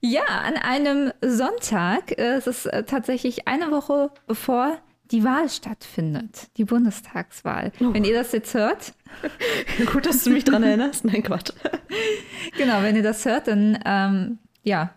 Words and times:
Ja, 0.00 0.24
an 0.24 0.56
einem 0.56 1.12
Sonntag. 1.22 2.18
Äh, 2.18 2.34
Es 2.36 2.46
ist 2.46 2.66
äh, 2.66 2.82
tatsächlich 2.84 3.48
eine 3.48 3.70
Woche 3.70 4.10
bevor 4.26 4.78
die 5.12 5.22
Wahl 5.24 5.48
stattfindet, 5.48 6.48
die 6.56 6.64
Bundestagswahl. 6.64 7.70
Oh. 7.80 7.94
Wenn 7.94 8.04
ihr 8.04 8.14
das 8.14 8.32
jetzt 8.32 8.54
hört, 8.54 8.92
Gut, 9.92 10.04
dass 10.06 10.24
du 10.24 10.30
mich 10.30 10.44
dran 10.44 10.62
erinnerst. 10.64 11.04
Nein, 11.04 11.22
Quatsch. 11.22 11.52
genau, 12.58 12.82
wenn 12.82 12.96
ihr 12.96 13.02
das 13.04 13.24
hört, 13.24 13.46
dann 13.48 13.78
ähm, 13.84 14.38
ja, 14.64 14.90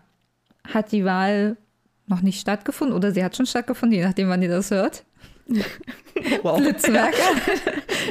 hat 0.68 0.90
die 0.92 1.04
Wahl 1.04 1.56
noch 2.08 2.22
nicht 2.22 2.40
stattgefunden 2.40 2.96
oder 2.96 3.12
sie 3.12 3.22
hat 3.22 3.36
schon 3.36 3.46
stattgefunden, 3.46 3.96
je 3.96 4.04
nachdem, 4.04 4.28
wann 4.28 4.42
ihr 4.42 4.48
das 4.48 4.70
hört. 4.70 5.04
Wow. 6.42 6.58
Blitzmerker. 6.60 7.16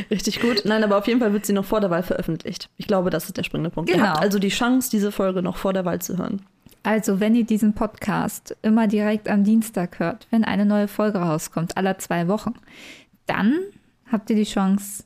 Richtig 0.10 0.42
gut. 0.42 0.64
Nein, 0.66 0.84
aber 0.84 0.98
auf 0.98 1.06
jeden 1.08 1.20
Fall 1.20 1.32
wird 1.32 1.46
sie 1.46 1.54
noch 1.54 1.66
vor 1.66 1.80
der 1.80 1.90
Wahl 1.92 2.02
veröffentlicht. 2.02 2.70
Ich 2.78 2.88
glaube, 2.88 3.12
das 3.12 3.26
ist 3.26 3.38
der 3.38 3.44
springende 3.44 3.70
Punkt. 3.70 3.90
Ihr 3.90 3.98
Genau. 3.98 4.08
habt 4.10 4.20
also 4.20 4.40
die 4.40 4.50
Chance, 4.50 4.90
diese 4.90 5.12
Folge 5.12 5.44
noch 5.44 5.58
vor 5.58 5.74
der 5.74 5.86
Wahl 5.86 6.02
zu 6.02 6.18
hören. 6.18 6.42
Also, 6.84 7.20
wenn 7.20 7.36
ihr 7.36 7.46
diesen 7.46 7.74
Podcast 7.74 8.56
immer 8.62 8.88
direkt 8.88 9.30
am 9.30 9.44
Dienstag 9.44 10.00
hört, 10.00 10.28
wenn 10.32 10.44
eine 10.44 10.66
neue 10.66 10.88
Folge 10.88 11.20
rauskommt, 11.20 11.78
alle 11.78 11.98
zwei 11.98 12.28
Wochen, 12.28 12.54
dann 13.26 13.60
habt 14.12 14.30
ihr 14.30 14.36
die 14.36 14.44
Chance, 14.44 15.04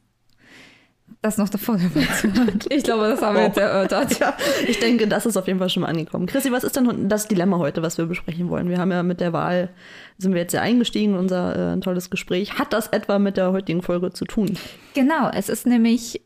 das 1.22 1.38
noch 1.38 1.50
davor 1.50 1.78
zu 2.22 2.34
hören. 2.34 2.60
Ich 2.70 2.84
glaube, 2.84 3.08
das 3.08 3.22
haben 3.22 3.36
wir 3.36 3.44
jetzt 3.44 3.58
erörtert. 3.58 4.20
Ja, 4.20 4.38
ich 4.68 4.80
denke, 4.80 5.08
das 5.08 5.26
ist 5.26 5.38
auf 5.38 5.48
jeden 5.48 5.60
Fall 5.60 5.70
schon 5.70 5.82
mal 5.82 5.88
angekommen. 5.88 6.28
Chrissy, 6.28 6.52
was 6.52 6.64
ist 6.64 6.76
denn 6.76 7.10
das 7.10 7.28
Dilemma 7.28 7.58
heute, 7.58 7.82
was 7.82 7.98
wir 7.98 8.06
besprechen 8.06 8.50
wollen? 8.50 8.70
Wir 8.70 8.78
haben 8.78 8.92
ja 8.92 9.02
mit 9.02 9.20
der 9.20 9.34
Wahl, 9.34 9.70
sind 10.18 10.34
wir 10.34 10.42
jetzt 10.42 10.54
ja 10.54 10.62
eingestiegen 10.62 11.14
in 11.14 11.20
unser 11.20 11.74
äh, 11.74 11.80
tolles 11.80 12.10
Gespräch. 12.10 12.60
Hat 12.60 12.74
das 12.74 12.88
etwa 12.88 13.20
mit 13.20 13.38
der 13.38 13.52
heutigen 13.52 13.82
Folge 13.82 14.12
zu 14.12 14.26
tun? 14.26 14.58
Genau, 14.94 15.30
es 15.34 15.50
ist 15.50 15.66
nämlich 15.66 16.22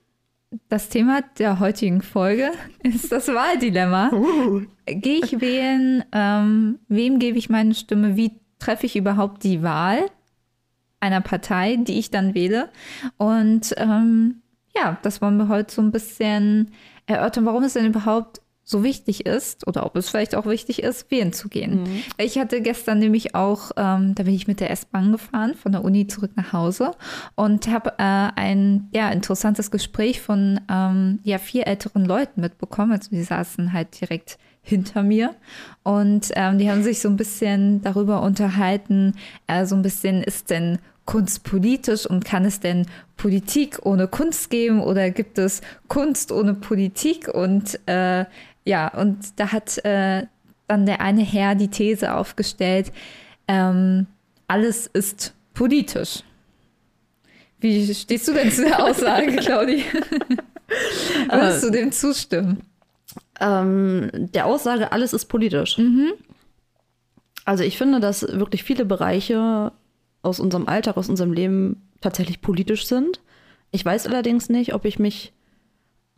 das 0.70 0.90
Thema 0.90 1.22
der 1.38 1.60
heutigen 1.60 2.02
Folge, 2.02 2.52
ist 2.84 3.12
das 3.12 3.28
Wahldilemma. 3.28 4.12
Gehe 4.86 5.20
ich 5.24 5.42
wählen? 5.42 6.04
Ähm, 6.12 6.80
wem 6.88 7.20
gebe 7.20 7.38
ich 7.38 7.50
meine 7.50 7.74
Stimme? 7.74 8.16
Wie 8.16 8.40
treffe 8.60 8.86
ich 8.86 8.96
überhaupt 8.96 9.44
die 9.44 9.64
Wahl 9.64 10.06
einer 11.00 11.22
Partei, 11.22 11.78
die 11.78 12.00
ich 12.00 12.12
dann 12.12 12.34
wähle? 12.34 12.70
Und 13.18 13.74
ähm, 13.78 14.42
ja, 14.76 14.98
das 15.02 15.22
wollen 15.22 15.38
wir 15.38 15.48
heute 15.48 15.74
so 15.74 15.82
ein 15.82 15.92
bisschen 15.92 16.72
erörtern, 17.06 17.46
warum 17.46 17.64
es 17.64 17.74
denn 17.74 17.86
überhaupt 17.86 18.42
so 18.70 18.84
wichtig 18.84 19.26
ist 19.26 19.66
oder 19.66 19.86
ob 19.86 19.96
es 19.96 20.10
vielleicht 20.10 20.36
auch 20.36 20.46
wichtig 20.46 20.84
ist, 20.84 21.10
wählen 21.10 21.32
zu 21.32 21.48
gehen. 21.48 22.04
Ich 22.18 22.38
hatte 22.38 22.62
gestern 22.62 23.00
nämlich 23.00 23.34
auch, 23.34 23.72
ähm, 23.78 24.14
da 24.14 24.24
bin 24.24 24.34
ich 24.34 24.46
mit 24.46 24.60
der 24.60 24.72
S-Bahn 24.72 25.14
gefahren, 25.14 25.56
von 25.56 25.72
der 25.72 25.86
Uni 25.86 26.08
zurück 26.08 26.32
nach 26.36 26.52
Hause 26.52 26.92
und 27.36 27.70
habe 27.70 27.92
äh, 27.92 28.30
ein 28.36 28.90
ja, 28.92 29.10
interessantes 29.10 29.72
Gespräch 29.72 30.20
von 30.20 30.60
ähm, 30.70 31.20
ja, 31.24 31.38
vier 31.38 31.66
älteren 31.66 32.04
Leuten 32.04 32.42
mitbekommen. 32.42 32.92
Also 32.92 33.10
die 33.10 33.24
saßen 33.24 33.72
halt 33.72 34.02
direkt 34.02 34.38
hinter 34.62 35.02
mir 35.02 35.34
und 35.84 36.32
ähm, 36.36 36.58
die 36.58 36.70
haben 36.70 36.84
sich 36.84 37.00
so 37.00 37.08
ein 37.08 37.16
bisschen 37.16 37.82
darüber 37.84 38.22
unterhalten, 38.22 39.14
äh, 39.48 39.66
so 39.66 39.76
ein 39.76 39.82
bisschen 39.82 40.22
ist 40.22 40.50
denn 40.50 40.80
Kunst 41.08 41.46
politisch 41.46 42.06
und 42.06 42.26
kann 42.26 42.44
es 42.44 42.60
denn 42.60 42.86
Politik 43.16 43.80
ohne 43.84 44.10
Kunst 44.10 44.50
geben 44.50 44.82
oder 44.82 45.10
gibt 45.10 45.40
es 45.40 45.62
Kunst 45.88 46.34
ohne 46.34 46.54
Politik 46.54 47.30
und 47.30 47.80
äh, 47.88 48.26
ja, 48.68 48.90
und 48.90 49.18
da 49.38 49.54
hat 49.54 49.78
äh, 49.86 50.28
dann 50.68 50.86
der 50.86 51.00
eine 51.00 51.24
Herr 51.24 51.56
die 51.56 51.70
These 51.70 52.14
aufgestellt, 52.14 52.92
ähm, 53.48 54.08
alles 54.48 54.88
ist 54.88 55.34
politisch. 55.54 56.24
Wie 57.62 57.94
stehst 57.94 58.28
du 58.28 58.34
denn 58.34 58.52
zu 58.52 58.64
der 58.64 58.84
Aussage, 58.84 59.36
Claudi? 59.38 59.84
Würdest 61.30 61.64
du 61.64 61.70
dem 61.70 61.94
zustimmen? 61.94 62.62
Ähm, 63.40 64.12
der 64.14 64.46
Aussage, 64.46 64.92
alles 64.92 65.14
ist 65.14 65.26
politisch. 65.26 65.80
Also 67.46 67.64
ich 67.64 67.78
finde, 67.78 68.02
dass 68.02 68.24
wirklich 68.24 68.64
viele 68.64 68.84
Bereiche 68.84 69.72
aus 70.22 70.42
unserem 70.42 70.68
Alltag, 70.68 70.98
aus 70.98 71.08
unserem 71.08 71.32
Leben 71.32 71.88
tatsächlich 72.02 72.42
politisch 72.42 72.86
sind. 72.86 73.22
Ich 73.72 73.86
weiß 73.86 74.08
allerdings 74.08 74.50
nicht, 74.50 74.74
ob 74.74 74.84
ich 74.84 75.00
mich 75.00 75.32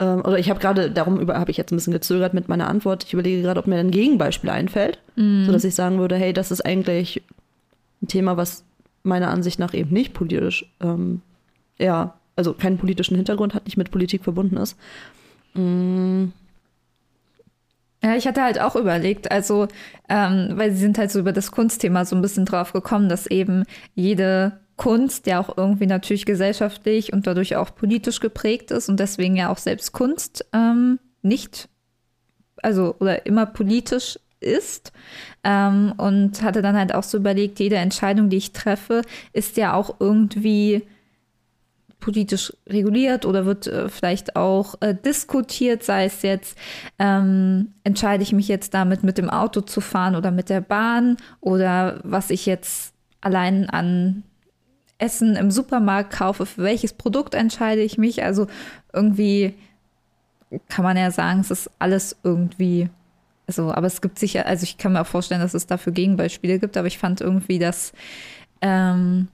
ähm, 0.00 0.20
oder 0.20 0.38
ich 0.38 0.50
habe 0.50 0.58
gerade, 0.58 0.90
darum 0.90 1.28
habe 1.28 1.50
ich 1.50 1.56
jetzt 1.56 1.70
ein 1.70 1.76
bisschen 1.76 1.92
gezögert 1.92 2.34
mit 2.34 2.48
meiner 2.48 2.68
Antwort. 2.68 3.04
Ich 3.04 3.12
überlege 3.12 3.42
gerade, 3.42 3.60
ob 3.60 3.66
mir 3.66 3.78
ein 3.78 3.90
Gegenbeispiel 3.92 4.50
einfällt, 4.50 4.98
sodass 5.16 5.64
ich 5.64 5.74
sagen 5.74 5.98
würde, 5.98 6.16
hey, 6.16 6.32
das 6.32 6.50
ist 6.50 6.64
eigentlich 6.64 7.22
ein 8.02 8.08
Thema, 8.08 8.36
was 8.36 8.64
meiner 9.02 9.30
Ansicht 9.30 9.58
nach 9.58 9.74
eben 9.74 9.92
nicht 9.92 10.14
politisch, 10.14 10.64
ähm, 10.80 11.20
ja, 11.78 12.14
also 12.36 12.54
keinen 12.54 12.78
politischen 12.78 13.16
Hintergrund 13.16 13.54
hat, 13.54 13.66
nicht 13.66 13.76
mit 13.76 13.90
Politik 13.90 14.24
verbunden 14.24 14.56
ist. 14.56 14.76
Ja, 18.02 18.16
ich 18.16 18.26
hatte 18.26 18.42
halt 18.42 18.60
auch 18.60 18.76
überlegt, 18.76 19.30
also, 19.30 19.68
ähm, 20.08 20.52
weil 20.54 20.72
sie 20.72 20.78
sind 20.78 20.96
halt 20.96 21.10
so 21.10 21.18
über 21.18 21.32
das 21.32 21.50
Kunstthema 21.52 22.06
so 22.06 22.16
ein 22.16 22.22
bisschen 22.22 22.46
drauf 22.46 22.72
gekommen, 22.72 23.10
dass 23.10 23.26
eben 23.26 23.64
jede 23.94 24.58
Kunst 24.80 25.26
ja 25.26 25.38
auch 25.38 25.58
irgendwie 25.58 25.84
natürlich 25.84 26.24
gesellschaftlich 26.24 27.12
und 27.12 27.26
dadurch 27.26 27.54
auch 27.56 27.74
politisch 27.74 28.18
geprägt 28.18 28.70
ist 28.70 28.88
und 28.88 28.98
deswegen 28.98 29.36
ja 29.36 29.50
auch 29.50 29.58
selbst 29.58 29.92
Kunst 29.92 30.46
ähm, 30.54 30.98
nicht, 31.20 31.68
also 32.62 32.96
oder 32.98 33.26
immer 33.26 33.44
politisch 33.44 34.18
ist. 34.40 34.92
Ähm, 35.44 35.92
und 35.98 36.42
hatte 36.42 36.62
dann 36.62 36.78
halt 36.78 36.94
auch 36.94 37.02
so 37.02 37.18
überlegt, 37.18 37.60
jede 37.60 37.76
Entscheidung, 37.76 38.30
die 38.30 38.38
ich 38.38 38.52
treffe, 38.52 39.02
ist 39.34 39.58
ja 39.58 39.74
auch 39.74 39.96
irgendwie 40.00 40.86
politisch 42.00 42.50
reguliert 42.66 43.26
oder 43.26 43.44
wird 43.44 43.66
äh, 43.66 43.90
vielleicht 43.90 44.34
auch 44.34 44.76
äh, 44.80 44.94
diskutiert, 44.94 45.82
sei 45.82 46.06
es 46.06 46.22
jetzt, 46.22 46.56
ähm, 46.98 47.74
entscheide 47.84 48.22
ich 48.22 48.32
mich 48.32 48.48
jetzt 48.48 48.72
damit 48.72 49.02
mit 49.02 49.18
dem 49.18 49.28
Auto 49.28 49.60
zu 49.60 49.82
fahren 49.82 50.16
oder 50.16 50.30
mit 50.30 50.48
der 50.48 50.62
Bahn 50.62 51.18
oder 51.42 52.00
was 52.02 52.30
ich 52.30 52.46
jetzt 52.46 52.94
allein 53.20 53.68
an 53.68 54.22
Essen 55.00 55.36
im 55.36 55.50
Supermarkt 55.50 56.12
kaufe, 56.12 56.46
für 56.46 56.62
welches 56.62 56.92
Produkt 56.92 57.34
entscheide 57.34 57.82
ich 57.82 57.98
mich. 57.98 58.22
Also 58.22 58.46
irgendwie 58.92 59.54
kann 60.68 60.84
man 60.84 60.96
ja 60.96 61.10
sagen, 61.10 61.40
es 61.40 61.50
ist 61.50 61.70
alles 61.78 62.16
irgendwie 62.22 62.88
so, 63.46 63.72
aber 63.72 63.86
es 63.86 64.00
gibt 64.00 64.18
sicher, 64.18 64.46
also 64.46 64.62
ich 64.64 64.78
kann 64.78 64.92
mir 64.92 65.00
auch 65.00 65.06
vorstellen, 65.06 65.40
dass 65.40 65.54
es 65.54 65.66
dafür 65.66 65.92
Gegenbeispiele 65.92 66.58
gibt, 66.58 66.76
aber 66.76 66.86
ich 66.86 66.98
fand 66.98 67.20
irgendwie 67.20 67.58
das 67.58 67.92
ähm, 68.60 69.28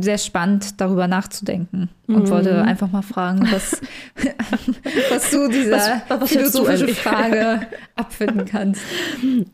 sehr 0.00 0.18
spannend, 0.18 0.80
darüber 0.80 1.08
nachzudenken 1.08 1.90
und 2.06 2.30
wollte 2.30 2.62
einfach 2.62 2.90
mal 2.90 3.02
fragen, 3.02 3.46
was, 3.50 3.80
was 5.10 5.30
du 5.30 5.48
dieser 5.48 5.76
Was- 5.76 6.20
was 6.20 6.20
du 6.20 6.26
philosophischen 6.38 6.82
eigentlich? 6.86 6.98
Frage 7.00 7.60
abfinden 7.94 8.44
kannst. 8.46 8.80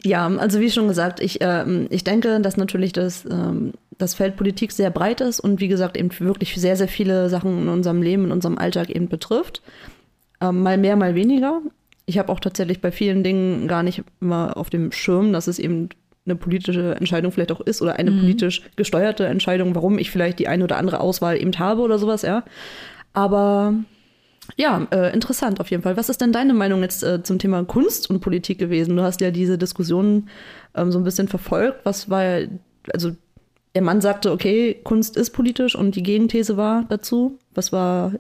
Ja, 0.05 0.27
also 0.29 0.61
wie 0.61 0.71
schon 0.71 0.87
gesagt, 0.89 1.21
ich, 1.21 1.39
ähm, 1.41 1.87
ich 1.91 2.05
denke, 2.05 2.41
dass 2.41 2.57
natürlich 2.57 2.93
das, 2.93 3.25
ähm, 3.25 3.73
das 4.01 4.15
Feld 4.15 4.37
Politik 4.37 4.73
sehr 4.73 4.91
breit 4.91 5.21
ist 5.21 5.41
und 5.41 5.61
wie 5.61 5.69
gesagt 5.69 5.97
eben 5.97 6.11
wirklich 6.21 6.55
sehr, 6.55 6.77
sehr 6.77 6.89
viele 6.89 7.29
Sachen 7.29 7.63
in 7.63 7.69
unserem 7.69 8.03
Leben, 8.03 8.25
in 8.25 8.33
unserem 8.33 8.59
Alltag 8.59 8.91
eben 8.91 9.09
betrifft. 9.09 9.63
Ähm, 10.41 10.63
mal 10.63 10.79
mehr, 10.79 10.97
mal 10.97 11.15
weniger. 11.15 11.61
Ich 12.07 12.19
habe 12.19 12.33
auch 12.33 12.41
tatsächlich 12.41 12.81
bei 12.81 12.91
vielen 12.91 13.23
Dingen 13.23 13.69
gar 13.69 13.83
nicht 13.83 14.03
immer 14.21 14.57
auf 14.57 14.71
dem 14.71 14.91
Schirm, 14.91 15.33
dass 15.33 15.47
es 15.47 15.59
eben 15.59 15.91
eine 16.27 16.37
politische 16.37 16.95
Entscheidung 16.97 17.33
vielleicht 17.33 17.53
auch 17.53 17.61
ist 17.61 17.83
oder 17.83 17.97
eine 17.97 18.13
politisch 18.13 18.63
gesteuerte 18.77 19.27
Entscheidung, 19.27 19.75
warum 19.75 19.99
ich 19.99 20.11
vielleicht 20.11 20.39
die 20.39 20.49
eine 20.49 20.65
oder 20.65 20.77
andere 20.77 21.01
Auswahl 21.01 21.41
eben 21.41 21.59
habe 21.59 21.83
oder 21.83 21.99
sowas, 21.99 22.23
ja. 22.23 22.45
Aber 23.13 23.75
ja, 24.57 24.87
äh, 24.91 25.13
interessant 25.13 25.61
auf 25.61 25.71
jeden 25.71 25.83
Fall. 25.83 25.97
Was 25.97 26.09
ist 26.09 26.21
denn 26.21 26.33
deine 26.33 26.55
Meinung 26.55 26.83
jetzt 26.83 27.03
äh, 27.03 27.23
zum 27.23 27.39
Thema 27.39 27.65
Kunst 27.65 28.11
und 28.11 28.21
Politik 28.21 28.59
gewesen? 28.59 28.97
Du 28.97 29.03
hast 29.03 29.21
ja 29.21 29.31
diese 29.31 29.59
Diskussion 29.59 30.29
ähm, 30.75 30.91
so 30.93 30.99
ein 30.99 31.05
bisschen 31.05 31.29
verfolgt. 31.29 31.81
Was 31.85 32.11
war, 32.11 32.41
also 32.93 33.13
der 33.75 33.83
Mann 33.83 34.01
sagte, 34.01 34.33
okay, 34.33 34.81
Kunst 34.83 35.17
ist 35.17 35.31
politisch 35.31 35.77
und 35.77 35.95
die 35.95 36.03
Gegenthese 36.03 36.57
war 36.57 36.85
dazu. 36.89 37.39
Was 37.55 37.73
war 37.73 38.13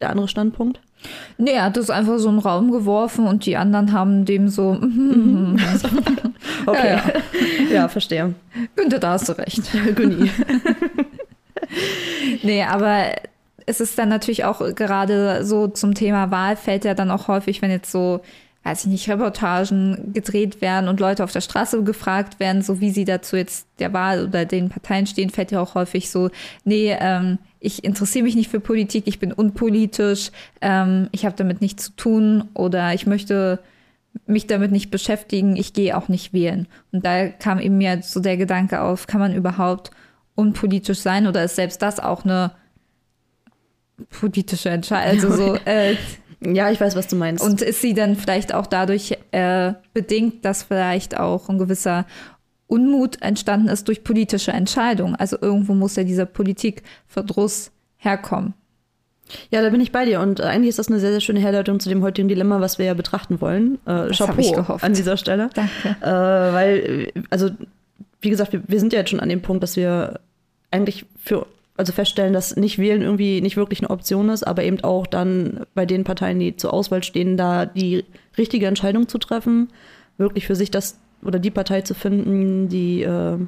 der 0.00 0.10
andere 0.10 0.28
Standpunkt? 0.28 0.80
Nee, 1.38 1.52
er 1.52 1.64
hat 1.64 1.76
es 1.76 1.90
einfach 1.90 2.18
so 2.18 2.28
in 2.28 2.36
den 2.36 2.40
Raum 2.40 2.70
geworfen 2.70 3.26
und 3.26 3.44
die 3.46 3.56
anderen 3.56 3.92
haben 3.92 4.24
dem 4.24 4.48
so, 4.48 4.72
mhm, 4.74 5.58
Okay, 6.66 6.96
Ja, 6.96 7.74
ja, 7.74 7.88
verstehe. 7.88 8.34
Günther, 8.74 8.98
da 8.98 9.12
hast 9.12 9.28
du 9.28 9.32
recht. 9.32 9.62
Günni. 9.94 10.30
Nee, 12.42 12.62
aber 12.64 13.06
es 13.66 13.80
ist 13.80 13.98
dann 13.98 14.08
natürlich 14.08 14.44
auch 14.44 14.60
gerade 14.74 15.44
so 15.44 15.68
zum 15.68 15.94
Thema 15.94 16.30
Wahl 16.30 16.56
fällt 16.56 16.84
ja 16.84 16.94
dann 16.94 17.10
auch 17.10 17.28
häufig, 17.28 17.62
wenn 17.62 17.70
jetzt 17.70 17.90
so 17.90 18.20
weiß 18.66 18.84
ich 18.84 18.90
nicht, 18.90 19.08
Reportagen 19.08 20.12
gedreht 20.12 20.60
werden 20.60 20.88
und 20.88 20.98
Leute 20.98 21.22
auf 21.22 21.30
der 21.30 21.40
Straße 21.40 21.84
gefragt 21.84 22.40
werden, 22.40 22.62
so 22.62 22.80
wie 22.80 22.90
sie 22.90 23.04
dazu 23.04 23.36
jetzt 23.36 23.68
der 23.78 23.92
Wahl 23.92 24.26
oder 24.26 24.44
den 24.44 24.70
Parteien 24.70 25.06
stehen, 25.06 25.30
fällt 25.30 25.52
ja 25.52 25.60
auch 25.60 25.76
häufig 25.76 26.10
so, 26.10 26.30
nee, 26.64 26.96
ähm, 26.98 27.38
ich 27.60 27.84
interessiere 27.84 28.24
mich 28.24 28.34
nicht 28.34 28.50
für 28.50 28.58
Politik, 28.58 29.04
ich 29.06 29.20
bin 29.20 29.32
unpolitisch, 29.32 30.32
ähm, 30.60 31.08
ich 31.12 31.24
habe 31.24 31.36
damit 31.36 31.60
nichts 31.60 31.84
zu 31.84 31.92
tun 31.92 32.48
oder 32.54 32.92
ich 32.92 33.06
möchte 33.06 33.60
mich 34.26 34.48
damit 34.48 34.72
nicht 34.72 34.90
beschäftigen, 34.90 35.54
ich 35.54 35.72
gehe 35.72 35.96
auch 35.96 36.08
nicht 36.08 36.32
wählen. 36.32 36.66
Und 36.90 37.06
da 37.06 37.28
kam 37.28 37.60
eben 37.60 37.78
mir 37.78 38.02
so 38.02 38.18
der 38.18 38.36
Gedanke 38.36 38.80
auf, 38.80 39.06
kann 39.06 39.20
man 39.20 39.32
überhaupt 39.32 39.92
unpolitisch 40.34 40.98
sein 40.98 41.28
oder 41.28 41.44
ist 41.44 41.54
selbst 41.54 41.82
das 41.82 42.00
auch 42.00 42.24
eine 42.24 42.50
politische 44.10 44.70
Entscheidung? 44.70 45.30
Also 45.30 45.36
so, 45.36 45.54
äh, 45.66 45.94
ja, 46.54 46.70
ich 46.70 46.80
weiß, 46.80 46.96
was 46.96 47.08
du 47.08 47.16
meinst. 47.16 47.44
Und 47.44 47.62
ist 47.62 47.80
sie 47.80 47.94
dann 47.94 48.16
vielleicht 48.16 48.54
auch 48.54 48.66
dadurch 48.66 49.16
äh, 49.32 49.72
bedingt, 49.92 50.44
dass 50.44 50.64
vielleicht 50.64 51.18
auch 51.18 51.48
ein 51.48 51.58
gewisser 51.58 52.06
Unmut 52.66 53.22
entstanden 53.22 53.68
ist 53.68 53.88
durch 53.88 54.04
politische 54.04 54.52
Entscheidungen? 54.52 55.16
Also 55.16 55.36
irgendwo 55.40 55.74
muss 55.74 55.96
ja 55.96 56.04
dieser 56.04 56.26
Politikverdruss 56.26 57.70
herkommen. 57.96 58.54
Ja, 59.50 59.62
da 59.62 59.70
bin 59.70 59.80
ich 59.80 59.92
bei 59.92 60.04
dir. 60.04 60.20
Und 60.20 60.40
eigentlich 60.40 60.68
ist 60.68 60.78
das 60.78 60.88
eine 60.88 61.00
sehr, 61.00 61.10
sehr 61.10 61.20
schöne 61.20 61.40
Herleitung 61.40 61.80
zu 61.80 61.88
dem 61.88 62.02
heutigen 62.02 62.28
Dilemma, 62.28 62.60
was 62.60 62.78
wir 62.78 62.86
ja 62.86 62.94
betrachten 62.94 63.40
wollen. 63.40 63.76
Äh, 63.86 64.08
das 64.08 64.18
Chapeau 64.18 64.40
ich 64.40 64.52
gehofft. 64.52 64.84
an 64.84 64.94
dieser 64.94 65.16
Stelle. 65.16 65.50
Danke. 65.54 65.96
Äh, 66.00 66.06
weil, 66.06 67.12
also, 67.30 67.50
wie 68.20 68.30
gesagt, 68.30 68.52
wir, 68.52 68.62
wir 68.66 68.80
sind 68.80 68.92
ja 68.92 69.00
jetzt 69.00 69.10
schon 69.10 69.20
an 69.20 69.28
dem 69.28 69.42
Punkt, 69.42 69.62
dass 69.62 69.76
wir 69.76 70.20
eigentlich 70.70 71.06
für 71.18 71.46
also 71.76 71.92
feststellen, 71.92 72.32
dass 72.32 72.56
nicht 72.56 72.78
wählen 72.78 73.02
irgendwie 73.02 73.40
nicht 73.40 73.56
wirklich 73.56 73.80
eine 73.80 73.90
Option 73.90 74.28
ist, 74.28 74.46
aber 74.46 74.62
eben 74.62 74.82
auch 74.82 75.06
dann 75.06 75.60
bei 75.74 75.86
den 75.86 76.04
Parteien, 76.04 76.38
die 76.38 76.56
zur 76.56 76.72
Auswahl 76.72 77.02
stehen, 77.02 77.36
da 77.36 77.66
die 77.66 78.04
richtige 78.38 78.66
Entscheidung 78.66 79.08
zu 79.08 79.18
treffen, 79.18 79.68
wirklich 80.16 80.46
für 80.46 80.56
sich 80.56 80.70
das 80.70 80.98
oder 81.22 81.38
die 81.38 81.50
Partei 81.50 81.80
zu 81.80 81.94
finden, 81.94 82.68
die 82.68 83.02
äh, 83.02 83.38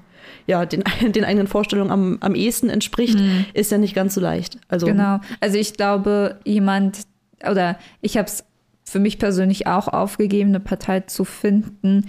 ja 0.46 0.66
den, 0.66 0.84
den 1.12 1.24
eigenen 1.24 1.46
Vorstellungen 1.46 1.90
am, 1.90 2.18
am 2.20 2.34
ehesten 2.34 2.68
entspricht, 2.68 3.18
mhm. 3.18 3.46
ist 3.54 3.70
ja 3.70 3.78
nicht 3.78 3.94
ganz 3.94 4.14
so 4.14 4.20
leicht. 4.20 4.58
Also 4.68 4.86
genau. 4.86 5.20
Also 5.40 5.58
ich 5.58 5.74
glaube, 5.74 6.38
jemand 6.44 7.02
oder 7.48 7.78
ich 8.00 8.16
habe 8.16 8.26
es 8.26 8.44
für 8.84 8.98
mich 8.98 9.18
persönlich 9.18 9.66
auch 9.66 9.88
aufgegeben, 9.88 10.50
eine 10.50 10.60
Partei 10.60 11.00
zu 11.00 11.24
finden, 11.24 12.08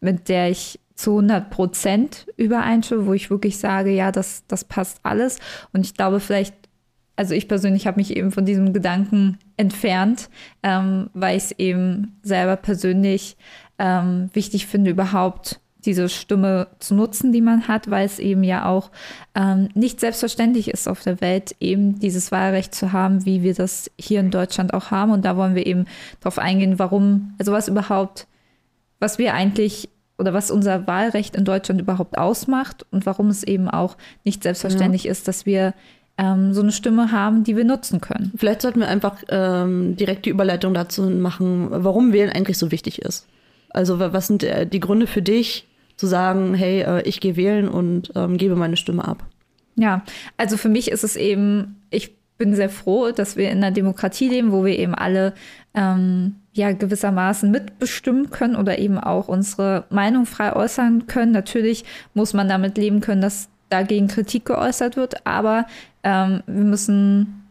mit 0.00 0.28
der 0.28 0.50
ich 0.50 0.78
zu 0.98 1.12
100 1.12 1.50
Prozent 1.50 2.26
übereinstimme, 2.36 3.06
wo 3.06 3.12
ich 3.12 3.30
wirklich 3.30 3.58
sage, 3.58 3.90
ja, 3.90 4.10
das, 4.10 4.42
das 4.48 4.64
passt 4.64 4.98
alles. 5.04 5.38
Und 5.72 5.86
ich 5.86 5.94
glaube, 5.94 6.18
vielleicht, 6.18 6.54
also 7.14 7.34
ich 7.34 7.46
persönlich 7.46 7.86
habe 7.86 8.00
mich 8.00 8.16
eben 8.16 8.32
von 8.32 8.44
diesem 8.44 8.72
Gedanken 8.72 9.38
entfernt, 9.56 10.28
ähm, 10.64 11.08
weil 11.14 11.36
ich 11.36 11.44
es 11.44 11.52
eben 11.52 12.18
selber 12.22 12.56
persönlich 12.56 13.36
ähm, 13.78 14.28
wichtig 14.32 14.66
finde, 14.66 14.90
überhaupt 14.90 15.60
diese 15.84 16.08
Stimme 16.08 16.66
zu 16.80 16.96
nutzen, 16.96 17.32
die 17.32 17.42
man 17.42 17.68
hat, 17.68 17.88
weil 17.88 18.04
es 18.04 18.18
eben 18.18 18.42
ja 18.42 18.66
auch 18.66 18.90
ähm, 19.36 19.68
nicht 19.74 20.00
selbstverständlich 20.00 20.68
ist 20.68 20.88
auf 20.88 21.04
der 21.04 21.20
Welt, 21.20 21.54
eben 21.60 22.00
dieses 22.00 22.32
Wahlrecht 22.32 22.74
zu 22.74 22.92
haben, 22.92 23.24
wie 23.24 23.44
wir 23.44 23.54
das 23.54 23.88
hier 23.96 24.18
in 24.18 24.32
Deutschland 24.32 24.74
auch 24.74 24.90
haben. 24.90 25.12
Und 25.12 25.24
da 25.24 25.36
wollen 25.36 25.54
wir 25.54 25.64
eben 25.64 25.84
darauf 26.18 26.40
eingehen, 26.40 26.80
warum, 26.80 27.34
also 27.38 27.52
was 27.52 27.68
überhaupt, 27.68 28.26
was 28.98 29.18
wir 29.18 29.34
eigentlich 29.34 29.88
oder 30.18 30.34
was 30.34 30.50
unser 30.50 30.86
Wahlrecht 30.86 31.36
in 31.36 31.44
Deutschland 31.44 31.80
überhaupt 31.80 32.18
ausmacht 32.18 32.84
und 32.90 33.06
warum 33.06 33.28
es 33.28 33.44
eben 33.44 33.68
auch 33.68 33.96
nicht 34.24 34.42
selbstverständlich 34.42 35.04
ja. 35.04 35.12
ist, 35.12 35.28
dass 35.28 35.46
wir 35.46 35.74
ähm, 36.18 36.52
so 36.52 36.60
eine 36.60 36.72
Stimme 36.72 37.12
haben, 37.12 37.44
die 37.44 37.56
wir 37.56 37.64
nutzen 37.64 38.00
können. 38.00 38.32
Vielleicht 38.36 38.62
sollten 38.62 38.80
wir 38.80 38.88
einfach 38.88 39.22
ähm, 39.28 39.96
direkt 39.96 40.26
die 40.26 40.30
Überleitung 40.30 40.74
dazu 40.74 41.02
machen, 41.02 41.68
warum 41.70 42.12
Wählen 42.12 42.30
eigentlich 42.30 42.58
so 42.58 42.72
wichtig 42.72 43.00
ist. 43.00 43.26
Also 43.70 44.00
was 44.00 44.26
sind 44.26 44.42
äh, 44.42 44.66
die 44.66 44.80
Gründe 44.80 45.06
für 45.06 45.22
dich, 45.22 45.68
zu 45.98 46.06
sagen, 46.06 46.54
hey, 46.54 46.82
äh, 46.82 47.02
ich 47.02 47.20
gehe 47.20 47.36
wählen 47.36 47.68
und 47.68 48.12
ähm, 48.14 48.38
gebe 48.38 48.56
meine 48.56 48.76
Stimme 48.76 49.06
ab? 49.06 49.24
Ja, 49.74 50.04
also 50.36 50.56
für 50.56 50.68
mich 50.68 50.90
ist 50.90 51.04
es 51.04 51.16
eben, 51.16 51.82
ich 51.90 52.16
bin 52.38 52.54
sehr 52.54 52.70
froh, 52.70 53.10
dass 53.10 53.36
wir 53.36 53.50
in 53.50 53.58
einer 53.58 53.72
Demokratie 53.72 54.28
leben, 54.28 54.52
wo 54.52 54.64
wir 54.64 54.78
eben 54.78 54.94
alle 54.94 55.34
ähm, 55.74 56.36
ja 56.58 56.72
gewissermaßen 56.72 57.50
mitbestimmen 57.50 58.30
können 58.30 58.56
oder 58.56 58.78
eben 58.78 58.98
auch 58.98 59.28
unsere 59.28 59.84
Meinung 59.90 60.26
frei 60.26 60.54
äußern 60.54 61.06
können. 61.06 61.32
Natürlich 61.32 61.84
muss 62.14 62.34
man 62.34 62.48
damit 62.48 62.76
leben 62.76 63.00
können, 63.00 63.22
dass 63.22 63.48
dagegen 63.70 64.08
Kritik 64.08 64.44
geäußert 64.46 64.96
wird, 64.96 65.26
aber 65.26 65.66
ähm, 66.02 66.42
wir 66.46 66.64
müssen 66.64 67.44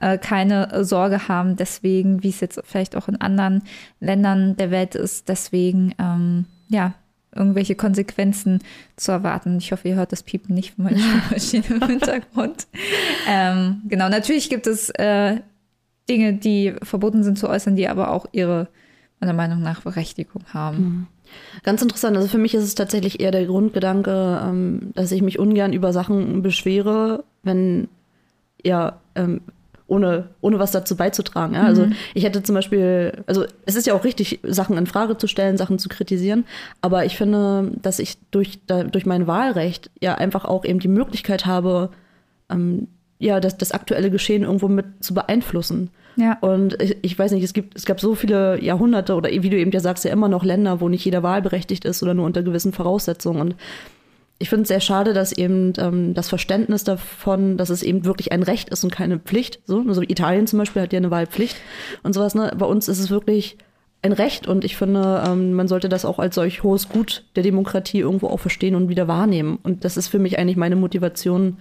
äh, 0.00 0.18
keine 0.18 0.84
Sorge 0.84 1.28
haben, 1.28 1.56
deswegen, 1.56 2.22
wie 2.22 2.30
es 2.30 2.40
jetzt 2.40 2.60
vielleicht 2.64 2.96
auch 2.96 3.08
in 3.08 3.20
anderen 3.20 3.62
Ländern 4.00 4.56
der 4.56 4.70
Welt 4.70 4.94
ist, 4.94 5.28
deswegen 5.28 5.94
ähm, 5.98 6.46
ja 6.68 6.94
irgendwelche 7.34 7.74
Konsequenzen 7.74 8.60
zu 8.96 9.12
erwarten. 9.12 9.56
Ich 9.58 9.72
hoffe, 9.72 9.88
ihr 9.88 9.94
hört 9.94 10.12
das 10.12 10.22
Piepen 10.22 10.54
nicht 10.54 10.74
von 10.74 10.84
meiner 10.84 10.98
Maschine 11.30 11.64
im 11.68 11.86
Hintergrund. 11.86 12.66
ähm, 13.28 13.82
genau, 13.88 14.08
natürlich 14.08 14.50
gibt 14.50 14.66
es 14.66 14.90
äh, 14.90 15.40
Dinge, 16.12 16.34
die 16.34 16.74
verboten 16.82 17.24
sind 17.24 17.38
zu 17.38 17.48
äußern, 17.48 17.74
die 17.74 17.88
aber 17.88 18.10
auch 18.10 18.26
ihre, 18.32 18.68
meiner 19.18 19.32
Meinung 19.32 19.62
nach, 19.62 19.80
Berechtigung 19.80 20.42
haben. 20.52 20.78
Mhm. 20.78 21.06
Ganz 21.62 21.80
interessant. 21.80 22.16
Also 22.16 22.28
für 22.28 22.38
mich 22.38 22.54
ist 22.54 22.64
es 22.64 22.74
tatsächlich 22.74 23.20
eher 23.20 23.30
der 23.30 23.46
Grundgedanke, 23.46 24.40
ähm, 24.44 24.92
dass 24.94 25.10
ich 25.10 25.22
mich 25.22 25.38
ungern 25.38 25.72
über 25.72 25.92
Sachen 25.92 26.42
beschwere, 26.42 27.24
wenn 27.42 27.88
ja, 28.62 29.00
ähm, 29.14 29.40
ohne, 29.86 30.28
ohne 30.40 30.58
was 30.58 30.70
dazu 30.70 30.96
beizutragen. 30.96 31.54
Ja? 31.54 31.62
Also 31.62 31.86
mhm. 31.86 31.94
ich 32.12 32.24
hätte 32.24 32.42
zum 32.42 32.54
Beispiel, 32.54 33.24
also 33.26 33.46
es 33.64 33.76
ist 33.76 33.86
ja 33.86 33.94
auch 33.94 34.04
richtig, 34.04 34.40
Sachen 34.42 34.76
in 34.76 34.86
Frage 34.86 35.16
zu 35.16 35.26
stellen, 35.26 35.56
Sachen 35.56 35.78
zu 35.78 35.88
kritisieren, 35.88 36.44
aber 36.80 37.04
ich 37.06 37.16
finde, 37.16 37.72
dass 37.80 37.98
ich 37.98 38.18
durch, 38.30 38.60
da, 38.66 38.84
durch 38.84 39.06
mein 39.06 39.26
Wahlrecht 39.26 39.90
ja 40.00 40.14
einfach 40.14 40.44
auch 40.44 40.64
eben 40.64 40.78
die 40.78 40.88
Möglichkeit 40.88 41.46
habe, 41.46 41.90
ähm, 42.50 42.88
ja, 43.18 43.38
das, 43.38 43.56
das 43.56 43.72
aktuelle 43.72 44.10
Geschehen 44.10 44.42
irgendwo 44.42 44.68
mit 44.68 44.86
zu 45.00 45.14
beeinflussen. 45.14 45.90
Ja. 46.16 46.38
Und 46.40 46.80
ich, 46.82 46.96
ich, 47.02 47.18
weiß 47.18 47.32
nicht, 47.32 47.44
es 47.44 47.52
gibt, 47.52 47.76
es 47.76 47.86
gab 47.86 48.00
so 48.00 48.14
viele 48.14 48.62
Jahrhunderte 48.62 49.14
oder 49.14 49.30
wie 49.30 49.50
du 49.50 49.56
eben 49.56 49.70
ja 49.70 49.80
sagst, 49.80 50.04
ja 50.04 50.12
immer 50.12 50.28
noch 50.28 50.44
Länder, 50.44 50.80
wo 50.80 50.88
nicht 50.88 51.04
jeder 51.04 51.22
wahlberechtigt 51.22 51.84
ist 51.84 52.02
oder 52.02 52.14
nur 52.14 52.26
unter 52.26 52.42
gewissen 52.42 52.72
Voraussetzungen. 52.72 53.40
Und 53.40 53.56
ich 54.38 54.48
finde 54.48 54.62
es 54.62 54.68
sehr 54.68 54.80
schade, 54.80 55.14
dass 55.14 55.32
eben 55.32 55.72
ähm, 55.78 56.14
das 56.14 56.28
Verständnis 56.28 56.84
davon, 56.84 57.56
dass 57.56 57.70
es 57.70 57.82
eben 57.82 58.04
wirklich 58.04 58.32
ein 58.32 58.42
Recht 58.42 58.68
ist 58.70 58.82
und 58.84 58.90
keine 58.90 59.18
Pflicht, 59.18 59.60
so, 59.66 59.84
also 59.86 60.02
Italien 60.02 60.46
zum 60.46 60.58
Beispiel 60.58 60.82
hat 60.82 60.92
ja 60.92 60.96
eine 60.98 61.10
Wahlpflicht 61.10 61.56
und 62.02 62.12
sowas, 62.12 62.34
ne? 62.34 62.52
Bei 62.58 62.66
uns 62.66 62.88
ist 62.88 62.98
es 62.98 63.10
wirklich 63.10 63.56
ein 64.02 64.12
Recht 64.12 64.48
und 64.48 64.64
ich 64.64 64.76
finde, 64.76 65.22
ähm, 65.24 65.52
man 65.52 65.68
sollte 65.68 65.88
das 65.88 66.04
auch 66.04 66.18
als 66.18 66.34
solch 66.34 66.64
hohes 66.64 66.88
Gut 66.88 67.24
der 67.36 67.44
Demokratie 67.44 68.00
irgendwo 68.00 68.26
auch 68.26 68.40
verstehen 68.40 68.74
und 68.74 68.88
wieder 68.88 69.06
wahrnehmen. 69.06 69.60
Und 69.62 69.84
das 69.84 69.96
ist 69.96 70.08
für 70.08 70.18
mich 70.18 70.38
eigentlich 70.40 70.56
meine 70.56 70.74
Motivation, 70.74 71.58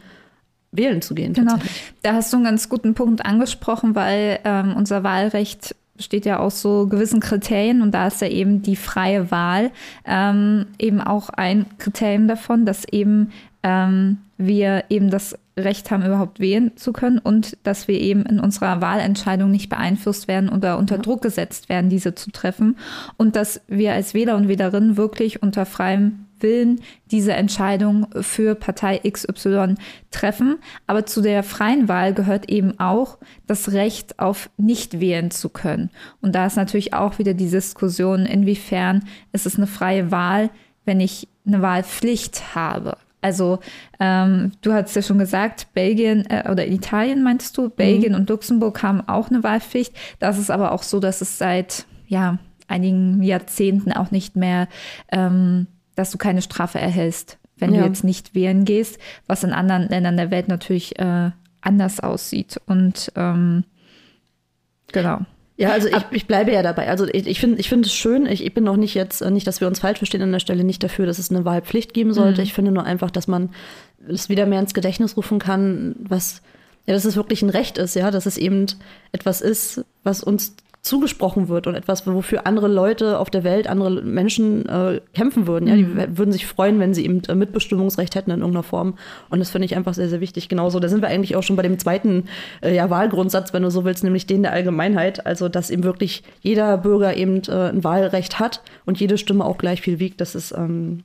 wählen 0.71 1.01
zu 1.01 1.15
gehen. 1.15 1.33
Genau, 1.33 1.55
da 2.01 2.13
hast 2.13 2.31
du 2.31 2.37
einen 2.37 2.45
ganz 2.45 2.69
guten 2.69 2.93
Punkt 2.93 3.25
angesprochen, 3.25 3.95
weil 3.95 4.39
ähm, 4.43 4.75
unser 4.75 5.03
Wahlrecht 5.03 5.75
besteht 5.95 6.25
ja 6.25 6.39
aus 6.39 6.61
so 6.61 6.87
gewissen 6.87 7.19
Kriterien 7.19 7.81
und 7.81 7.91
da 7.91 8.07
ist 8.07 8.21
ja 8.21 8.27
eben 8.27 8.63
die 8.63 8.75
freie 8.75 9.29
Wahl 9.29 9.71
ähm, 10.05 10.65
eben 10.79 10.99
auch 10.99 11.29
ein 11.29 11.65
Kriterium 11.77 12.27
davon, 12.27 12.65
dass 12.65 12.85
eben 12.85 13.31
ähm, 13.61 14.17
wir 14.37 14.85
eben 14.89 15.11
das 15.11 15.37
Recht 15.59 15.91
haben, 15.91 16.03
überhaupt 16.03 16.39
wählen 16.39 16.75
zu 16.75 16.91
können 16.91 17.19
und 17.19 17.57
dass 17.63 17.87
wir 17.87 17.99
eben 17.99 18.23
in 18.25 18.39
unserer 18.39 18.81
Wahlentscheidung 18.81 19.51
nicht 19.51 19.69
beeinflusst 19.69 20.27
werden 20.27 20.49
oder 20.49 20.77
unter 20.79 20.95
ja. 20.95 21.01
Druck 21.01 21.21
gesetzt 21.21 21.69
werden, 21.69 21.89
diese 21.89 22.15
zu 22.15 22.31
treffen 22.31 22.77
und 23.17 23.35
dass 23.35 23.61
wir 23.67 23.93
als 23.93 24.13
Wähler 24.13 24.37
und 24.37 24.47
Wählerinnen 24.47 24.97
wirklich 24.97 25.43
unter 25.43 25.65
freiem 25.65 26.25
Willen 26.41 26.81
diese 27.11 27.33
Entscheidung 27.33 28.07
für 28.21 28.55
Partei 28.55 28.99
XY 28.99 29.75
treffen. 30.11 30.57
Aber 30.87 31.05
zu 31.05 31.21
der 31.21 31.43
freien 31.43 31.87
Wahl 31.87 32.13
gehört 32.13 32.49
eben 32.49 32.79
auch 32.79 33.17
das 33.47 33.71
Recht 33.71 34.19
auf 34.19 34.49
nicht 34.57 34.99
wählen 34.99 35.31
zu 35.31 35.49
können. 35.49 35.89
Und 36.21 36.35
da 36.35 36.45
ist 36.45 36.55
natürlich 36.55 36.93
auch 36.93 37.19
wieder 37.19 37.33
die 37.33 37.49
Diskussion, 37.49 38.25
inwiefern 38.25 39.05
ist 39.31 39.45
es 39.45 39.57
eine 39.57 39.67
freie 39.67 40.11
Wahl, 40.11 40.49
wenn 40.85 40.99
ich 40.99 41.27
eine 41.45 41.61
Wahlpflicht 41.61 42.55
habe. 42.55 42.97
Also 43.21 43.59
ähm, 43.99 44.51
du 44.61 44.73
hast 44.73 44.95
ja 44.95 45.01
schon 45.01 45.19
gesagt, 45.19 45.67
Belgien 45.73 46.25
äh, 46.29 46.49
oder 46.49 46.67
Italien 46.67 47.23
meinst 47.23 47.57
du, 47.57 47.69
Belgien 47.69 48.13
mhm. 48.13 48.19
und 48.19 48.29
Luxemburg 48.29 48.81
haben 48.81 49.07
auch 49.07 49.29
eine 49.29 49.43
Wahlpflicht. 49.43 49.95
Das 50.19 50.39
ist 50.39 50.49
aber 50.49 50.71
auch 50.71 50.83
so, 50.83 50.99
dass 50.99 51.21
es 51.21 51.37
seit 51.37 51.85
ja 52.07 52.39
einigen 52.67 53.21
Jahrzehnten 53.21 53.91
auch 53.91 54.11
nicht 54.11 54.35
mehr 54.35 54.67
ähm, 55.11 55.67
dass 55.95 56.11
du 56.11 56.17
keine 56.17 56.41
Strafe 56.41 56.79
erhältst, 56.79 57.37
wenn 57.57 57.73
ja. 57.73 57.81
du 57.81 57.87
jetzt 57.87 58.03
nicht 58.03 58.33
wählen 58.35 58.65
gehst, 58.65 58.99
was 59.27 59.43
in 59.43 59.51
anderen 59.51 59.87
Ländern 59.87 60.17
der 60.17 60.31
Welt 60.31 60.47
natürlich 60.47 60.97
äh, 60.99 61.31
anders 61.61 61.99
aussieht. 61.99 62.59
Und 62.65 63.11
ähm, 63.15 63.63
genau. 64.91 65.21
Ja, 65.57 65.69
also 65.69 65.87
ich, 65.89 66.03
ich 66.09 66.27
bleibe 66.27 66.51
ja 66.51 66.63
dabei. 66.63 66.89
Also 66.89 67.05
ich, 67.07 67.27
ich 67.27 67.39
finde 67.39 67.59
ich 67.59 67.69
finde 67.69 67.85
es 67.85 67.93
schön. 67.93 68.25
Ich, 68.25 68.43
ich 68.43 68.53
bin 68.53 68.63
noch 68.63 68.77
nicht 68.77 68.95
jetzt, 68.95 69.23
nicht, 69.23 69.45
dass 69.45 69.61
wir 69.61 69.67
uns 69.67 69.79
falsch 69.79 69.99
verstehen 69.99 70.23
an 70.23 70.31
der 70.31 70.39
Stelle, 70.39 70.63
nicht 70.63 70.81
dafür, 70.81 71.05
dass 71.05 71.19
es 71.19 71.29
eine 71.29 71.45
Wahlpflicht 71.45 71.93
geben 71.93 72.13
sollte. 72.13 72.41
Mhm. 72.41 72.45
Ich 72.45 72.53
finde 72.53 72.71
nur 72.71 72.83
einfach, 72.83 73.11
dass 73.11 73.27
man 73.27 73.51
es 74.07 74.27
wieder 74.27 74.47
mehr 74.47 74.59
ins 74.59 74.73
Gedächtnis 74.73 75.17
rufen 75.17 75.37
kann, 75.37 75.95
was, 75.99 76.41
ja, 76.87 76.95
dass 76.95 77.05
es 77.05 77.15
wirklich 77.15 77.43
ein 77.43 77.51
Recht 77.51 77.77
ist, 77.77 77.95
ja, 77.95 78.09
dass 78.09 78.25
es 78.25 78.37
eben 78.37 78.65
etwas 79.11 79.41
ist, 79.41 79.85
was 80.03 80.23
uns 80.23 80.55
zugesprochen 80.81 81.47
wird 81.47 81.67
und 81.67 81.75
etwas, 81.75 82.07
wofür 82.07 82.47
andere 82.47 82.67
Leute 82.67 83.19
auf 83.19 83.29
der 83.29 83.43
Welt, 83.43 83.67
andere 83.67 84.01
Menschen 84.01 84.67
äh, 84.67 84.99
kämpfen 85.13 85.45
würden. 85.45 85.67
Ja, 85.67 85.75
die 85.75 85.83
Mhm. 85.83 86.17
würden 86.17 86.31
sich 86.31 86.47
freuen, 86.47 86.79
wenn 86.79 86.95
sie 86.95 87.05
eben 87.05 87.21
äh, 87.27 87.35
Mitbestimmungsrecht 87.35 88.15
hätten 88.15 88.31
in 88.31 88.39
irgendeiner 88.39 88.63
Form. 88.63 88.95
Und 89.29 89.37
das 89.39 89.51
finde 89.51 89.65
ich 89.65 89.75
einfach 89.75 89.93
sehr, 89.93 90.09
sehr 90.09 90.21
wichtig. 90.21 90.49
Genauso, 90.49 90.79
da 90.79 90.89
sind 90.89 91.01
wir 91.01 91.07
eigentlich 91.09 91.35
auch 91.35 91.43
schon 91.43 91.55
bei 91.55 91.61
dem 91.61 91.77
zweiten 91.77 92.25
äh, 92.63 92.75
ja, 92.75 92.89
Wahlgrundsatz, 92.89 93.53
wenn 93.53 93.61
du 93.61 93.69
so 93.69 93.85
willst, 93.85 94.03
nämlich 94.03 94.25
den 94.25 94.41
der 94.41 94.53
Allgemeinheit. 94.53 95.23
Also, 95.25 95.49
dass 95.49 95.69
eben 95.69 95.83
wirklich 95.83 96.23
jeder 96.41 96.77
Bürger 96.79 97.15
eben 97.15 97.43
äh, 97.47 97.69
ein 97.69 97.83
Wahlrecht 97.83 98.39
hat 98.39 98.61
und 98.85 98.99
jede 98.99 99.19
Stimme 99.19 99.45
auch 99.45 99.59
gleich 99.59 99.81
viel 99.81 99.99
wiegt. 99.99 100.19
Das 100.19 100.33
ist 100.33 100.51
ähm, 100.51 101.03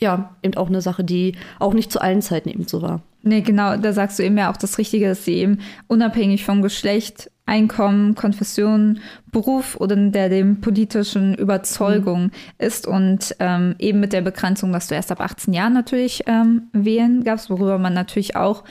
ja 0.00 0.34
eben 0.42 0.56
auch 0.56 0.68
eine 0.68 0.80
Sache, 0.80 1.04
die 1.04 1.34
auch 1.58 1.74
nicht 1.74 1.92
zu 1.92 2.00
allen 2.00 2.22
Zeiten 2.22 2.48
eben 2.48 2.66
so 2.66 2.80
war. 2.80 3.02
Nee, 3.22 3.42
genau, 3.42 3.76
da 3.76 3.92
sagst 3.92 4.18
du 4.18 4.22
eben 4.22 4.36
ja 4.38 4.50
auch 4.50 4.56
das 4.56 4.76
Richtige, 4.78 5.08
dass 5.08 5.24
sie 5.24 5.34
eben 5.34 5.58
unabhängig 5.88 6.44
vom 6.44 6.62
Geschlecht, 6.62 7.30
Einkommen, 7.46 8.14
Konfession, 8.14 9.00
Beruf 9.30 9.76
oder 9.76 9.96
der 9.96 10.28
dem 10.28 10.60
politischen 10.60 11.34
Überzeugung 11.34 12.30
ist 12.58 12.86
und 12.86 13.36
ähm, 13.38 13.74
eben 13.78 14.00
mit 14.00 14.12
der 14.14 14.22
Begrenzung, 14.22 14.72
dass 14.72 14.86
du 14.86 14.94
erst 14.94 15.12
ab 15.12 15.20
18 15.20 15.52
Jahren 15.52 15.74
natürlich 15.74 16.22
ähm, 16.26 16.68
wählen 16.72 17.22
gabst, 17.22 17.50
worüber 17.50 17.78
man 17.78 17.92
natürlich 17.92 18.34
auch 18.34 18.64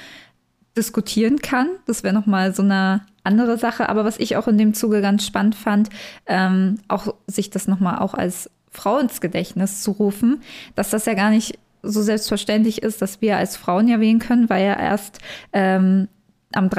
diskutieren 0.76 1.40
kann. 1.40 1.70
Das 1.86 2.04
wäre 2.04 2.16
nochmal 2.16 2.56
so 2.56 2.64
eine 2.64 3.02
andere 3.24 3.58
Sache. 3.58 3.90
Aber 3.90 4.06
was 4.06 4.20
ich 4.20 4.38
auch 4.38 4.48
in 4.48 4.58
dem 4.58 4.74
Zuge 4.74 5.02
ganz 5.02 5.26
spannend 5.26 5.56
fand, 5.56 5.90
ähm, 6.26 6.80
auch 6.88 7.14
sich 7.28 7.50
das 7.50 7.68
nochmal 7.68 8.00
auch 8.00 8.14
als 8.16 8.50
Frau 8.72 8.98
ins 8.98 9.22
Gedächtnis 9.22 9.84
zu 9.84 9.92
rufen, 9.92 10.42
dass 10.76 10.90
das 10.90 11.06
ja 11.06 11.14
gar 11.14 11.30
nicht 11.30 11.60
so 11.84 12.02
selbstverständlich 12.02 12.82
ist, 12.82 13.02
dass 13.02 13.22
wir 13.22 13.38
als 13.38 13.56
Frauen 13.56 13.88
ja 13.88 14.00
wählen 14.00 14.20
können, 14.20 14.50
weil 14.50 14.66
ja 14.66 14.80
erst 14.80 15.20
ähm, 15.52 16.08
am 16.54 16.70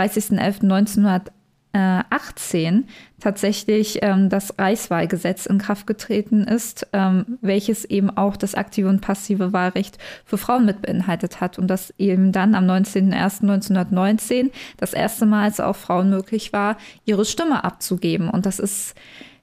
30.11.1918 1.74 2.84
tatsächlich 3.20 3.98
ähm, 4.02 4.28
das 4.28 4.58
Reichswahlgesetz 4.58 5.46
in 5.46 5.58
Kraft 5.58 5.86
getreten 5.86 6.44
ist, 6.44 6.86
ähm, 6.92 7.38
welches 7.40 7.84
eben 7.84 8.10
auch 8.10 8.36
das 8.36 8.54
aktive 8.54 8.88
und 8.88 9.00
passive 9.00 9.52
Wahlrecht 9.52 9.98
für 10.24 10.38
Frauen 10.38 10.66
mit 10.66 10.82
beinhaltet 10.82 11.40
hat 11.40 11.58
und 11.58 11.68
das 11.68 11.92
eben 11.98 12.32
dann 12.32 12.54
am 12.54 12.66
19.01.1919 12.66 14.50
das 14.76 14.92
erste 14.92 15.26
Mal 15.26 15.48
es 15.48 15.60
auch 15.60 15.76
Frauen 15.76 16.10
möglich 16.10 16.52
war, 16.52 16.76
ihre 17.04 17.24
Stimme 17.24 17.64
abzugeben. 17.64 18.28
Und 18.28 18.46
das 18.46 18.58
ist 18.58 18.94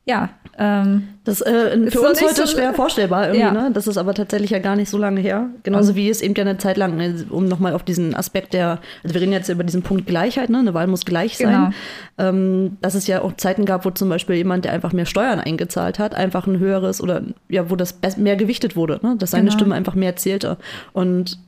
ja 0.05 0.29
ähm, 0.58 1.08
Das 1.24 1.39
äh, 1.41 1.77
Ist 1.77 1.93
für 1.93 2.01
uns 2.01 2.22
heute 2.22 2.46
so- 2.46 2.48
schwer 2.48 2.74
vorstellbar 2.75 3.27
irgendwie, 3.27 3.39
Ja. 3.41 3.51
ne? 3.51 3.70
Das 3.74 3.88
ist 3.88 3.98
aber 3.98 4.13
tatsächlich 4.13 4.50
ja 4.50 4.60
gar 4.60 4.75
nicht 4.75 4.89
so 4.89 4.98
lange 4.98 5.22
her. 5.22 5.50
Genauso 5.63 5.96
wie 5.96 6.10
es 6.10 6.22
eben 6.22 6.34
ja 6.36 6.41
eine 6.41 6.58
Zeit 6.58 6.75
lang, 6.77 7.00
äh, 7.00 7.13
um 7.29 7.46
nochmal 7.48 7.74
auf 7.74 7.84
diesen 7.84 8.13
Aspekt 8.15 8.53
der, 8.53 8.79
also 9.03 9.13
wir 9.13 9.22
reden 9.22 9.31
jetzt 9.31 9.48
über 9.50 9.63
diesen 9.63 9.81
Punkt 9.81 10.08
Gleichheit, 10.08 10.50
ne? 10.50 10.58
Eine 10.60 10.74
Wahl 10.74 10.88
muss 10.88 11.05
gleich 11.05 11.38
sein. 11.38 11.74
Ähm, 12.17 12.77
dass 12.81 12.96
es 12.96 13.08
ja 13.08 13.22
auch 13.22 13.34
Zeiten 13.38 13.65
gab, 13.65 13.86
wo 13.86 13.91
zum 13.91 14.10
Beispiel 14.10 14.36
jemand, 14.36 14.65
der 14.65 14.74
einfach 14.74 14.91
mehr 14.91 15.05
Steuern 15.05 15.39
eingezahlt 15.39 16.00
hat, 16.00 16.15
einfach 16.15 16.48
ein 16.48 16.60
höheres 16.60 17.01
oder 17.01 17.22
ja, 17.48 17.70
wo 17.70 17.75
das 17.75 18.00
mehr 18.17 18.36
gewichtet 18.36 18.75
wurde, 18.75 19.00
ne? 19.01 19.15
Dass 19.17 19.31
seine 19.31 19.46
Genau. 19.46 19.53
Stimme 19.58 19.75
einfach 19.75 19.96
mehr 19.96 20.15
zählte. 20.17 20.58
Und 20.93 21.39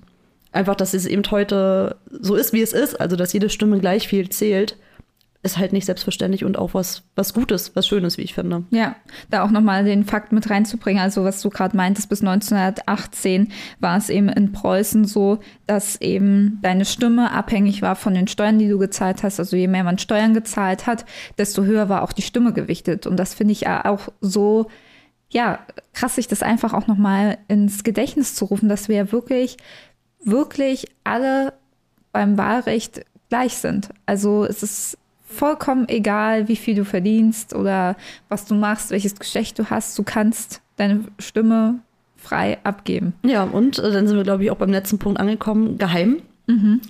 einfach, 0.53 0.75
dass 0.75 0.93
es 0.93 1.05
eben 1.07 1.23
heute 1.29 1.97
so 2.09 2.35
ist, 2.35 2.53
wie 2.53 2.61
es 2.61 2.71
ist, 2.73 2.99
also 3.01 3.15
dass 3.15 3.33
jede 3.33 3.49
Stimme 3.49 3.79
gleich 3.79 4.07
viel 4.07 4.29
zählt, 4.29 4.77
ist 5.43 5.57
halt 5.57 5.73
nicht 5.73 5.85
selbstverständlich 5.85 6.45
und 6.45 6.57
auch 6.57 6.73
was, 6.73 7.03
was 7.15 7.33
Gutes, 7.33 7.75
was 7.75 7.85
Schönes, 7.85 8.17
wie 8.17 8.21
ich 8.21 8.33
finde. 8.33 8.63
Ja, 8.71 8.95
da 9.29 9.43
auch 9.43 9.51
nochmal 9.51 9.83
den 9.83 10.05
Fakt 10.05 10.31
mit 10.31 10.49
reinzubringen, 10.49 11.03
also 11.03 11.25
was 11.25 11.41
du 11.41 11.49
gerade 11.49 11.75
meintest, 11.75 12.07
bis 12.07 12.21
1918 12.21 13.51
war 13.79 13.97
es 13.97 14.09
eben 14.09 14.29
in 14.29 14.53
Preußen 14.53 15.03
so, 15.03 15.39
dass 15.67 15.99
eben 15.99 16.59
deine 16.61 16.85
Stimme 16.85 17.31
abhängig 17.31 17.81
war 17.81 17.97
von 17.97 18.13
den 18.13 18.27
Steuern, 18.27 18.57
die 18.57 18.69
du 18.69 18.79
gezahlt 18.79 19.21
hast. 19.23 19.37
Also 19.39 19.57
je 19.57 19.67
mehr 19.67 19.83
man 19.83 19.99
Steuern 19.99 20.33
gezahlt 20.33 20.87
hat, 20.87 21.05
desto 21.37 21.63
höher 21.63 21.89
war 21.89 22.03
auch 22.03 22.13
die 22.13 22.21
Stimme 22.21 22.53
gewichtet. 22.53 23.05
Und 23.05 23.17
das 23.17 23.33
finde 23.33 23.51
ich 23.51 23.61
ja 23.61 23.83
auch 23.83 24.07
so, 24.21 24.67
ja, 25.29 25.59
krass, 25.93 26.15
sich 26.15 26.29
das 26.29 26.41
einfach 26.41 26.73
auch 26.73 26.87
nochmal 26.87 27.37
ins 27.49 27.83
Gedächtnis 27.83 28.33
zu 28.33 28.45
rufen, 28.45 28.69
dass 28.69 28.87
wir 28.87 29.11
wirklich, 29.11 29.57
wirklich 30.23 30.87
alle 31.03 31.53
beim 32.13 32.37
Wahlrecht 32.37 33.05
gleich 33.27 33.55
sind. 33.57 33.89
Also 34.05 34.45
es 34.45 34.63
ist 34.63 34.97
vollkommen 35.33 35.89
egal, 35.89 36.47
wie 36.47 36.55
viel 36.55 36.75
du 36.75 36.85
verdienst 36.85 37.53
oder 37.53 37.95
was 38.29 38.45
du 38.45 38.55
machst, 38.55 38.91
welches 38.91 39.15
Geschlecht 39.15 39.59
du 39.59 39.69
hast. 39.69 39.97
Du 39.97 40.03
kannst 40.03 40.61
deine 40.77 41.05
Stimme 41.19 41.79
frei 42.17 42.57
abgeben. 42.63 43.13
Ja, 43.23 43.43
und 43.43 43.79
äh, 43.79 43.91
dann 43.91 44.07
sind 44.07 44.15
wir, 44.15 44.23
glaube 44.23 44.43
ich, 44.43 44.51
auch 44.51 44.57
beim 44.57 44.71
letzten 44.71 44.97
Punkt 44.97 45.19
angekommen, 45.19 45.77
geheim. 45.77 46.21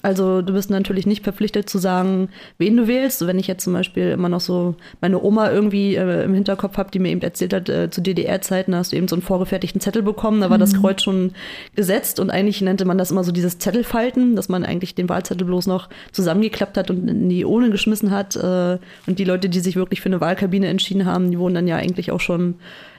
Also 0.02 0.42
du 0.42 0.54
bist 0.54 0.72
natürlich 0.72 1.06
nicht 1.06 1.24
verpflichtet 1.24 1.70
zu 1.70 1.78
sagen, 1.78 2.30
wen 2.58 2.76
du 2.76 2.88
wählst. 2.88 3.26
Wenn 3.28 3.38
ich 3.38 3.46
jetzt 3.46 3.64
zum 3.64 3.74
Beispiel 3.74 4.10
immer 4.10 4.28
noch 4.28 4.42
so 4.42 4.76
meine 5.00 5.22
Oma 5.22 5.52
irgendwie 5.52 5.96
äh, 5.96 6.24
im 6.24 6.34
Hinterkopf 6.34 6.78
habe, 6.78 6.90
die 6.90 6.98
mir 6.98 7.10
eben 7.10 7.22
erzählt 7.22 7.54
hat, 7.54 7.70
äh, 7.70 7.92
zu 7.92 8.02
DDR-Zeiten 8.02 8.72
da 8.72 8.80
hast 8.80 8.94
du 8.94 8.96
eben 8.96 9.08
so 9.08 9.16
einen 9.16 9.22
vorgefertigten 9.22 9.80
Zettel 9.80 10.02
bekommen, 10.02 10.42
da 10.42 10.50
war 10.50 10.58
das 10.58 10.74
Kreuz 10.74 11.04
schon 11.04 11.34
gesetzt 11.76 12.20
und 12.20 12.32
eigentlich 12.32 12.62
nannte 12.62 12.86
man 12.86 12.98
das 12.98 13.12
immer 13.12 13.24
so 13.24 13.32
dieses 13.32 13.60
Zettelfalten, 13.60 14.36
dass 14.36 14.50
man 14.50 14.66
eigentlich 14.66 14.96
den 14.96 15.08
Wahlzettel 15.08 15.46
bloß 15.46 15.68
noch 15.68 15.88
zusammengeklappt 16.12 16.76
hat 16.76 16.90
und 16.90 17.08
in 17.08 17.30
die 17.30 17.46
Urne 17.46 17.70
geschmissen 17.70 18.10
hat. 18.10 18.36
Äh, 18.36 18.80
und 19.06 19.20
die 19.20 19.26
Leute, 19.26 19.50
die 19.50 19.60
sich 19.60 19.76
wirklich 19.76 20.02
für 20.02 20.10
eine 20.10 20.20
Wahlkabine 20.20 20.68
entschieden 20.68 21.06
haben, 21.06 21.30
die 21.30 21.38
wurden 21.38 21.54
dann 21.54 21.68
ja 21.68 21.76
eigentlich 21.76 22.12
auch 22.12 22.22
schon, 22.22 22.56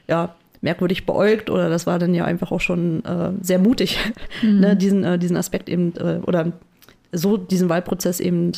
ja, 0.06 0.36
merkwürdig 0.64 1.06
beäugt 1.06 1.48
oder 1.50 1.68
das 1.68 1.86
war 1.86 1.98
dann 2.00 2.14
ja 2.14 2.24
einfach 2.24 2.50
auch 2.50 2.60
schon 2.60 3.04
äh, 3.04 3.30
sehr 3.40 3.58
mutig, 3.60 3.98
ne, 4.42 4.74
diesen, 4.76 5.04
äh, 5.04 5.18
diesen 5.18 5.36
Aspekt 5.36 5.68
eben 5.68 5.94
äh, 5.96 6.18
oder 6.26 6.52
so 7.12 7.36
diesen 7.36 7.68
Wahlprozess 7.68 8.18
eben 8.18 8.52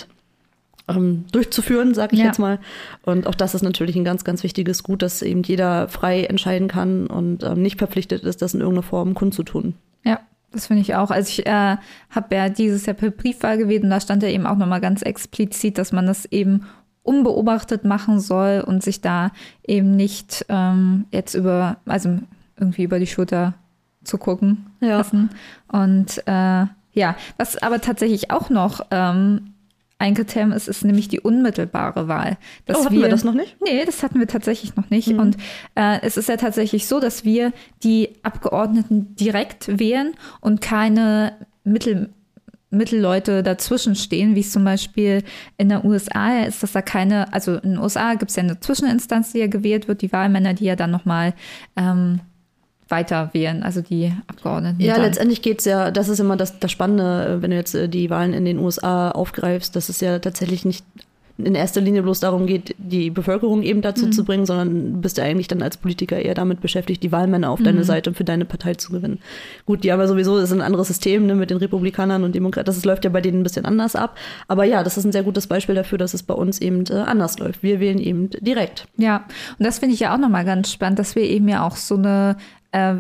ähm, 0.89 1.25
durchzuführen, 1.33 1.95
sage 1.95 2.15
ich 2.15 2.21
Ja. 2.21 2.27
jetzt 2.27 2.39
mal. 2.39 2.59
Und 3.05 3.27
auch 3.27 3.35
das 3.35 3.55
ist 3.55 3.63
natürlich 3.63 3.97
ein 3.97 4.05
ganz, 4.05 4.25
ganz 4.25 4.43
wichtiges 4.45 4.83
Gut, 4.83 5.03
dass 5.03 5.21
eben 5.21 5.43
jeder 5.43 5.89
frei 5.89 6.23
entscheiden 6.25 6.69
kann 6.69 7.09
und 7.09 7.43
ähm, 7.43 7.61
nicht 7.61 7.77
verpflichtet 7.79 8.23
ist, 8.23 8.41
das 8.41 8.55
in 8.55 8.61
irgendeiner 8.61 8.85
Form 8.87 9.15
kundzutun. 9.15 9.75
Ja, 10.05 10.21
das 10.53 10.69
finde 10.69 10.83
ich 10.83 10.95
auch. 10.95 11.11
Also 11.11 11.29
ich 11.29 11.45
äh, 11.47 11.77
habe 12.11 12.35
ja 12.35 12.49
dieses 12.49 12.87
Jahr 12.87 12.95
per 12.95 13.11
Briefwahl 13.11 13.59
gewählt 13.59 13.83
und 13.83 13.91
da 13.91 14.01
stand 14.01 14.23
ja 14.23 14.29
eben 14.29 14.47
auch 14.47 14.57
nochmal 14.57 14.81
ganz 14.81 15.03
explizit, 15.03 15.77
dass 15.77 15.93
man 15.93 16.07
das 16.07 16.25
eben 16.27 16.63
unbeobachtet 17.07 17.85
machen 17.85 18.21
soll 18.21 18.63
und 18.67 18.83
sich 18.83 19.01
da 19.01 19.31
eben 19.67 19.97
nicht 19.97 20.45
ähm, 20.49 21.07
jetzt 21.13 21.35
über, 21.35 21.77
also 21.87 22.19
irgendwie 22.59 22.85
über 22.85 22.99
die 22.99 23.07
Schulter 23.07 23.55
zu 24.05 24.19
gucken 24.19 24.67
Ja. 24.81 24.99
lassen. 24.99 25.31
Und 25.69 26.19
äh, 26.27 26.67
ja, 26.93 27.17
was 27.37 27.57
aber 27.63 27.81
tatsächlich 27.81 28.31
auch 28.31 28.49
noch 28.51 28.81
ähm, 28.91 29.53
ein 29.99 30.15
Kriterium 30.15 30.53
ist, 30.53 30.69
ist 30.69 30.85
nämlich 30.85 31.09
die 31.09 31.21
unmittelbare 31.21 32.07
Wahl. 32.09 32.37
Dass 32.67 32.79
oh, 32.79 32.85
hatten 32.85 33.01
wir 33.01 33.09
das 33.09 33.25
noch 33.25 33.33
nicht? 33.35 33.57
Nee, 33.63 33.85
das 33.85 34.03
hatten 34.03 34.19
wir 34.19 34.27
tatsächlich 34.29 34.77
noch 34.77 34.91
nicht. 34.91 35.09
Und 35.09 35.37
äh, 35.75 36.01
es 36.03 36.17
ist 36.17 36.29
ja 36.29 36.37
tatsächlich 36.37 36.87
so, 36.87 37.01
dass 37.01 37.25
wir 37.25 37.53
die 37.83 38.11
Abgeordneten 38.23 39.15
direkt 39.17 39.79
wählen 39.79 40.13
und 40.41 40.61
keine 40.61 41.33
Mittel, 41.65 42.11
Mittelleute 42.77 43.43
dazwischen 43.43 43.95
stehen, 43.95 44.35
wie 44.35 44.41
es 44.41 44.53
zum 44.53 44.65
Beispiel 44.65 45.23
in 45.59 45.69
der 45.69 45.85
USA 45.85 46.43
ist, 46.45 46.63
dass 46.63 46.73
da 46.73 46.83
keine, 46.83 47.33
also 47.33 47.55
in 47.57 47.71
den 47.71 47.79
USA 47.79 48.15
gibt 48.15 48.31
es 48.31 48.37
ja 48.37 48.43
eine 48.43 48.61
Zwischeninstanz, 48.61 49.33
die 49.33 49.39
ja 49.39 49.47
gewählt 49.47 49.89
wird, 49.89 50.03
die 50.03 50.13
Wahlmänner, 50.13 50.55
die 50.55 50.65
ja 50.65 50.77
dann 50.77 50.91
nochmal 50.91 51.35
ähm, 51.77 52.21
weiter 52.89 53.31
wählen, 53.33 53.63
also 53.63 53.81
die 53.81 54.13
Abgeordneten. 54.29 54.81
Ja, 54.81 54.95
dann. 54.95 55.03
letztendlich 55.03 55.43
geht's 55.43 55.65
ja, 55.65 55.91
das 55.91 56.09
ist 56.09 56.21
immer 56.21 56.37
das, 56.37 56.59
das 56.61 56.71
Spannende, 56.71 57.27
äh, 57.27 57.43
wenn 57.43 57.51
du 57.51 57.57
jetzt 57.57 57.75
äh, 57.75 57.89
die 57.89 58.11
Wahlen 58.11 58.33
in 58.33 58.45
den 58.45 58.59
USA 58.59 59.11
aufgreifst, 59.11 59.75
dass 59.75 59.89
es 59.89 60.01
ja 60.01 60.19
tatsächlich 60.19 60.65
nicht 60.65 60.85
in 61.39 61.55
erster 61.55 61.81
Linie 61.81 62.03
bloß 62.03 62.21
darum 62.21 62.47
geht, 62.47 62.75
die 62.79 63.11
Bevölkerung 63.11 63.63
eben 63.63 63.83
dazu 63.83 64.09
zu 64.09 64.25
bringen, 64.25 64.47
sondern 64.47 64.95
du 64.95 65.01
bist 65.01 65.19
ja 65.19 65.25
eigentlich 65.25 65.49
dann 65.49 65.63
als 65.63 65.77
Politiker 65.77 66.19
eher 66.19 66.35
damit 66.35 66.61
beschäftigt, 66.61 67.03
die 67.03 67.13
Wahlmänner 67.13 67.51
auf 67.51 67.63
deine 67.63 67.85
Seite 67.85 68.11
und 68.11 68.17
für 68.17 68.25
deine 68.25 68.47
Partei 68.47 68.75
zu 68.75 68.91
gewinnen. 68.91 69.19
Gut, 69.67 69.85
die 69.85 69.93
haben 69.93 70.01
ja 70.01 70.07
sowieso, 70.07 70.37
das 70.37 70.51
ist 70.51 70.57
ein 70.57 70.63
anderes 70.63 70.89
System 70.89 71.27
ne, 71.27 71.35
mit 71.35 71.51
den 71.51 71.59
Republikanern 71.59 72.25
und 72.25 72.35
Demokraten, 72.35 72.67
das 72.67 72.85
läuft 72.85 73.05
ja 73.05 73.11
bei 73.11 73.21
denen 73.21 73.41
ein 73.41 73.43
bisschen 73.43 73.67
anders 73.67 73.97
ab. 73.97 74.17
Aber 74.49 74.65
ja, 74.65 74.83
das 74.83 74.97
ist 74.97 75.05
ein 75.05 75.13
sehr 75.13 75.25
gutes 75.25 75.47
Beispiel 75.47 75.75
dafür, 75.75 75.99
dass 75.99 76.15
es 76.15 76.23
bei 76.23 76.35
uns 76.35 76.59
eben 76.61 76.85
äh, 76.89 76.95
anders 76.95 77.39
läuft. 77.39 77.63
Wir 77.63 77.81
wählen 77.81 77.99
eben 77.99 78.31
direkt. 78.31 78.89
Ja, 78.97 79.27
und 79.59 79.67
das 79.67 79.79
finde 79.79 79.95
ich 79.95 80.01
ja 80.01 80.15
auch 80.15 80.19
nochmal 80.19 80.45
ganz 80.45 80.73
spannend, 80.73 80.99
dass 80.99 81.17
wir 81.17 81.23
eben 81.23 81.49
ja 81.49 81.67
auch 81.67 81.77
so 81.77 81.97
eine 81.97 82.37
äh, 82.73 82.95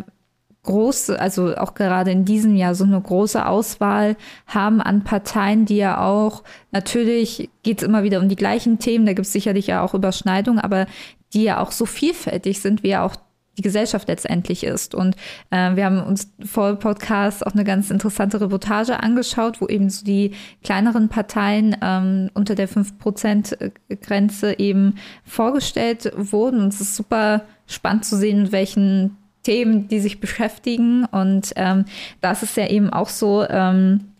große, 0.66 1.18
also 1.18 1.56
auch 1.56 1.74
gerade 1.74 2.10
in 2.10 2.26
diesem 2.26 2.54
Jahr 2.56 2.74
so 2.74 2.84
eine 2.84 3.00
große 3.00 3.46
Auswahl 3.46 4.16
haben 4.46 4.82
an 4.82 5.04
Parteien, 5.04 5.64
die 5.64 5.78
ja 5.78 6.04
auch, 6.04 6.42
natürlich 6.70 7.48
geht 7.62 7.78
es 7.78 7.88
immer 7.88 8.02
wieder 8.02 8.20
um 8.20 8.28
die 8.28 8.36
gleichen 8.36 8.78
Themen, 8.78 9.06
da 9.06 9.14
gibt 9.14 9.26
es 9.26 9.32
sicherlich 9.32 9.68
ja 9.68 9.82
auch 9.82 9.94
Überschneidungen, 9.94 10.60
aber 10.60 10.86
die 11.32 11.44
ja 11.44 11.60
auch 11.60 11.72
so 11.72 11.86
vielfältig 11.86 12.60
sind, 12.60 12.82
wie 12.82 12.90
ja 12.90 13.04
auch 13.04 13.16
die 13.56 13.62
Gesellschaft 13.62 14.08
letztendlich 14.08 14.64
ist. 14.64 14.94
Und 14.94 15.16
äh, 15.50 15.74
wir 15.76 15.86
haben 15.86 16.02
uns 16.02 16.32
vor 16.44 16.74
Podcast 16.76 17.46
auch 17.46 17.52
eine 17.52 17.64
ganz 17.64 17.90
interessante 17.90 18.40
Reportage 18.40 19.02
angeschaut, 19.02 19.60
wo 19.60 19.66
eben 19.66 19.88
so 19.88 20.04
die 20.04 20.32
kleineren 20.62 21.08
Parteien 21.08 21.76
ähm, 21.80 22.30
unter 22.34 22.54
der 22.54 22.68
5%-Grenze 22.68 24.58
eben 24.58 24.96
vorgestellt 25.24 26.12
wurden. 26.16 26.60
Und 26.60 26.74
es 26.74 26.80
ist 26.80 26.96
super 26.96 27.42
spannend 27.66 28.04
zu 28.04 28.16
sehen, 28.16 28.52
welchen 28.52 29.16
Themen 29.46 29.86
die 29.88 30.00
sich 30.00 30.18
beschäftigen. 30.20 31.04
Und 31.04 31.52
ähm, 31.56 31.84
da 32.20 32.32
ist 32.32 32.56
ja 32.56 32.66
eben 32.66 32.90
auch 32.90 33.08
so, 33.08 33.46
ähm, 33.48 34.12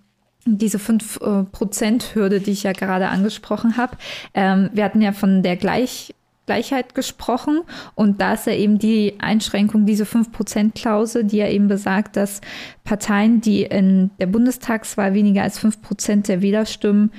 diese 0.48 0.78
5%-Hürde, 0.78 2.40
die 2.40 2.52
ich 2.52 2.62
ja 2.62 2.72
gerade 2.72 3.08
angesprochen 3.08 3.76
habe. 3.76 3.96
Ähm, 4.32 4.70
wir 4.72 4.84
hatten 4.84 5.02
ja 5.02 5.10
von 5.10 5.42
der 5.42 5.56
Gleich 5.56 6.14
Chancengleichheit 6.46 6.94
gesprochen. 6.94 7.62
Und 7.94 8.20
da 8.20 8.34
ist 8.34 8.46
ja 8.46 8.52
eben 8.52 8.78
die 8.78 9.14
Einschränkung, 9.18 9.86
diese 9.86 10.04
5%-Klausel, 10.04 11.24
die 11.24 11.38
ja 11.38 11.48
eben 11.48 11.68
besagt, 11.68 12.16
dass 12.16 12.40
Parteien, 12.84 13.40
die 13.40 13.62
in 13.62 14.10
der 14.20 14.26
Bundestagswahl 14.26 15.14
weniger 15.14 15.42
als 15.42 15.60
5% 15.62 16.26
der 16.26 16.42
Wählerstimmen 16.42 17.10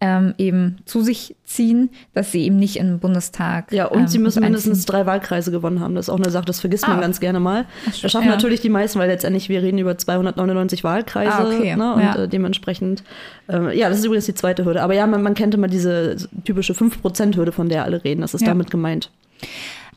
ähm, 0.00 0.34
eben 0.36 0.76
zu 0.84 1.02
sich 1.02 1.34
ziehen, 1.44 1.88
dass 2.12 2.30
sie 2.32 2.42
eben 2.44 2.56
nicht 2.56 2.76
im 2.76 2.98
Bundestag. 2.98 3.72
Ja, 3.72 3.86
und 3.86 4.00
ähm, 4.02 4.06
sie 4.08 4.18
müssen 4.18 4.42
mindestens 4.42 4.84
drei 4.84 5.06
Wahlkreise 5.06 5.50
gewonnen 5.50 5.80
haben. 5.80 5.94
Das 5.94 6.06
ist 6.06 6.10
auch 6.10 6.18
eine 6.20 6.30
Sache, 6.30 6.44
das 6.44 6.60
vergisst 6.60 6.86
man 6.86 6.98
Ah. 6.98 7.00
ganz 7.00 7.20
gerne 7.20 7.40
mal. 7.40 7.64
Ach, 7.88 8.00
Das 8.02 8.10
schaffen 8.10 8.26
ja. 8.26 8.32
natürlich 8.32 8.60
die 8.60 8.68
meisten, 8.68 8.98
weil 8.98 9.08
letztendlich 9.08 9.48
wir 9.48 9.62
reden 9.62 9.78
über 9.78 9.96
299 9.96 10.84
Wahlkreise. 10.84 11.32
Ah, 11.32 11.46
okay. 11.46 11.76
Ne? 11.76 11.94
Und 11.94 12.02
Ja. 12.02 12.16
äh, 12.16 12.28
dementsprechend, 12.28 13.02
äh, 13.48 13.78
ja, 13.78 13.88
das 13.88 13.98
ist 14.00 14.04
übrigens 14.04 14.26
die 14.26 14.34
zweite 14.34 14.64
Hürde. 14.64 14.82
Aber 14.82 14.94
ja, 14.94 15.06
man, 15.06 15.22
man 15.22 15.34
kennt 15.34 15.54
immer 15.54 15.68
diese 15.68 16.16
typische 16.44 16.74
5%-Hürde, 16.74 17.52
von 17.52 17.68
der 17.68 17.84
alle 17.84 18.04
reden. 18.04 18.20
Das 18.20 18.34
ist 18.34 18.42
Ja. 18.42 18.48
damit 18.48 18.70
gemeint. 18.70 19.10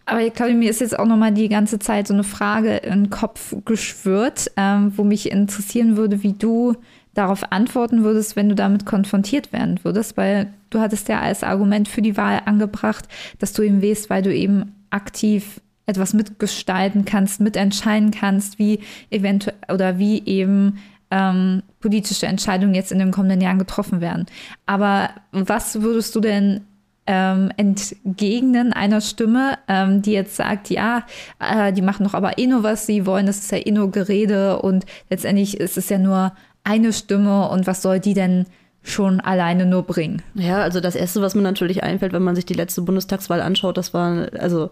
Aber 0.05 0.21
ich 0.21 0.33
glaube, 0.33 0.53
mir 0.53 0.69
ist 0.69 0.79
jetzt 0.79 0.97
auch 0.97 1.05
noch 1.05 1.17
mal 1.17 1.33
die 1.33 1.49
ganze 1.49 1.79
Zeit 1.79 2.07
so 2.07 2.13
eine 2.13 2.23
Frage 2.23 2.77
in 2.77 2.91
den 3.03 3.09
Kopf 3.09 3.53
geschwirrt, 3.65 4.51
ähm, 4.55 4.93
wo 4.95 5.03
mich 5.03 5.29
interessieren 5.31 5.97
würde, 5.97 6.23
wie 6.23 6.31
du 6.33 6.75
darauf 7.17 7.51
antworten 7.51 8.03
würdest, 8.03 8.35
wenn 8.35 8.49
du 8.49 8.55
damit 8.55 8.85
konfrontiert 8.85 9.51
werden 9.51 9.79
würdest, 9.83 10.17
weil 10.17 10.53
du 10.69 10.79
hattest 10.79 11.09
ja 11.09 11.19
als 11.19 11.43
Argument 11.43 11.87
für 11.87 12.01
die 12.01 12.15
Wahl 12.15 12.41
angebracht, 12.45 13.07
dass 13.39 13.53
du 13.53 13.63
eben 13.63 13.81
wählst, 13.81 14.09
weil 14.09 14.21
du 14.21 14.33
eben 14.33 14.75
aktiv 14.89 15.59
etwas 15.87 16.13
mitgestalten 16.13 17.05
kannst, 17.05 17.39
mitentscheiden 17.39 18.11
kannst, 18.11 18.59
wie 18.59 18.81
eventuell 19.09 19.55
oder 19.73 19.97
wie 19.97 20.23
eben 20.25 20.77
ähm, 21.09 21.63
politische 21.79 22.27
Entscheidungen 22.27 22.75
jetzt 22.75 22.91
in 22.91 22.99
den 22.99 23.11
kommenden 23.11 23.41
Jahren 23.41 23.59
getroffen 23.59 24.01
werden. 24.01 24.25
Aber 24.65 25.09
was 25.31 25.81
würdest 25.81 26.13
du 26.15 26.19
denn 26.19 26.61
ähm, 27.07 27.51
entgegnen 27.55 28.73
einer 28.73 28.99
Stimme, 28.99 29.57
ähm, 29.69 30.01
die 30.01 30.11
jetzt 30.11 30.35
sagt, 30.35 30.69
ja, 30.69 31.05
äh, 31.39 31.71
die 31.71 31.81
machen 31.81 32.03
doch 32.03 32.13
aber 32.13 32.37
eh 32.37 32.47
nur, 32.47 32.63
was 32.63 32.85
sie 32.85 33.05
wollen, 33.05 33.25
das 33.25 33.39
ist 33.39 33.51
ja 33.51 33.65
eh 33.65 33.71
nur 33.71 33.91
Gerede 33.91 34.61
und 34.61 34.85
letztendlich 35.09 35.57
ist 35.57 35.77
es 35.77 35.87
ja 35.87 35.97
nur 35.97 36.33
eine 36.67 36.93
Stimme 36.93 37.49
und 37.49 37.65
was 37.65 37.81
soll 37.81 37.99
die 37.99 38.13
denn 38.13 38.45
schon 38.83 39.19
alleine 39.19 39.65
nur 39.65 39.83
bringen? 39.83 40.21
Ja, 40.33 40.61
also 40.61 40.79
das 40.79 40.95
Erste, 40.95 41.21
was 41.21 41.35
mir 41.35 41.41
natürlich 41.41 41.83
einfällt, 41.83 42.13
wenn 42.13 42.23
man 42.23 42.35
sich 42.35 42.45
die 42.45 42.53
letzte 42.53 42.81
Bundestagswahl 42.81 43.41
anschaut, 43.41 43.77
das 43.77 43.93
war, 43.93 44.27
also 44.39 44.69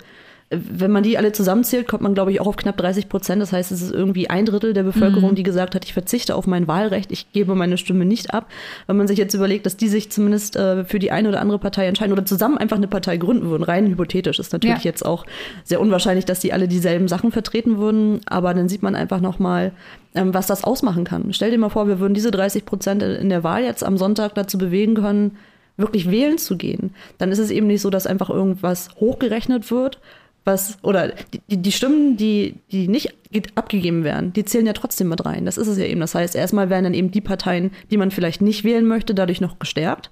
wenn 0.52 0.92
man 0.92 1.02
die 1.02 1.18
alle 1.18 1.32
zusammenzählt, 1.32 1.88
kommt 1.88 2.04
man, 2.04 2.14
glaube 2.14 2.32
ich, 2.32 2.40
auch 2.40 2.46
auf 2.46 2.56
knapp 2.56 2.78
30 2.78 3.10
Prozent. 3.10 3.42
Das 3.42 3.52
heißt, 3.52 3.72
es 3.72 3.82
ist 3.82 3.92
irgendwie 3.92 4.30
ein 4.30 4.46
Drittel 4.46 4.74
der 4.74 4.84
Bevölkerung, 4.84 5.34
die 5.34 5.42
gesagt 5.42 5.74
hat, 5.74 5.84
ich 5.86 5.94
verzichte 5.94 6.36
auf 6.36 6.46
mein 6.46 6.68
Wahlrecht, 6.68 7.12
ich 7.12 7.32
gebe 7.34 7.56
meine 7.56 7.78
Stimme 7.78 8.06
nicht 8.06 8.32
ab. 8.32 8.48
Wenn 8.86 8.96
man 8.96 9.08
sich 9.08 9.18
jetzt 9.18 9.34
überlegt, 9.34 9.66
dass 9.66 9.76
die 9.76 9.88
sich 9.88 10.12
zumindest 10.12 10.56
äh, 10.56 10.86
für 10.86 11.00
die 11.00 11.10
eine 11.12 11.30
oder 11.30 11.42
andere 11.42 11.58
Partei 11.58 11.88
entscheiden 11.88 12.14
oder 12.14 12.26
zusammen 12.26 12.60
einfach 12.60 12.78
eine 12.78 12.88
Partei 12.88 13.18
gründen 13.18 13.50
würden, 13.50 13.64
rein 13.64 13.88
hypothetisch, 13.88 14.38
ist 14.38 14.54
natürlich 14.54 14.84
Ja. 14.84 14.92
jetzt 14.92 15.04
auch 15.04 15.26
sehr 15.64 15.82
unwahrscheinlich, 15.82 16.26
dass 16.26 16.42
die 16.42 16.54
alle 16.54 16.68
dieselben 16.68 17.08
Sachen 17.08 17.32
vertreten 17.32 17.80
würden. 17.80 18.22
Aber 18.28 18.54
dann 18.54 18.70
sieht 18.70 18.84
man 18.84 18.96
einfach 18.96 19.22
nochmal, 19.22 19.72
ähm, 20.14 20.36
was 20.36 20.46
das 20.46 20.64
ausmachen 20.64 21.06
kann. 21.06 21.34
Stell 21.34 21.50
dir 21.50 21.58
mal 21.58 21.70
vor, 21.70 21.88
wir 21.88 22.00
würden 22.00 22.14
diese 22.14 22.30
30 22.30 22.66
Prozent 22.66 23.02
in 23.02 23.30
der 23.30 23.44
Wahl 23.44 23.64
jetzt 23.64 23.84
am 23.84 23.98
Sonntag 23.98 24.36
dazu 24.36 24.60
bewegen 24.60 24.94
können, 24.94 25.38
wirklich 25.76 26.10
wählen 26.12 26.38
zu 26.38 26.56
gehen. 26.56 26.94
Dann 27.18 27.32
ist 27.32 27.40
es 27.40 27.50
eben 27.50 27.66
nicht 27.68 27.82
so, 27.82 27.90
dass 27.90 28.06
einfach 28.08 28.30
irgendwas 28.30 28.90
hochgerechnet 29.00 29.72
wird, 29.72 30.00
was, 30.46 30.78
oder 30.84 31.12
die, 31.50 31.58
die, 31.58 31.72
Stimmen, 31.72 32.18
die, 32.18 32.56
die 32.72 32.88
nicht 32.88 33.14
ge- 33.32 33.44
abgegeben 33.56 34.04
werden, 34.04 34.32
die 34.32 34.46
zählen 34.46 34.66
ja 34.66 34.74
trotzdem 34.74 35.10
mit 35.10 35.26
rein. 35.26 35.46
Das 35.46 35.58
ist 35.58 35.68
es 35.68 35.78
ja 35.78 35.86
eben. 35.86 36.00
Das 36.00 36.16
heißt, 36.16 36.36
erstmal 36.36 36.70
werden 36.70 36.86
dann 36.86 36.94
eben 36.94 37.12
die 37.12 37.22
Parteien, 37.22 37.72
die 37.92 37.98
man 37.98 38.12
vielleicht 38.12 38.42
nicht 38.42 38.64
wählen 38.64 38.86
möchte, 38.86 39.14
dadurch 39.14 39.42
noch 39.42 39.60
gestärkt. 39.60 40.10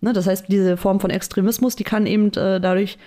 Ne? 0.00 0.12
Das 0.12 0.26
heißt, 0.26 0.46
diese 0.48 0.76
Form 0.76 1.00
von 1.00 1.10
Extremismus, 1.10 1.76
die 1.76 1.84
kann 1.84 2.06
eben 2.06 2.28
äh, 2.32 2.60
dadurch 2.60 2.98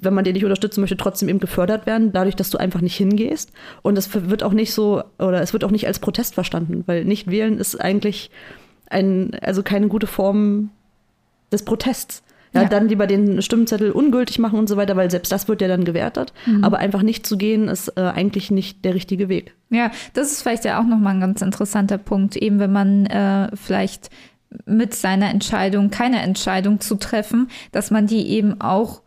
wenn 0.00 0.14
man 0.14 0.24
den 0.24 0.34
nicht 0.34 0.44
unterstützen 0.44 0.80
möchte, 0.80 0.96
trotzdem 0.96 1.28
eben 1.28 1.40
gefördert 1.40 1.86
werden, 1.86 2.12
dadurch, 2.12 2.36
dass 2.36 2.50
du 2.50 2.58
einfach 2.58 2.82
nicht 2.82 2.96
hingehst. 2.96 3.50
Und 3.82 3.96
es 3.96 4.10
wird 4.12 4.42
auch 4.42 4.52
nicht 4.52 4.74
so, 4.74 5.02
oder 5.18 5.40
es 5.40 5.52
wird 5.52 5.64
auch 5.64 5.70
nicht 5.70 5.86
als 5.86 6.00
Protest 6.00 6.34
verstanden, 6.34 6.84
weil 6.86 7.04
nicht 7.04 7.30
wählen 7.30 7.58
ist 7.58 7.80
eigentlich 7.80 8.30
ein, 8.90 9.34
also 9.40 9.62
keine 9.62 9.88
gute 9.88 10.06
Form 10.06 10.70
des 11.50 11.64
Protests. 11.64 12.22
Ja, 12.56 12.62
Ja. 12.62 12.68
dann 12.68 12.88
lieber 12.88 13.06
den 13.06 13.40
Stimmzettel 13.42 13.90
ungültig 13.90 14.38
machen 14.38 14.58
und 14.58 14.68
so 14.68 14.76
weiter, 14.76 14.96
weil 14.96 15.10
selbst 15.10 15.30
das 15.32 15.48
wird 15.48 15.60
ja 15.62 15.68
dann 15.68 15.84
gewertet. 15.84 16.32
Aber 16.62 16.78
einfach 16.78 17.02
nicht 17.02 17.26
zu 17.26 17.36
gehen, 17.36 17.68
ist 17.68 17.88
äh, 17.96 18.00
eigentlich 18.00 18.50
nicht 18.50 18.84
der 18.84 18.94
richtige 18.94 19.28
Weg. 19.28 19.54
Ja, 19.70 19.90
das 20.14 20.32
ist 20.32 20.42
vielleicht 20.42 20.64
ja 20.64 20.80
auch 20.80 20.84
nochmal 20.86 21.14
ein 21.14 21.20
ganz 21.20 21.42
interessanter 21.42 21.98
Punkt, 21.98 22.36
eben 22.36 22.58
wenn 22.58 22.72
man 22.72 23.06
äh, 23.06 23.48
vielleicht 23.54 24.10
mit 24.64 24.94
seiner 24.94 25.28
Entscheidung, 25.30 25.90
keine 25.90 26.20
Entscheidung 26.20 26.80
zu 26.80 26.94
treffen, 26.96 27.48
dass 27.72 27.90
man 27.90 28.06
die 28.06 28.28
eben 28.28 28.60
auch 28.60 29.02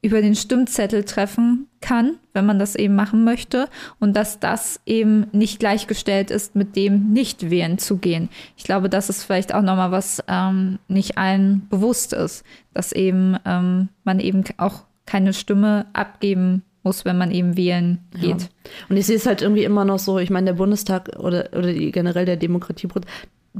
über 0.00 0.22
den 0.22 0.36
Stimmzettel 0.36 1.04
treffen 1.04 1.66
kann, 1.80 2.18
wenn 2.32 2.46
man 2.46 2.58
das 2.58 2.76
eben 2.76 2.94
machen 2.94 3.24
möchte 3.24 3.68
und 3.98 4.16
dass 4.16 4.38
das 4.38 4.80
eben 4.86 5.26
nicht 5.32 5.58
gleichgestellt 5.58 6.30
ist 6.30 6.54
mit 6.54 6.76
dem 6.76 7.12
nicht 7.12 7.50
wählen 7.50 7.78
zu 7.78 7.96
gehen. 7.96 8.28
Ich 8.56 8.64
glaube, 8.64 8.88
das 8.88 9.10
ist 9.10 9.24
vielleicht 9.24 9.52
auch 9.52 9.62
nochmal 9.62 9.90
was 9.90 10.22
ähm, 10.28 10.78
nicht 10.86 11.18
allen 11.18 11.66
bewusst 11.68 12.12
ist, 12.12 12.44
dass 12.74 12.92
eben 12.92 13.36
ähm, 13.44 13.88
man 14.04 14.20
eben 14.20 14.44
auch 14.56 14.84
keine 15.04 15.32
Stimme 15.32 15.86
abgeben 15.94 16.62
muss, 16.84 17.04
wenn 17.04 17.18
man 17.18 17.32
eben 17.32 17.56
wählen 17.56 17.98
geht. 18.12 18.42
Ja. 18.42 18.48
Und 18.88 18.96
ich 18.96 19.06
sehe 19.06 19.16
es 19.16 19.26
halt 19.26 19.42
irgendwie 19.42 19.64
immer 19.64 19.84
noch 19.84 19.98
so, 19.98 20.18
ich 20.18 20.30
meine, 20.30 20.46
der 20.46 20.52
Bundestag 20.54 21.08
oder, 21.18 21.48
oder 21.52 21.72
die, 21.72 21.90
generell 21.90 22.24
der 22.24 22.36
Demokratieprozess 22.36 23.10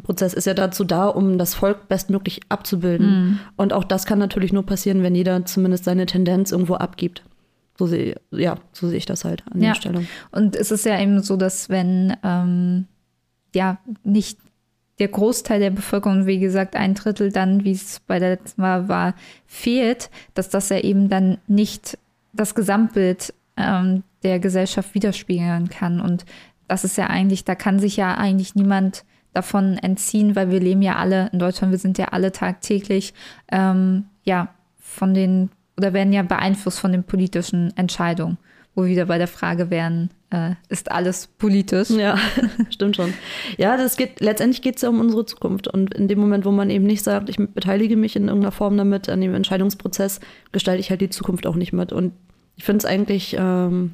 ist 0.07 0.47
ja 0.47 0.55
dazu 0.55 0.85
da, 0.85 1.07
um 1.07 1.39
das 1.39 1.55
Volk 1.55 1.89
bestmöglich 1.89 2.41
abzubilden. 2.49 3.41
Und 3.57 3.73
auch 3.73 3.85
das 3.85 4.07
kann 4.07 4.19
natürlich 4.19 4.53
nur 4.53 4.65
passieren, 4.67 5.03
wenn 5.03 5.15
jeder 5.15 5.45
zumindest 5.45 5.85
seine 5.85 6.07
Tendenz 6.07 6.53
irgendwo 6.53 6.75
abgibt. 6.75 7.23
So 7.79 7.87
sehe, 7.87 8.17
ja, 8.31 8.57
so 8.73 8.89
sehe 8.89 8.99
ich 8.99 9.07
das 9.07 9.25
halt 9.25 9.45
an 9.53 9.61
Ja. 9.63 9.69
der 9.71 9.75
Stelle. 9.77 10.05
Und 10.33 10.57
es 10.57 10.71
ist 10.71 10.85
ja 10.85 11.01
eben 11.01 11.23
so, 11.23 11.37
dass 11.37 11.69
wenn 11.69 12.17
ähm, 12.25 12.87
ja 13.55 13.79
nicht 14.05 14.39
der 14.99 15.09
Großteil 15.09 15.61
der 15.61 15.71
Bevölkerung, 15.71 16.27
wie 16.27 16.41
gesagt, 16.41 16.75
ein 16.75 16.95
Drittel 16.95 17.31
dann, 17.31 17.65
wie 17.65 17.71
es 17.71 18.01
bei 18.01 18.19
der 18.19 18.31
letzten 18.31 18.63
Wahl 18.63 18.89
war, 18.89 19.15
fehlt, 19.47 20.11
dass 20.35 20.49
das 20.49 20.71
ja 20.71 20.79
eben 20.81 21.09
dann 21.09 21.39
nicht 21.47 21.99
das 22.33 22.55
Gesamtbild 22.57 23.33
ähm, 23.57 24.03
der 24.25 24.41
Gesellschaft 24.41 24.95
widerspiegeln 24.95 25.69
kann. 25.69 26.01
Und 26.01 26.25
das 26.67 26.83
ist 26.85 26.99
ja 26.99 27.07
eigentlich, 27.07 27.45
da 27.45 27.55
kann 27.55 27.79
sich 27.79 27.97
ja 27.97 28.17
eigentlich 28.17 28.57
niemand 28.57 29.05
davon 29.33 29.79
entziehen, 29.79 30.37
weil 30.37 30.51
wir 30.51 30.61
leben 30.61 30.83
ja 30.83 30.97
alle 30.97 31.31
in 31.33 31.39
Deutschland, 31.39 31.73
wir 31.73 31.79
sind 31.79 31.99
ja 31.99 32.07
alle 32.07 32.33
tagtäglich 32.33 33.15
ähm, 33.51 34.07
ja 34.25 34.49
von 34.79 35.15
den 35.15 35.51
oder 35.77 35.93
werden 35.93 36.13
ja 36.13 36.23
beeinflusst 36.23 36.81
von 36.81 36.93
den 36.93 37.05
politischen 37.05 37.77
Entscheidungen, 37.77 38.37
wo 38.75 38.83
wir 38.83 38.91
wieder 38.91 39.07
bei 39.07 39.19
der 39.19 39.29
Frage 39.29 39.71
wären, 39.71 40.11
äh, 40.31 40.55
ist 40.69 40.91
alles 40.91 41.27
politisch? 41.27 41.91
Ja, 41.91 42.19
stimmt 42.71 42.97
schon. 42.97 43.15
Ja, 43.57 43.77
das 43.77 43.97
geht, 43.97 44.21
letztendlich 44.21 44.61
geht 44.61 44.77
es 44.77 44.83
ja 44.83 44.89
um 44.89 45.01
unsere 45.01 45.25
Zukunft. 45.25 45.69
Und 45.69 45.95
in 45.95 46.09
dem 46.09 46.19
Moment, 46.19 46.45
wo 46.45 46.51
man 46.51 46.69
eben 46.69 46.85
nicht 46.85 47.03
sagt, 47.03 47.29
ich 47.31 47.37
beteilige 47.37 47.97
mich 47.97 48.17
in 48.17 48.29
irgendeiner 48.29 48.53
Form 48.53 48.77
damit, 48.77 49.09
an 49.09 49.21
dem 49.21 49.35
Entscheidungsprozess, 49.35 50.21
gestalte 50.53 50.81
ich 50.81 50.91
halt 50.91 51.01
die 51.01 51.11
Zukunft 51.11 51.47
auch 51.47 51.55
nicht 51.55 51.73
mit. 51.73 51.93
Und 51.93 52.13
ich 52.57 52.65
finde 52.65 52.79
es 52.79 52.85
eigentlich, 52.85 53.37
ähm, 53.39 53.93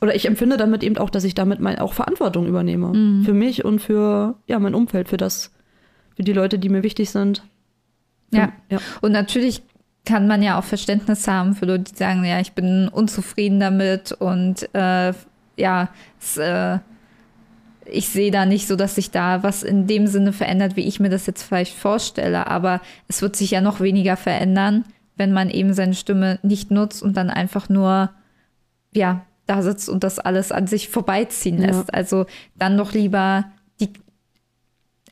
oder 0.00 0.14
ich 0.14 0.26
empfinde 0.26 0.56
damit 0.56 0.82
eben 0.82 0.96
auch, 0.98 1.10
dass 1.10 1.24
ich 1.24 1.34
damit 1.34 1.60
mal 1.60 1.78
auch 1.78 1.92
Verantwortung 1.92 2.46
übernehme. 2.46 2.92
Für 3.24 3.34
mich 3.34 3.64
und 3.64 3.80
für 3.80 4.36
ja, 4.46 4.58
mein 4.58 4.74
Umfeld, 4.74 5.08
für 5.08 5.16
das, 5.16 5.52
für 6.16 6.22
die 6.22 6.32
Leute, 6.32 6.58
die 6.58 6.68
mir 6.68 6.82
wichtig 6.82 7.10
sind. 7.10 7.42
Ja. 8.32 8.52
ja. 8.70 8.78
Und 9.00 9.12
natürlich 9.12 9.62
kann 10.04 10.26
man 10.26 10.42
ja 10.42 10.58
auch 10.58 10.64
Verständnis 10.64 11.28
haben 11.28 11.54
für 11.54 11.66
Leute, 11.66 11.92
die 11.92 11.96
sagen, 11.96 12.24
ja, 12.24 12.40
ich 12.40 12.52
bin 12.52 12.88
unzufrieden 12.88 13.60
damit 13.60 14.12
und 14.12 14.68
äh, 14.74 15.12
ja, 15.56 15.90
es, 16.18 16.36
äh, 16.38 16.78
ich 17.84 18.08
sehe 18.08 18.30
da 18.30 18.46
nicht 18.46 18.66
so, 18.66 18.76
dass 18.76 18.94
sich 18.94 19.10
da 19.10 19.42
was 19.42 19.62
in 19.62 19.86
dem 19.86 20.06
Sinne 20.06 20.32
verändert, 20.32 20.76
wie 20.76 20.86
ich 20.86 21.00
mir 21.00 21.10
das 21.10 21.26
jetzt 21.26 21.42
vielleicht 21.42 21.76
vorstelle. 21.76 22.46
Aber 22.46 22.80
es 23.08 23.20
wird 23.20 23.36
sich 23.36 23.50
ja 23.50 23.60
noch 23.60 23.80
weniger 23.80 24.16
verändern, 24.16 24.84
wenn 25.16 25.32
man 25.32 25.50
eben 25.50 25.74
seine 25.74 25.94
Stimme 25.94 26.38
nicht 26.42 26.70
nutzt 26.70 27.02
und 27.02 27.16
dann 27.16 27.28
einfach 27.30 27.68
nur, 27.68 28.10
ja, 28.94 29.26
da 29.50 29.62
sitzt 29.62 29.88
und 29.88 30.04
das 30.04 30.18
alles 30.20 30.52
an 30.52 30.66
sich 30.68 30.88
vorbeiziehen 30.88 31.60
Ja. 31.60 31.66
lässt. 31.66 31.92
Also 31.92 32.26
dann 32.56 32.76
doch 32.76 32.92
lieber 32.92 33.46
die, 33.80 33.92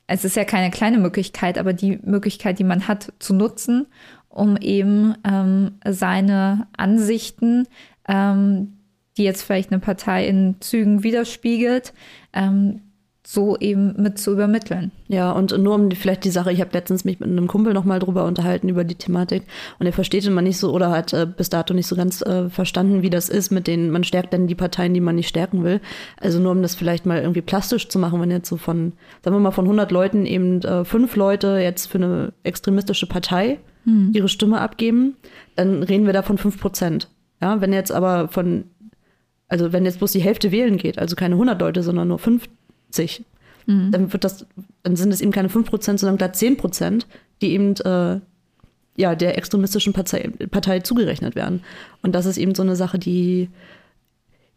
es 0.07 0.23
ist 0.23 0.35
ja 0.35 0.45
keine 0.45 0.71
kleine 0.71 0.97
Möglichkeit, 0.97 1.57
aber 1.57 1.73
die 1.73 1.99
Möglichkeit, 2.03 2.57
die 2.57 2.63
man 2.63 2.87
hat, 2.87 3.11
zu 3.19 3.33
nutzen, 3.33 3.87
um 4.29 4.55
eben 4.57 5.15
ähm, 5.29 5.71
seine 5.85 6.67
Ansichten, 6.77 7.67
ähm, 8.07 8.77
die 9.17 9.23
jetzt 9.23 9.43
vielleicht 9.43 9.71
eine 9.71 9.79
Partei 9.79 10.25
in 10.27 10.55
Zügen 10.61 11.03
widerspiegelt, 11.03 11.93
ähm, 12.31 12.81
so 13.31 13.55
eben 13.59 13.93
mit 14.01 14.17
zu 14.17 14.31
übermitteln. 14.31 14.89
Ja, 15.07 15.31
und 15.31 15.55
nur 15.55 15.75
um 15.75 15.87
die- 15.91 15.95
vielleicht 15.95 16.23
die 16.23 16.31
Sache, 16.31 16.51
ich 16.51 16.61
habe 16.61 16.71
letztens 16.73 17.05
mich 17.05 17.19
mit 17.19 17.29
einem 17.29 17.47
Kumpel 17.47 17.75
nochmal 17.75 17.99
drüber 17.99 18.25
unterhalten, 18.25 18.69
über 18.69 18.83
die 18.83 18.95
Thematik. 18.95 19.43
Und 19.77 19.85
er 19.85 19.93
versteht 19.93 20.25
immer 20.25 20.41
nicht 20.41 20.57
so 20.57 20.73
oder 20.73 20.89
hat 20.89 21.13
äh, 21.13 21.27
bis 21.27 21.51
dato 21.51 21.75
nicht 21.75 21.85
so 21.85 21.95
ganz 21.95 22.23
äh, 22.23 22.49
verstanden, 22.49 23.03
wie 23.03 23.11
das 23.11 23.29
ist 23.29 23.51
mit 23.51 23.67
denen, 23.67 23.91
man 23.91 24.03
stärkt 24.03 24.33
dann 24.33 24.47
die 24.47 24.55
Parteien, 24.55 24.95
die 24.95 24.99
man 24.99 25.15
nicht 25.15 25.27
stärken 25.27 25.63
will. 25.63 25.79
Also 26.19 26.39
nur 26.39 26.53
um 26.53 26.63
das 26.63 26.73
vielleicht 26.73 27.05
mal 27.05 27.19
irgendwie 27.21 27.43
plastisch 27.43 27.87
zu 27.87 27.99
machen, 27.99 28.19
wenn 28.19 28.31
jetzt 28.31 28.49
so 28.49 28.57
von, 28.57 28.93
sagen 29.23 29.35
wir 29.35 29.41
mal, 29.41 29.51
von 29.51 29.65
100 29.65 29.91
Leuten 29.91 30.25
eben 30.25 30.63
äh, 30.63 30.83
fünf 30.83 31.15
Leute 31.15 31.59
jetzt 31.61 31.85
für 31.85 31.99
eine 31.99 32.33
extremistische 32.41 33.05
Partei 33.05 33.59
hm. 33.83 34.09
ihre 34.11 34.27
Stimme 34.27 34.59
abgeben, 34.59 35.17
dann 35.55 35.83
reden 35.83 36.07
wir 36.07 36.13
da 36.13 36.23
von 36.23 36.39
5 36.39 36.59
Prozent. 36.59 37.09
Ja, 37.43 37.61
wenn 37.61 37.73
jetzt 37.73 37.91
aber 37.91 38.27
von, 38.29 38.63
also 39.47 39.71
wenn 39.71 39.85
jetzt 39.85 39.99
bloß 39.99 40.13
die 40.13 40.19
Hälfte 40.19 40.51
wählen 40.51 40.77
geht, 40.77 40.97
also 40.97 41.15
keine 41.15 41.35
100 41.35 41.61
Leute, 41.61 41.83
sondern 41.83 42.07
nur 42.07 42.17
50, 42.91 43.23
mhm. 43.65 43.91
dann 43.91 44.11
wird 44.11 44.23
das, 44.23 44.45
dann 44.83 44.95
sind 44.95 45.11
es 45.11 45.21
eben 45.21 45.31
keine 45.31 45.49
5 45.49 45.69
Prozent, 45.69 45.99
sondern 45.99 46.17
glatt 46.17 46.35
10 46.35 46.57
Prozent, 46.57 47.07
die 47.41 47.51
eben 47.51 47.75
äh, 47.77 48.19
ja, 48.97 49.15
der 49.15 49.37
extremistischen 49.37 49.93
Partei, 49.93 50.29
Partei 50.51 50.79
zugerechnet 50.79 51.35
werden. 51.35 51.61
Und 52.01 52.13
das 52.13 52.25
ist 52.25 52.37
eben 52.37 52.55
so 52.55 52.63
eine 52.63 52.75
Sache, 52.75 52.99
die 52.99 53.49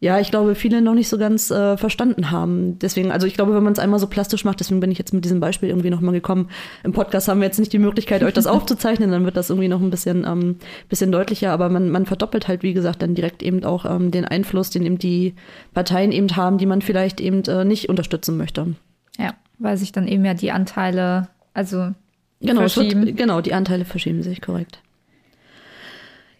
ja, 0.03 0.19
ich 0.19 0.31
glaube, 0.31 0.53
viele 0.53 0.81
noch 0.81 0.95
nicht 0.95 1.07
so 1.07 1.17
ganz 1.17 1.49
äh, 1.49 1.77
verstanden 1.77 2.29
haben. 2.29 2.77
Deswegen, 2.77 3.09
also 3.09 3.25
ich 3.25 3.35
glaube, 3.35 3.55
wenn 3.55 3.63
man 3.63 3.71
es 3.71 3.79
einmal 3.79 3.99
so 3.99 4.07
plastisch 4.07 4.43
macht, 4.43 4.59
deswegen 4.59 4.81
bin 4.81 4.91
ich 4.91 4.97
jetzt 4.97 5.13
mit 5.13 5.23
diesem 5.23 5.39
Beispiel 5.39 5.69
irgendwie 5.69 5.89
nochmal 5.89 6.13
gekommen. 6.13 6.49
Im 6.83 6.91
Podcast 6.91 7.29
haben 7.29 7.39
wir 7.39 7.45
jetzt 7.45 7.57
nicht 7.57 7.71
die 7.71 7.79
Möglichkeit, 7.79 8.21
euch 8.21 8.33
das 8.33 8.45
aufzuzeichnen, 8.47 9.11
dann 9.11 9.23
wird 9.23 9.37
das 9.37 9.49
irgendwie 9.49 9.69
noch 9.69 9.79
ein 9.79 9.89
bisschen, 9.89 10.25
ähm, 10.27 10.57
bisschen 10.89 11.09
deutlicher, 11.13 11.53
aber 11.53 11.69
man, 11.69 11.89
man 11.89 12.05
verdoppelt 12.05 12.49
halt, 12.49 12.63
wie 12.63 12.73
gesagt, 12.73 13.01
dann 13.01 13.15
direkt 13.15 13.41
eben 13.43 13.63
auch 13.63 13.85
ähm, 13.85 14.11
den 14.11 14.25
Einfluss, 14.25 14.71
den 14.71 14.85
eben 14.85 14.97
die 14.97 15.35
Parteien 15.73 16.11
eben 16.11 16.35
haben, 16.35 16.57
die 16.57 16.65
man 16.65 16.81
vielleicht 16.81 17.21
eben 17.21 17.41
äh, 17.43 17.63
nicht 17.63 17.87
unterstützen 17.87 18.35
möchte. 18.35 18.75
Ja, 19.17 19.35
weil 19.57 19.77
sich 19.77 19.93
dann 19.93 20.09
eben 20.09 20.25
ja 20.25 20.33
die 20.33 20.51
Anteile, 20.51 21.29
also 21.53 21.93
genau, 22.41 22.67
verschieben. 22.67 23.05
Wird, 23.05 23.15
genau, 23.15 23.39
die 23.39 23.53
Anteile 23.53 23.85
verschieben 23.85 24.21
sich, 24.21 24.41
korrekt. 24.41 24.79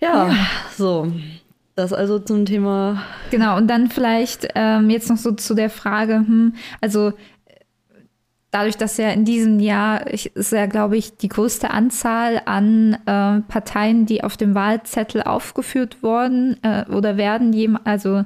ja. 0.01 0.27
ja. 0.27 0.35
so. 0.75 1.09
Das 1.75 1.91
also 1.91 2.19
zum 2.19 2.45
Thema. 2.45 3.01
Genau, 3.31 3.57
und 3.57 3.67
dann 3.67 3.89
vielleicht 3.89 4.47
ähm, 4.55 4.89
jetzt 4.89 5.09
noch 5.09 5.17
so 5.17 5.31
zu 5.31 5.55
der 5.55 5.69
Frage, 5.69 6.15
hm, 6.15 6.53
also 6.81 7.13
dadurch, 8.51 8.77
dass 8.77 8.97
ja 8.97 9.09
in 9.09 9.25
diesem 9.25 9.59
Jahr 9.59 10.13
ich, 10.13 10.35
ist 10.35 10.51
ja, 10.51 10.67
glaube 10.67 10.97
ich, 10.97 11.17
die 11.17 11.29
größte 11.29 11.71
Anzahl 11.71 12.41
an 12.45 12.93
äh, 13.05 13.41
Parteien, 13.41 14.05
die 14.05 14.23
auf 14.23 14.37
dem 14.37 14.53
Wahlzettel 14.53 15.23
aufgeführt 15.23 16.03
wurden 16.03 16.57
äh, 16.63 16.85
oder 16.91 17.17
werden, 17.17 17.79
also 17.83 18.23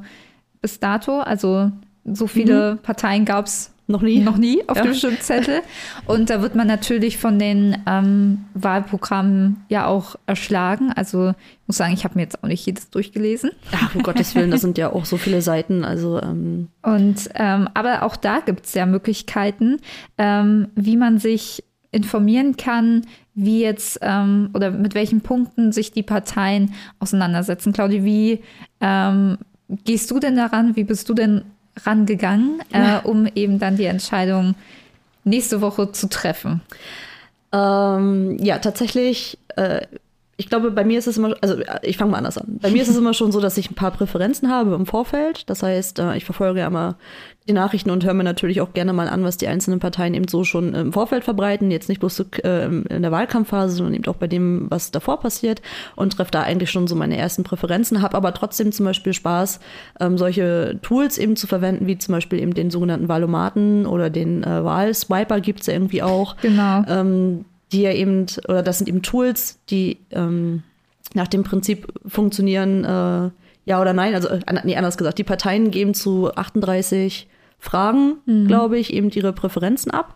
bis 0.62 0.80
dato, 0.80 1.20
also 1.20 1.72
so 2.04 2.28
viele 2.28 2.74
mhm. 2.74 2.78
Parteien 2.80 3.24
gab 3.24 3.46
es 3.46 3.74
noch 3.88 4.02
nie? 4.02 4.20
Noch 4.20 4.38
nie 4.38 4.68
auf 4.68 4.78
ja. 4.78 4.84
dem 4.84 4.94
Stimmzettel. 4.94 5.62
Und 6.06 6.30
da 6.30 6.42
wird 6.42 6.56
man 6.56 6.68
natürlich 6.68 7.18
von 7.18 7.40
den 7.40 7.78
ähm, 7.88 8.46
Wahlprogrammen 8.54 9.64
ja 9.70 9.88
auch 9.88 10.18
erschlagen. 10.26 10.92
Also 10.94 11.30
ich 11.30 11.68
muss 11.68 11.78
sagen, 11.78 11.94
ich 11.94 12.04
habe 12.04 12.16
mir 12.16 12.24
jetzt 12.24 12.44
auch 12.44 12.48
nicht 12.48 12.66
jedes 12.66 12.90
durchgelesen. 12.90 13.52
Ach, 13.72 13.96
um 13.96 14.04
Gottes 14.04 14.36
Willen, 14.36 14.52
das 14.52 14.62
sind 14.62 14.78
ja 14.78 14.92
auch 14.92 15.06
so 15.06 15.16
viele 15.16 15.42
Seiten. 15.42 15.86
Also, 15.86 16.22
ähm. 16.22 16.68
Und 16.82 17.30
ähm, 17.36 17.70
aber 17.74 18.04
auch 18.04 18.18
da 18.18 18.42
gibt 18.42 18.66
es 18.66 18.74
ja 18.74 18.86
Möglichkeiten, 18.86 19.78
ähm, 20.18 20.68
wie 20.76 20.98
man 20.98 21.18
sich 21.18 21.64
informieren 21.92 22.58
kann, 22.58 23.06
wie 23.36 23.62
jetzt 23.62 24.00
ähm, 24.02 24.50
oder 24.54 24.72
mit 24.72 24.96
welchen 24.96 25.22
Punkten 25.22 25.72
sich 25.72 25.94
die 25.94 26.04
Parteien 26.04 26.74
auseinandersetzen. 27.00 27.72
Claudia, 27.72 28.04
wie 28.04 28.44
ähm, 28.82 29.38
gehst 29.70 30.12
du 30.12 30.20
denn 30.20 30.36
daran? 30.36 30.76
Wie 30.76 30.84
bist 30.84 31.08
du 31.08 31.14
denn 31.14 31.44
rangegangen, 31.86 32.62
äh, 32.72 33.00
um 33.04 33.28
eben 33.36 33.60
dann 33.60 33.78
die 33.78 33.86
Entscheidung 33.86 34.56
nächste 35.24 35.62
Woche 35.62 35.92
zu 35.92 36.10
treffen? 36.10 36.62
Ähm, 37.52 38.38
ja, 38.40 38.60
tatsächlich. 38.60 39.38
Äh, 39.56 39.82
ich 40.40 40.50
glaube, 40.50 40.70
bei 40.70 40.84
mir 40.84 41.00
ist 41.00 41.08
es 41.08 41.18
immer, 41.18 41.36
also 41.42 41.56
ich 41.82 41.98
fange 41.98 42.12
mal 42.12 42.18
anders 42.20 42.38
an. 42.38 42.60
Bei 42.62 42.70
mir 42.70 42.84
ist 42.84 42.90
es 42.90 42.98
immer 42.98 43.16
schon 43.16 43.32
so, 43.32 43.42
dass 43.42 43.58
ich 43.58 43.72
ein 43.72 43.76
paar 43.76 43.90
Präferenzen 43.90 44.52
habe 44.52 44.76
im 44.76 44.86
Vorfeld. 44.86 45.50
Das 45.50 45.64
heißt, 45.64 45.98
äh, 45.98 46.16
ich 46.16 46.26
verfolge 46.26 46.60
ja 46.60 46.68
immer 46.68 46.96
die 47.48 47.54
Nachrichten 47.54 47.90
und 47.90 48.06
höre 48.06 48.14
mir 48.14 48.24
natürlich 48.24 48.62
auch 48.62 48.74
gerne 48.74 48.94
mal 48.94 49.08
an, 49.08 49.24
was 49.24 49.38
die 49.38 49.48
einzelnen 49.48 49.80
Parteien 49.80 50.14
eben 50.14 50.28
so 50.28 50.44
schon 50.44 50.76
im 50.76 50.94
Vorfeld 50.94 51.24
verbreiten. 51.24 51.72
Jetzt 51.72 51.90
nicht 51.90 52.00
bloß 52.00 52.16
so, 52.16 52.26
äh, 52.44 52.66
in 52.66 53.02
der 53.02 53.12
Wahlkampfphase, 53.12 53.78
sondern 53.78 53.96
eben 53.96 54.06
auch 54.06 54.18
bei 54.18 54.28
dem, 54.28 54.68
was 54.70 54.92
davor 54.92 55.20
passiert 55.20 55.64
und 55.96 56.14
treffe 56.14 56.32
da 56.32 56.44
eigentlich 56.44 56.70
schon 56.70 56.88
so 56.88 56.96
meine 56.96 57.18
ersten 57.18 57.44
Präferenzen, 57.44 58.04
habe 58.04 58.16
aber 58.16 58.34
trotzdem 58.34 58.72
zum 58.72 58.86
Beispiel 58.86 59.14
Spaß, 59.14 59.60
ähm, 60.00 60.20
solche 60.20 60.78
Tools 60.84 61.18
eben 61.18 61.36
zu 61.36 61.48
verwenden, 61.48 61.88
wie 61.88 61.98
zum 61.98 62.14
Beispiel 62.14 62.40
eben 62.40 62.54
den 62.54 62.70
sogenannten 62.70 63.08
Wahlomaten 63.08 63.88
oder 63.88 64.12
den 64.12 64.44
äh, 64.44 64.64
Wahlswiper 64.64 65.40
gibt 65.40 65.62
es 65.62 65.68
ja 65.68 65.74
irgendwie 65.74 66.04
auch. 66.04 66.36
Genau. 66.42 66.84
Ähm, 66.88 67.46
die 67.72 67.82
ja 67.82 67.92
eben, 67.92 68.26
oder 68.48 68.64
das 68.64 68.78
sind 68.78 68.88
eben 68.88 69.02
Tools, 69.02 69.60
die 69.70 70.00
ähm, 70.12 70.64
nach 71.14 71.28
dem 71.28 71.44
Prinzip 71.44 71.88
funktionieren, 72.06 72.84
äh, 72.84 73.30
ja 73.66 73.82
oder 73.82 73.94
nein, 73.94 74.14
also 74.14 74.30
äh, 74.30 74.42
nee, 74.64 74.76
anders 74.76 74.98
gesagt, 74.98 75.18
die 75.18 75.24
Parteien 75.24 75.72
geben 75.72 75.94
zu 75.94 76.34
38 76.34 77.28
fragen, 77.60 78.18
mhm. 78.26 78.48
glaube 78.48 78.78
ich, 78.78 78.94
eben 78.94 79.10
ihre 79.10 79.34
Präferenzen 79.34 79.92
ab, 79.92 80.16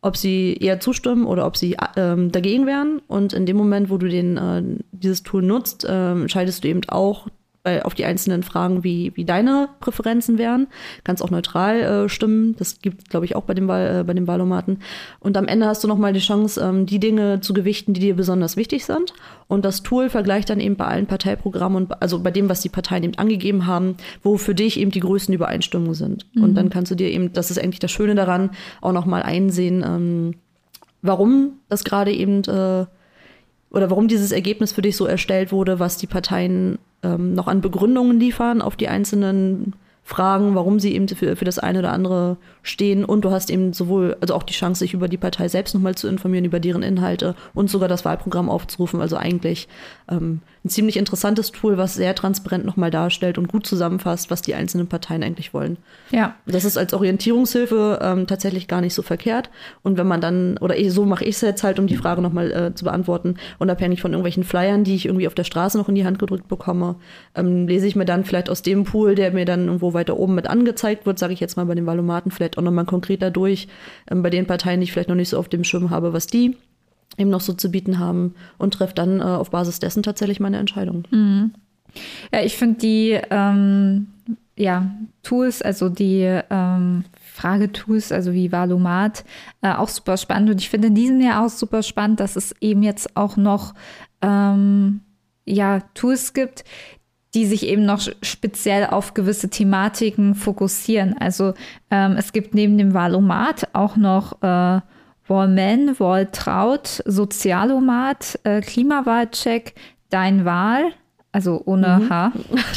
ob 0.00 0.16
sie 0.16 0.54
eher 0.54 0.80
zustimmen 0.80 1.26
oder 1.26 1.46
ob 1.46 1.56
sie 1.56 1.76
ähm, 1.96 2.30
dagegen 2.30 2.66
wären. 2.66 3.00
Und 3.08 3.32
in 3.32 3.46
dem 3.46 3.56
Moment, 3.56 3.90
wo 3.90 3.98
du 3.98 4.08
den, 4.08 4.36
äh, 4.36 4.62
dieses 4.92 5.22
Tool 5.22 5.42
nutzt, 5.42 5.84
äh, 5.84 6.12
entscheidest 6.12 6.64
du 6.64 6.68
eben 6.68 6.80
auch 6.88 7.26
bei, 7.68 7.84
auf 7.84 7.94
die 7.94 8.06
einzelnen 8.06 8.42
Fragen, 8.42 8.82
wie, 8.82 9.12
wie 9.14 9.26
deine 9.26 9.68
Präferenzen 9.80 10.38
wären. 10.38 10.68
Kannst 11.04 11.22
auch 11.22 11.30
neutral 11.30 11.80
äh, 11.80 12.08
stimmen. 12.08 12.56
Das 12.58 12.80
gibt 12.80 13.10
glaube 13.10 13.26
ich, 13.26 13.36
auch 13.36 13.42
bei 13.42 13.52
dem, 13.52 13.68
Wahl, 13.68 14.00
äh, 14.00 14.04
bei 14.04 14.14
dem 14.14 14.26
Wahlomaten. 14.26 14.78
Und 15.20 15.36
am 15.36 15.46
Ende 15.46 15.66
hast 15.66 15.84
du 15.84 15.88
nochmal 15.88 16.14
die 16.14 16.20
Chance, 16.20 16.60
ähm, 16.62 16.86
die 16.86 16.98
Dinge 16.98 17.42
zu 17.42 17.52
gewichten, 17.52 17.92
die 17.92 18.00
dir 18.00 18.16
besonders 18.16 18.56
wichtig 18.56 18.86
sind. 18.86 19.12
Und 19.48 19.66
das 19.66 19.82
Tool 19.82 20.08
vergleicht 20.08 20.48
dann 20.48 20.60
eben 20.60 20.76
bei 20.76 20.86
allen 20.86 21.06
Parteiprogrammen 21.06 21.84
und 21.84 22.02
also 22.02 22.20
bei 22.20 22.30
dem, 22.30 22.48
was 22.48 22.62
die 22.62 22.70
Parteien 22.70 23.04
eben 23.04 23.18
angegeben 23.18 23.66
haben, 23.66 23.96
wo 24.22 24.38
für 24.38 24.54
dich 24.54 24.80
eben 24.80 24.90
die 24.90 25.00
größten 25.00 25.34
Übereinstimmungen 25.34 25.94
sind. 25.94 26.26
Mhm. 26.34 26.44
Und 26.44 26.54
dann 26.54 26.70
kannst 26.70 26.90
du 26.90 26.94
dir 26.94 27.10
eben, 27.10 27.34
das 27.34 27.50
ist 27.50 27.58
eigentlich 27.62 27.80
das 27.80 27.90
Schöne 27.90 28.14
daran, 28.14 28.50
auch 28.80 28.92
nochmal 28.92 29.22
einsehen, 29.22 29.84
ähm, 29.86 30.34
warum 31.02 31.58
das 31.68 31.84
gerade 31.84 32.12
eben 32.12 32.44
äh, 32.44 32.86
oder 33.70 33.90
warum 33.90 34.08
dieses 34.08 34.32
Ergebnis 34.32 34.72
für 34.72 34.80
dich 34.80 34.96
so 34.96 35.04
erstellt 35.04 35.52
wurde, 35.52 35.78
was 35.78 35.98
die 35.98 36.06
Parteien 36.06 36.78
ähm, 37.02 37.34
noch 37.34 37.48
an 37.48 37.60
Begründungen 37.60 38.18
liefern 38.18 38.62
auf 38.62 38.76
die 38.76 38.88
einzelnen 38.88 39.74
fragen, 40.08 40.54
warum 40.54 40.80
sie 40.80 40.94
eben 40.94 41.06
für, 41.06 41.36
für 41.36 41.44
das 41.44 41.58
eine 41.58 41.80
oder 41.80 41.92
andere 41.92 42.38
stehen. 42.62 43.04
Und 43.04 43.26
du 43.26 43.30
hast 43.30 43.50
eben 43.50 43.74
sowohl, 43.74 44.16
also 44.22 44.34
auch 44.34 44.42
die 44.42 44.54
Chance, 44.54 44.78
sich 44.78 44.94
über 44.94 45.06
die 45.06 45.18
Partei 45.18 45.48
selbst 45.48 45.74
nochmal 45.74 45.96
zu 45.96 46.08
informieren, 46.08 46.46
über 46.46 46.60
deren 46.60 46.82
Inhalte 46.82 47.34
und 47.52 47.68
sogar 47.68 47.90
das 47.90 48.06
Wahlprogramm 48.06 48.48
aufzurufen. 48.48 49.02
Also 49.02 49.18
eigentlich 49.18 49.68
ähm, 50.10 50.40
ein 50.64 50.70
ziemlich 50.70 50.96
interessantes 50.96 51.52
Tool, 51.52 51.76
was 51.76 51.94
sehr 51.94 52.14
transparent 52.14 52.64
nochmal 52.64 52.90
darstellt 52.90 53.36
und 53.36 53.48
gut 53.48 53.66
zusammenfasst, 53.66 54.30
was 54.30 54.40
die 54.40 54.54
einzelnen 54.54 54.86
Parteien 54.86 55.22
eigentlich 55.22 55.52
wollen. 55.52 55.76
Ja. 56.10 56.36
Das 56.46 56.64
ist 56.64 56.78
als 56.78 56.94
Orientierungshilfe 56.94 57.98
ähm, 58.00 58.26
tatsächlich 58.26 58.66
gar 58.66 58.80
nicht 58.80 58.94
so 58.94 59.02
verkehrt. 59.02 59.50
Und 59.82 59.98
wenn 59.98 60.06
man 60.06 60.22
dann, 60.22 60.56
oder 60.58 60.78
ich, 60.78 60.90
so 60.90 61.04
mache 61.04 61.24
ich 61.24 61.36
es 61.36 61.42
jetzt 61.42 61.62
halt, 61.64 61.78
um 61.78 61.86
die 61.86 61.96
Frage 61.96 62.22
nochmal 62.22 62.50
äh, 62.50 62.74
zu 62.74 62.84
beantworten, 62.84 63.36
unabhängig 63.58 64.00
von 64.00 64.12
irgendwelchen 64.12 64.44
Flyern, 64.44 64.84
die 64.84 64.94
ich 64.94 65.04
irgendwie 65.04 65.26
auf 65.26 65.34
der 65.34 65.44
Straße 65.44 65.76
noch 65.76 65.90
in 65.90 65.96
die 65.96 66.06
Hand 66.06 66.18
gedrückt 66.18 66.48
bekomme, 66.48 66.96
ähm, 67.34 67.68
lese 67.68 67.86
ich 67.86 67.94
mir 67.94 68.06
dann 68.06 68.24
vielleicht 68.24 68.48
aus 68.48 68.62
dem 68.62 68.84
Pool, 68.84 69.14
der 69.14 69.32
mir 69.32 69.44
dann 69.44 69.66
irgendwo 69.66 69.97
weiter 69.98 70.18
oben 70.18 70.34
mit 70.34 70.46
angezeigt 70.46 71.06
wird, 71.06 71.18
sage 71.18 71.32
ich 71.32 71.40
jetzt 71.40 71.56
mal 71.56 71.66
bei 71.66 71.74
den 71.74 71.86
Valomaten, 71.86 72.30
vielleicht 72.30 72.56
auch 72.56 72.62
nochmal 72.62 72.84
konkreter 72.84 73.30
durch, 73.30 73.68
ähm, 74.10 74.22
bei 74.22 74.30
den 74.30 74.46
Parteien, 74.46 74.80
die 74.80 74.84
ich 74.84 74.92
vielleicht 74.92 75.08
noch 75.08 75.16
nicht 75.16 75.28
so 75.28 75.38
auf 75.38 75.48
dem 75.48 75.64
Schirm 75.64 75.90
habe, 75.90 76.12
was 76.12 76.26
die 76.26 76.56
eben 77.16 77.30
noch 77.30 77.40
so 77.40 77.52
zu 77.52 77.70
bieten 77.70 77.98
haben 77.98 78.34
und 78.58 78.74
treffe 78.74 78.94
dann 78.94 79.20
äh, 79.20 79.24
auf 79.24 79.50
Basis 79.50 79.80
dessen 79.80 80.02
tatsächlich 80.02 80.40
meine 80.40 80.58
Entscheidung. 80.58 81.06
Mhm. 81.10 81.52
Ja, 82.32 82.42
ich 82.42 82.56
finde 82.56 82.78
die 82.78 83.18
ähm, 83.30 84.08
ja, 84.56 84.90
Tools, 85.22 85.62
also 85.62 85.88
die 85.88 86.22
ähm, 86.50 87.04
Fragetools, 87.34 88.12
also 88.12 88.32
wie 88.32 88.52
Valomat, 88.52 89.24
äh, 89.62 89.72
auch 89.72 89.88
super 89.88 90.16
spannend. 90.16 90.50
Und 90.50 90.60
ich 90.60 90.68
finde 90.68 90.88
in 90.88 90.94
diesem 90.94 91.20
Jahr 91.20 91.44
auch 91.44 91.50
super 91.50 91.82
spannend, 91.82 92.20
dass 92.20 92.36
es 92.36 92.54
eben 92.60 92.82
jetzt 92.82 93.16
auch 93.16 93.36
noch 93.36 93.74
ähm, 94.20 95.00
ja, 95.46 95.80
Tools 95.94 96.34
gibt, 96.34 96.64
die 97.38 97.46
sich 97.46 97.68
eben 97.68 97.84
noch 97.84 98.00
speziell 98.20 98.86
auf 98.86 99.14
gewisse 99.14 99.48
Thematiken 99.48 100.34
fokussieren. 100.34 101.16
Also 101.20 101.54
ähm, 101.88 102.16
es 102.18 102.32
gibt 102.32 102.52
neben 102.52 102.76
dem 102.76 102.94
Valomat 102.94 103.68
auch 103.74 103.96
noch 103.96 104.42
äh, 104.42 104.80
Wallman, 105.28 106.00
Walltraut, 106.00 107.00
Sozialomat, 107.04 108.40
äh, 108.42 108.60
Klimawahlcheck, 108.60 109.74
Dein 110.10 110.44
Wahl, 110.44 110.86
also 111.30 111.62
ohne 111.64 112.00
mhm. 112.00 112.10
H. 112.10 112.32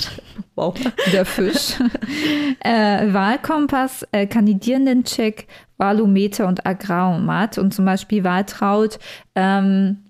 wow. 0.55 0.75
Der 1.11 1.25
Fisch. 1.25 1.73
äh, 2.59 3.11
Wahlkompass, 3.11 4.05
äh, 4.11 4.27
Kandidierendencheck, 4.27 5.47
Wahlometer 5.77 6.47
und 6.47 6.67
Agraromat. 6.67 7.57
Und 7.57 7.73
zum 7.73 7.85
Beispiel 7.85 8.23
Wahltraut 8.23 8.99
ähm, 9.33 10.03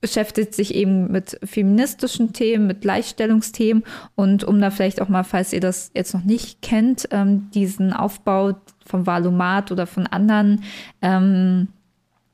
beschäftigt 0.00 0.54
sich 0.54 0.74
eben 0.74 1.10
mit 1.10 1.38
feministischen 1.42 2.32
Themen, 2.32 2.66
mit 2.66 2.82
Gleichstellungsthemen 2.82 3.84
und 4.14 4.44
um 4.44 4.60
da 4.60 4.70
vielleicht 4.70 5.00
auch 5.00 5.08
mal, 5.08 5.24
falls 5.24 5.52
ihr 5.52 5.60
das 5.60 5.90
jetzt 5.94 6.14
noch 6.14 6.24
nicht 6.24 6.62
kennt, 6.62 7.08
ähm, 7.10 7.50
diesen 7.54 7.92
Aufbau 7.92 8.54
vom 8.84 9.06
Valomat 9.06 9.72
oder 9.72 9.86
von 9.86 10.06
anderen 10.06 10.62
ähm, 11.02 11.68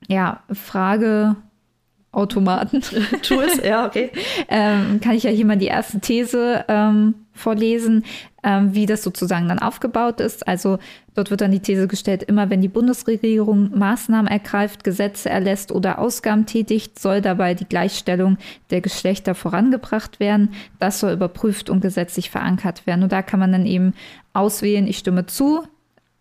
ja, 0.07 0.43
Frageautomaten. 0.51 2.81
Tools, 3.21 3.61
ja, 3.63 3.85
okay. 3.85 4.11
ähm, 4.49 4.99
kann 5.01 5.15
ich 5.15 5.23
ja 5.23 5.31
hier 5.31 5.45
mal 5.45 5.57
die 5.57 5.67
erste 5.67 5.99
These 5.99 6.65
ähm, 6.67 7.15
vorlesen. 7.33 8.03
Ähm, 8.43 8.75
wie 8.75 8.85
das 8.85 9.03
sozusagen 9.03 9.47
dann 9.47 9.59
aufgebaut 9.59 10.19
ist. 10.19 10.47
Also 10.47 10.79
dort 11.15 11.31
wird 11.31 11.41
dann 11.41 11.51
die 11.51 11.59
These 11.59 11.87
gestellt, 11.87 12.23
immer 12.23 12.49
wenn 12.49 12.61
die 12.61 12.67
Bundesregierung 12.67 13.77
Maßnahmen 13.77 14.31
ergreift, 14.31 14.83
Gesetze 14.83 15.29
erlässt 15.29 15.71
oder 15.71 15.99
Ausgaben 15.99 16.45
tätigt, 16.45 16.99
soll 16.99 17.21
dabei 17.21 17.53
die 17.53 17.67
Gleichstellung 17.67 18.37
der 18.69 18.81
Geschlechter 18.81 19.35
vorangebracht 19.35 20.19
werden. 20.19 20.53
Das 20.79 20.99
soll 20.99 21.13
überprüft 21.13 21.69
und 21.69 21.81
gesetzlich 21.81 22.29
verankert 22.29 22.85
werden. 22.85 23.03
Und 23.03 23.11
da 23.11 23.21
kann 23.21 23.39
man 23.39 23.51
dann 23.51 23.65
eben 23.65 23.93
auswählen, 24.33 24.87
ich 24.87 24.97
stimme 24.97 25.25
zu, 25.25 25.63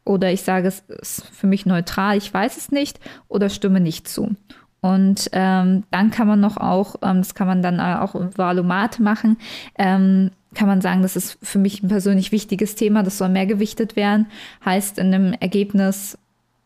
oder 0.05 0.33
ich 0.33 0.43
sage, 0.43 0.69
es 0.69 0.81
ist 0.89 1.27
für 1.29 1.47
mich 1.47 1.65
neutral, 1.67 2.17
ich 2.17 2.33
weiß 2.33 2.57
es 2.57 2.73
nicht 2.73 2.99
oder 3.29 3.49
stimme 3.49 3.81
nicht 3.81 4.09
zu. 4.09 4.35
Und 4.81 5.31
ähm, 5.33 5.85
dann 5.93 6.11
kann 6.11 6.27
man 6.27 6.41
noch 6.41 6.57
auch, 6.57 6.97
ähm, 7.03 7.19
das 7.19 7.37
kann 7.37 7.47
man 7.47 7.63
dann 7.63 7.79
auch 7.79 8.17
im 8.17 8.37
Valomat 8.37 8.99
machen, 8.99 9.39
ähm, 9.79 10.33
kann 10.55 10.69
man 10.69 10.81
sagen, 10.81 11.03
das 11.03 11.17
ist 11.17 11.39
für 11.43 11.59
mich 11.59 11.83
ein 11.83 11.89
persönlich 11.89 12.33
wichtiges 12.33 12.75
Thema, 12.75 13.03
das 13.03 13.19
soll 13.19 13.29
mehr 13.29 13.47
gewichtet 13.47 13.97
werden. 13.97 14.27
Heißt, 14.65 14.99
in 14.99 15.13
dem 15.13 15.33
Ergebnis 15.35 16.19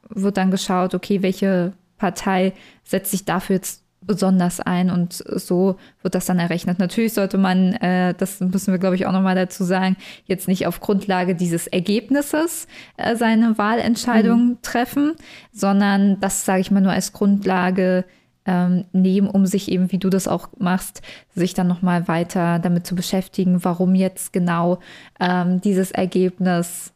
wird 0.09 0.37
dann 0.37 0.51
geschaut, 0.51 0.95
okay, 0.95 1.23
welche 1.23 1.73
Partei 1.99 2.53
setzt 2.85 3.11
sich 3.11 3.25
dafür 3.25 3.57
jetzt 3.57 3.83
besonders 4.07 4.61
ein 4.61 4.91
und 4.91 5.13
so 5.15 5.77
wird 6.03 6.15
das 6.15 6.27
dann 6.27 6.39
errechnet. 6.39 6.79
Natürlich 6.79 7.13
sollte 7.13 7.39
man, 7.39 7.73
äh, 7.75 8.15
das 8.15 8.41
müssen 8.41 8.73
wir 8.73 8.79
glaube 8.79 8.95
ich 8.95 9.07
auch 9.07 9.13
nochmal 9.13 9.35
dazu 9.35 9.65
sagen, 9.65 9.97
jetzt 10.27 10.49
nicht 10.49 10.67
auf 10.67 10.81
Grundlage 10.81 11.35
dieses 11.35 11.67
Ergebnisses 11.67 12.69
äh, 12.97 13.17
seine 13.17 13.59
Wahlentscheidung 13.59 14.47
mhm. 14.47 14.59
treffen, 14.63 15.15
sondern 15.53 16.21
das 16.21 16.45
sage 16.45 16.61
ich 16.61 16.71
mal 16.71 16.81
nur 16.81 16.93
als 16.93 17.13
Grundlage 17.13 18.05
ähm, 18.47 18.85
nehmen, 18.93 19.29
um 19.29 19.47
sich 19.47 19.71
eben, 19.71 19.93
wie 19.93 19.99
du 19.99 20.11
das 20.11 20.29
auch 20.29 20.49
machst, 20.59 21.03
sich 21.35 21.55
dann 21.55 21.67
nochmal 21.67 22.09
weiter 22.09 22.59
damit 22.59 22.87
zu 22.87 22.95
beschäftigen, 22.95 23.65
warum 23.65 23.95
jetzt 23.95 24.33
genau 24.33 24.79
ähm, 25.21 25.61
dieses 25.61 25.91
Ergebnis 25.91 26.93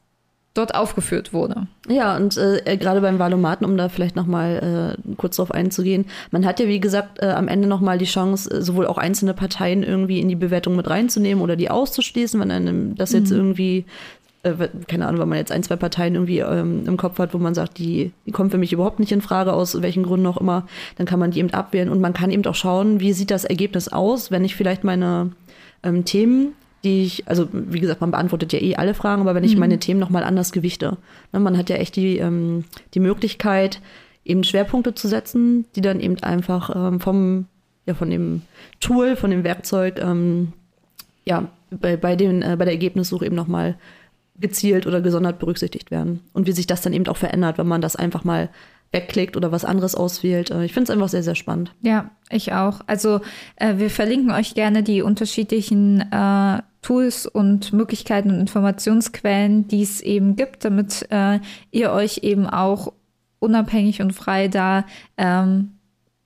dort 0.54 0.74
aufgeführt 0.74 1.32
wurde. 1.32 1.68
Ja, 1.88 2.16
und 2.16 2.36
äh, 2.36 2.76
gerade 2.76 3.00
beim 3.00 3.20
Valomaten, 3.20 3.64
um 3.64 3.76
da 3.76 3.88
vielleicht 3.88 4.16
nochmal 4.16 4.96
äh, 5.08 5.14
kurz 5.16 5.36
drauf 5.36 5.52
einzugehen, 5.52 6.06
man 6.32 6.44
hat 6.44 6.58
ja, 6.58 6.66
wie 6.66 6.80
gesagt, 6.80 7.22
äh, 7.22 7.26
am 7.26 7.46
Ende 7.46 7.68
nochmal 7.68 7.98
die 7.98 8.04
Chance, 8.04 8.50
äh, 8.50 8.62
sowohl 8.62 8.86
auch 8.86 8.98
einzelne 8.98 9.32
Parteien 9.32 9.84
irgendwie 9.84 10.20
in 10.20 10.28
die 10.28 10.36
Bewertung 10.36 10.74
mit 10.74 10.90
reinzunehmen 10.90 11.42
oder 11.42 11.54
die 11.54 11.70
auszuschließen, 11.70 12.40
wenn 12.40 12.50
einem 12.50 12.96
das 12.96 13.12
jetzt 13.12 13.30
mhm. 13.30 13.36
irgendwie 13.36 13.84
äh, 14.42 14.68
keine 14.88 15.06
Ahnung, 15.06 15.20
wenn 15.20 15.28
man 15.28 15.38
jetzt 15.38 15.52
ein, 15.52 15.62
zwei 15.62 15.76
Parteien 15.76 16.14
irgendwie 16.14 16.40
ähm, 16.40 16.84
im 16.86 16.96
Kopf 16.96 17.18
hat, 17.18 17.34
wo 17.34 17.38
man 17.38 17.54
sagt, 17.54 17.78
die, 17.78 18.12
die 18.26 18.32
kommen 18.32 18.50
für 18.50 18.58
mich 18.58 18.72
überhaupt 18.72 19.00
nicht 19.00 19.12
in 19.12 19.20
Frage, 19.20 19.52
aus 19.52 19.82
welchen 19.82 20.02
Gründen 20.02 20.26
auch 20.26 20.38
immer, 20.38 20.66
dann 20.96 21.06
kann 21.06 21.20
man 21.20 21.30
die 21.30 21.40
eben 21.40 21.52
abwählen 21.52 21.88
und 21.88 22.00
man 22.00 22.12
kann 22.12 22.30
eben 22.30 22.44
auch 22.46 22.54
schauen, 22.54 23.00
wie 23.00 23.12
sieht 23.12 23.30
das 23.30 23.44
Ergebnis 23.44 23.88
aus, 23.88 24.30
wenn 24.30 24.44
ich 24.44 24.56
vielleicht 24.56 24.84
meine 24.84 25.32
ähm, 25.82 26.04
Themen 26.04 26.52
die 26.84 27.02
ich, 27.02 27.28
also 27.28 27.48
wie 27.52 27.80
gesagt, 27.80 28.00
man 28.00 28.10
beantwortet 28.10 28.52
ja 28.52 28.60
eh 28.60 28.76
alle 28.76 28.94
Fragen, 28.94 29.20
aber 29.22 29.34
wenn 29.34 29.44
ich 29.44 29.54
mhm. 29.54 29.60
meine 29.60 29.78
Themen 29.78 30.00
nochmal 30.00 30.24
anders 30.24 30.52
gewichte. 30.52 30.96
Ne, 31.32 31.40
man 31.40 31.58
hat 31.58 31.68
ja 31.68 31.76
echt 31.76 31.96
die, 31.96 32.18
ähm, 32.18 32.64
die 32.94 33.00
Möglichkeit, 33.00 33.80
eben 34.24 34.44
Schwerpunkte 34.44 34.94
zu 34.94 35.08
setzen, 35.08 35.66
die 35.76 35.80
dann 35.80 36.00
eben 36.00 36.22
einfach 36.22 36.74
ähm, 36.74 37.00
vom, 37.00 37.46
ja, 37.86 37.94
von 37.94 38.10
dem 38.10 38.42
Tool, 38.80 39.16
von 39.16 39.30
dem 39.30 39.44
Werkzeug, 39.44 40.00
ähm, 40.00 40.52
ja, 41.24 41.48
bei, 41.70 41.96
bei, 41.96 42.16
den, 42.16 42.42
äh, 42.42 42.56
bei 42.58 42.64
der 42.64 42.74
Ergebnissuche 42.74 43.26
eben 43.26 43.36
nochmal 43.36 43.76
gezielt 44.40 44.86
oder 44.86 45.00
gesondert 45.00 45.38
berücksichtigt 45.38 45.90
werden. 45.90 46.20
Und 46.32 46.46
wie 46.46 46.52
sich 46.52 46.66
das 46.66 46.80
dann 46.80 46.92
eben 46.92 47.06
auch 47.06 47.16
verändert, 47.16 47.58
wenn 47.58 47.68
man 47.68 47.80
das 47.80 47.96
einfach 47.96 48.24
mal 48.24 48.50
wegklickt 48.92 49.36
oder 49.36 49.52
was 49.52 49.64
anderes 49.64 49.94
auswählt. 49.94 50.50
Äh, 50.50 50.64
ich 50.64 50.72
finde 50.72 50.84
es 50.84 50.90
einfach 50.90 51.08
sehr, 51.08 51.22
sehr 51.22 51.34
spannend. 51.34 51.74
Ja, 51.82 52.10
ich 52.28 52.52
auch. 52.52 52.80
Also 52.86 53.20
äh, 53.56 53.76
wir 53.76 53.90
verlinken 53.90 54.32
euch 54.32 54.54
gerne 54.54 54.82
die 54.82 55.02
unterschiedlichen 55.02 56.00
äh, 56.12 56.62
Tools 56.82 57.26
und 57.26 57.72
Möglichkeiten 57.72 58.30
und 58.30 58.40
Informationsquellen, 58.40 59.68
die 59.68 59.82
es 59.82 60.00
eben 60.00 60.34
gibt, 60.34 60.64
damit 60.64 61.06
äh, 61.10 61.38
ihr 61.70 61.92
euch 61.92 62.18
eben 62.22 62.46
auch 62.48 62.92
unabhängig 63.38 64.02
und 64.02 64.12
frei 64.12 64.48
da 64.48 64.84
ähm, 65.16 65.72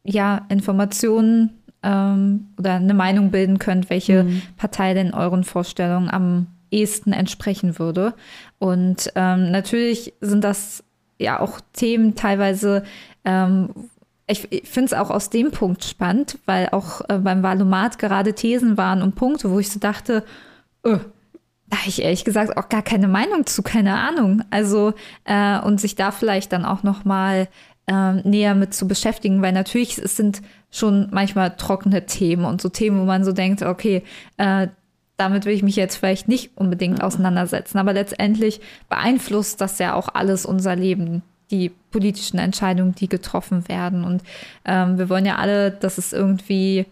ja 0.04 0.46
Informationen 0.48 1.50
ähm, 1.82 2.48
oder 2.58 2.74
eine 2.74 2.94
Meinung 2.94 3.30
bilden 3.30 3.58
könnt, 3.58 3.90
welche 3.90 4.24
mhm. 4.24 4.42
Partei 4.56 4.94
denn 4.94 5.12
euren 5.12 5.44
Vorstellungen 5.44 6.08
am 6.08 6.46
ehesten 6.74 7.12
entsprechen 7.12 7.78
würde. 7.78 8.14
Und 8.58 9.12
ähm, 9.14 9.50
natürlich 9.50 10.12
sind 10.20 10.44
das 10.44 10.84
ja 11.18 11.40
auch 11.40 11.60
Themen 11.72 12.14
teilweise, 12.16 12.82
ähm, 13.24 13.70
ich, 14.26 14.50
ich 14.50 14.68
finde 14.68 14.86
es 14.86 14.92
auch 14.94 15.10
aus 15.10 15.30
dem 15.30 15.50
Punkt 15.50 15.84
spannend, 15.84 16.38
weil 16.46 16.68
auch 16.70 17.02
äh, 17.08 17.18
beim 17.18 17.42
Valomat 17.42 17.98
gerade 17.98 18.34
Thesen 18.34 18.76
waren 18.76 19.02
und 19.02 19.14
Punkte, 19.14 19.50
wo 19.50 19.58
ich 19.58 19.70
so 19.70 19.78
dachte, 19.78 20.24
öh, 20.84 20.98
da 21.68 21.78
habe 21.78 21.88
ich 21.88 22.02
ehrlich 22.02 22.24
gesagt 22.24 22.56
auch 22.56 22.68
gar 22.68 22.82
keine 22.82 23.08
Meinung 23.08 23.46
zu, 23.46 23.62
keine 23.62 23.98
Ahnung. 23.98 24.42
Also 24.50 24.94
äh, 25.24 25.58
und 25.60 25.80
sich 25.80 25.94
da 25.94 26.10
vielleicht 26.10 26.52
dann 26.52 26.64
auch 26.64 26.82
noch 26.82 27.04
mal 27.04 27.48
äh, 27.86 28.12
näher 28.28 28.54
mit 28.54 28.74
zu 28.74 28.88
beschäftigen, 28.88 29.42
weil 29.42 29.52
natürlich 29.52 29.98
es 29.98 30.16
sind 30.16 30.42
schon 30.70 31.08
manchmal 31.10 31.56
trockene 31.56 32.06
Themen 32.06 32.44
und 32.44 32.60
so 32.60 32.68
Themen, 32.68 33.00
wo 33.00 33.04
man 33.04 33.24
so 33.24 33.32
denkt, 33.32 33.62
okay, 33.62 34.02
äh, 34.38 34.68
damit 35.16 35.44
will 35.44 35.54
ich 35.54 35.62
mich 35.62 35.76
jetzt 35.76 35.96
vielleicht 35.96 36.28
nicht 36.28 36.50
unbedingt 36.56 37.02
auseinandersetzen, 37.02 37.78
aber 37.78 37.92
letztendlich 37.92 38.60
beeinflusst 38.88 39.60
das 39.60 39.78
ja 39.78 39.94
auch 39.94 40.08
alles 40.12 40.44
unser 40.44 40.74
Leben 40.76 41.22
die 41.50 41.70
politischen 41.90 42.38
Entscheidungen, 42.38 42.94
die 42.94 43.08
getroffen 43.08 43.68
werden. 43.68 44.04
Und 44.04 44.22
ähm, 44.64 44.98
wir 44.98 45.08
wollen 45.08 45.26
ja 45.26 45.36
alle, 45.36 45.70
dass 45.70 45.98
es 45.98 46.12
irgendwie 46.12 46.86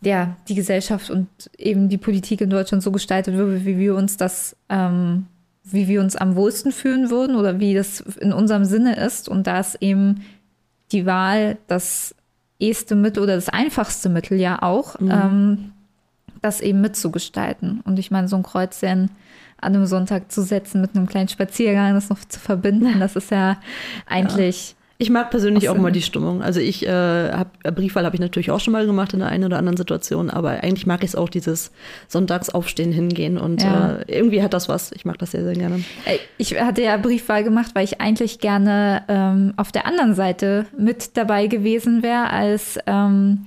ja, 0.00 0.36
die 0.48 0.54
Gesellschaft 0.54 1.10
und 1.10 1.28
eben 1.56 1.88
die 1.88 1.98
Politik 1.98 2.40
in 2.40 2.50
Deutschland 2.50 2.82
so 2.82 2.92
gestaltet 2.92 3.36
wird, 3.36 3.64
wie 3.64 3.78
wir 3.78 3.94
uns 3.94 4.16
das, 4.16 4.56
ähm, 4.68 5.26
wie 5.64 5.88
wir 5.88 6.00
uns 6.00 6.14
am 6.14 6.36
wohlsten 6.36 6.72
fühlen 6.72 7.10
würden 7.10 7.36
oder 7.36 7.58
wie 7.58 7.74
das 7.74 8.00
in 8.00 8.32
unserem 8.32 8.64
Sinne 8.66 8.96
ist. 8.96 9.28
Und 9.28 9.46
da 9.46 9.60
ist 9.60 9.76
eben 9.80 10.22
die 10.92 11.06
Wahl 11.06 11.56
das 11.66 12.14
eheste 12.60 12.94
Mittel 12.94 13.22
oder 13.22 13.34
das 13.34 13.48
einfachste 13.48 14.08
Mittel 14.08 14.38
ja 14.38 14.62
auch, 14.62 15.00
mhm. 15.00 15.10
ähm, 15.10 15.72
das 16.44 16.60
eben 16.60 16.80
mitzugestalten. 16.80 17.80
Und 17.84 17.98
ich 17.98 18.10
meine, 18.10 18.28
so 18.28 18.36
ein 18.36 18.42
Kreuzchen 18.42 19.10
an 19.60 19.74
einem 19.74 19.86
Sonntag 19.86 20.30
zu 20.30 20.42
setzen 20.42 20.80
mit 20.80 20.94
einem 20.94 21.06
kleinen 21.06 21.28
Spaziergang, 21.28 21.94
das 21.94 22.10
noch 22.10 22.24
zu 22.24 22.38
verbinden, 22.38 23.00
das 23.00 23.16
ist 23.16 23.30
ja 23.30 23.58
eigentlich. 24.06 24.70
Ja. 24.70 24.74
Ich 24.96 25.10
mag 25.10 25.30
persönlich 25.30 25.68
auch 25.68 25.76
mal 25.76 25.90
die 25.90 26.02
Stimmung. 26.02 26.40
Also 26.40 26.60
ich 26.60 26.86
äh, 26.86 26.88
habe 26.88 27.50
äh, 27.64 27.72
Briefwahl 27.72 28.04
habe 28.04 28.14
ich 28.14 28.20
natürlich 28.20 28.52
auch 28.52 28.60
schon 28.60 28.72
mal 28.72 28.86
gemacht 28.86 29.12
in 29.12 29.18
der 29.18 29.28
einen 29.28 29.44
oder 29.44 29.58
anderen 29.58 29.76
Situation, 29.76 30.30
aber 30.30 30.50
eigentlich 30.50 30.86
mag 30.86 31.02
ich 31.02 31.10
es 31.10 31.16
auch 31.16 31.28
dieses 31.28 31.72
Sonntagsaufstehen 32.06 32.92
hingehen 32.92 33.36
und 33.36 33.62
ja. 33.62 33.96
äh, 33.96 34.04
irgendwie 34.06 34.40
hat 34.40 34.54
das 34.54 34.68
was. 34.68 34.92
Ich 34.92 35.04
mag 35.04 35.18
das 35.18 35.32
sehr 35.32 35.42
sehr 35.42 35.54
gerne. 35.54 35.82
Äh, 36.04 36.18
ich 36.38 36.60
hatte 36.60 36.82
ja 36.82 36.96
Briefwahl 36.96 37.42
gemacht, 37.42 37.72
weil 37.74 37.84
ich 37.84 38.00
eigentlich 38.00 38.38
gerne 38.38 39.02
ähm, 39.08 39.52
auf 39.56 39.72
der 39.72 39.86
anderen 39.86 40.14
Seite 40.14 40.66
mit 40.78 41.16
dabei 41.16 41.48
gewesen 41.48 42.04
wäre 42.04 42.30
als 42.30 42.78
ähm, 42.86 43.46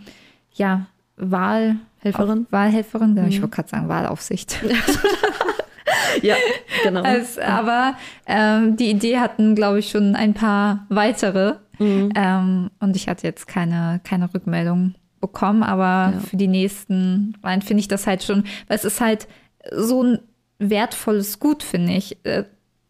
ja 0.53 0.87
Wahlhelferin. 1.17 2.47
Wahlhelferin, 2.49 3.15
genau. 3.15 3.23
Mhm. 3.23 3.29
Ich 3.29 3.41
wollte 3.41 3.55
gerade 3.55 3.69
sagen 3.69 3.89
Wahlaufsicht. 3.89 4.59
ja, 6.21 6.35
genau. 6.83 7.01
Als, 7.01 7.37
aber 7.37 7.95
ähm, 8.25 8.77
die 8.77 8.89
Idee 8.89 9.17
hatten, 9.19 9.55
glaube 9.55 9.79
ich, 9.79 9.89
schon 9.89 10.15
ein 10.15 10.33
paar 10.33 10.85
weitere. 10.89 11.55
Mhm. 11.79 12.11
Ähm, 12.15 12.71
und 12.79 12.95
ich 12.95 13.07
hatte 13.07 13.27
jetzt 13.27 13.47
keine, 13.47 13.99
keine 14.03 14.33
Rückmeldung 14.33 14.95
bekommen, 15.19 15.63
aber 15.63 16.13
ja. 16.13 16.19
für 16.19 16.37
die 16.37 16.47
nächsten 16.47 17.33
finde 17.41 17.79
ich 17.79 17.87
das 17.87 18.05
halt 18.05 18.23
schon, 18.23 18.43
weil 18.67 18.77
es 18.77 18.85
ist 18.85 19.01
halt 19.01 19.27
so 19.71 20.03
ein 20.03 20.19
wertvolles 20.59 21.39
Gut, 21.39 21.63
finde 21.63 21.93
ich, 21.93 22.23
äh, 22.23 22.43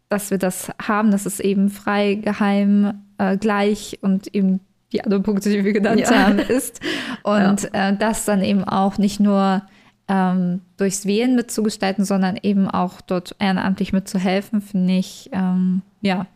dass 0.08 0.30
wir 0.30 0.38
das 0.38 0.70
haben, 0.80 1.10
dass 1.10 1.26
es 1.26 1.40
eben 1.40 1.68
frei, 1.68 2.14
geheim, 2.14 3.02
äh, 3.18 3.36
gleich 3.36 3.98
und 4.00 4.34
eben 4.34 4.60
die 4.92 5.04
anderen 5.04 5.22
Punkte, 5.22 5.50
die 5.50 5.64
wir 5.64 5.72
genannt 5.72 6.00
ja. 6.00 6.10
haben, 6.10 6.38
ist. 6.38 6.80
Und 7.22 7.70
ja. 7.72 7.90
äh, 7.90 7.96
das 7.96 8.24
dann 8.24 8.42
eben 8.42 8.64
auch 8.64 8.98
nicht 8.98 9.20
nur 9.20 9.62
ähm, 10.08 10.62
durchs 10.76 11.06
Wählen 11.06 11.36
mitzugestalten, 11.36 12.04
sondern 12.04 12.38
eben 12.42 12.68
auch 12.68 13.00
dort 13.00 13.36
ehrenamtlich 13.38 13.92
mitzuhelfen, 13.92 14.60
finde 14.60 14.94
ich, 14.94 15.28
ähm, 15.32 15.82
ja. 16.00 16.26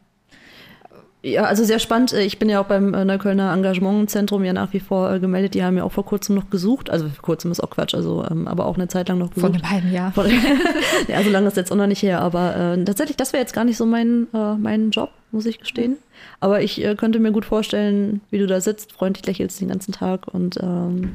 Ja, 1.25 1.45
also 1.45 1.63
sehr 1.63 1.79
spannend. 1.79 2.13
Ich 2.13 2.41
bin 2.41 2.49
ja 2.49 2.61
auch 2.61 2.67
beim 2.67 2.95
äh, 2.95 3.05
Neuköllner 3.05 3.53
Engagementzentrum 3.53 4.45
ja 4.45 4.53
nach 4.53 4.73
wie 4.73 4.81
vor 4.81 5.13
äh, 5.13 5.21
gemeldet. 5.21 5.55
Die 5.55 5.63
haben 5.63 5.77
ja 5.77 5.85
auch 5.85 5.93
vor 5.93 6.05
kurzem 6.05 6.35
noch 6.35 6.51
gesucht. 6.51 6.91
Also 6.91 7.09
vor 7.09 7.23
kurzem 7.23 7.53
ist 7.53 7.61
auch 7.61 7.71
Quatsch, 7.71 7.95
also 7.95 8.25
ähm, 8.29 8.49
aber 8.49 8.67
auch 8.67 8.75
eine 8.75 8.89
Zeit 8.89 9.09
lang 9.09 9.19
noch 9.19 9.33
gesucht. 9.33 9.53
Vor 9.53 9.55
einem 9.55 9.71
halben 9.71 9.93
Jahr. 9.93 10.13
ja, 11.09 11.23
so 11.23 11.31
lange 11.31 11.47
ist 11.47 11.57
jetzt 11.57 11.71
auch 11.71 11.77
noch 11.77 11.87
nicht 11.87 12.03
her. 12.03 12.21
Aber 12.21 12.57
äh, 12.57 12.85
tatsächlich, 12.85 13.17
das 13.17 13.33
wäre 13.33 13.41
jetzt 13.41 13.55
gar 13.55 13.65
nicht 13.65 13.77
so 13.77 13.87
mein, 13.87 14.27
äh, 14.35 14.55
mein 14.57 14.91
Job, 14.91 15.11
muss 15.31 15.47
ich 15.47 15.61
gestehen. 15.61 15.97
Aber 16.41 16.61
ich 16.61 16.85
äh, 16.85 16.97
könnte 16.97 17.21
mir 17.21 17.31
gut 17.31 17.45
vorstellen, 17.45 18.21
wie 18.31 18.39
du 18.39 18.49
da 18.49 18.61
sitzt, 18.61 18.93
freundlich 18.93 19.25
lächelst 19.25 19.61
den 19.61 19.69
ganzen 19.69 19.93
Tag 19.93 20.27
und 20.27 20.59
ähm, 20.61 21.15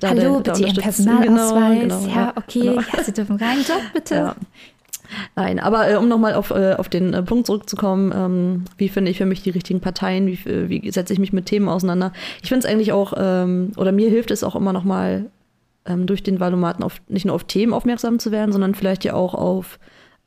da 0.00 0.10
Hallo, 0.10 0.40
der, 0.40 0.52
bitte 0.52 0.66
Ihren 0.66 0.76
Personalausweis. 0.82 1.80
Genau, 1.80 2.00
genau, 2.00 2.14
ja, 2.14 2.32
okay, 2.36 2.60
genau. 2.60 2.80
ja, 2.80 3.04
Sie 3.04 3.12
dürfen 3.12 3.36
rein, 3.36 3.58
Job 3.66 3.82
bitte. 3.92 4.14
Ja. 4.14 4.36
Nein, 5.34 5.58
aber 5.58 5.90
äh, 5.90 5.96
um 5.96 6.08
nochmal 6.08 6.34
auf, 6.34 6.50
äh, 6.50 6.74
auf 6.74 6.88
den 6.88 7.14
äh, 7.14 7.22
Punkt 7.22 7.46
zurückzukommen, 7.46 8.12
ähm, 8.14 8.64
wie 8.76 8.88
finde 8.88 9.10
ich 9.10 9.18
für 9.18 9.26
mich 9.26 9.42
die 9.42 9.50
richtigen 9.50 9.80
Parteien, 9.80 10.26
wie, 10.26 10.38
wie 10.44 10.90
setze 10.90 11.12
ich 11.12 11.18
mich 11.18 11.32
mit 11.32 11.46
Themen 11.46 11.68
auseinander? 11.68 12.12
Ich 12.42 12.48
finde 12.48 12.66
es 12.66 12.72
eigentlich 12.72 12.92
auch, 12.92 13.14
ähm, 13.16 13.72
oder 13.76 13.92
mir 13.92 14.10
hilft 14.10 14.30
es 14.30 14.44
auch 14.44 14.56
immer 14.56 14.72
nochmal 14.72 15.26
ähm, 15.86 16.06
durch 16.06 16.22
den 16.22 16.40
Wahlomaten 16.40 16.82
auf, 16.82 17.00
nicht 17.08 17.26
nur 17.26 17.34
auf 17.34 17.44
Themen 17.44 17.72
aufmerksam 17.72 18.18
zu 18.18 18.32
werden, 18.32 18.52
sondern 18.52 18.74
vielleicht 18.74 19.04
ja 19.04 19.14
auch 19.14 19.34
auf, 19.34 19.78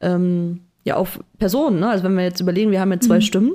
ähm, 0.02 0.62
ja, 0.84 0.96
auf 0.96 1.20
Personen. 1.38 1.80
Ne? 1.80 1.90
Also 1.90 2.04
wenn 2.04 2.16
wir 2.16 2.24
jetzt 2.24 2.40
überlegen, 2.40 2.72
wir 2.72 2.80
haben 2.80 2.92
ja 2.92 3.00
zwei 3.00 3.18
mhm. 3.18 3.22
Stimmen 3.22 3.52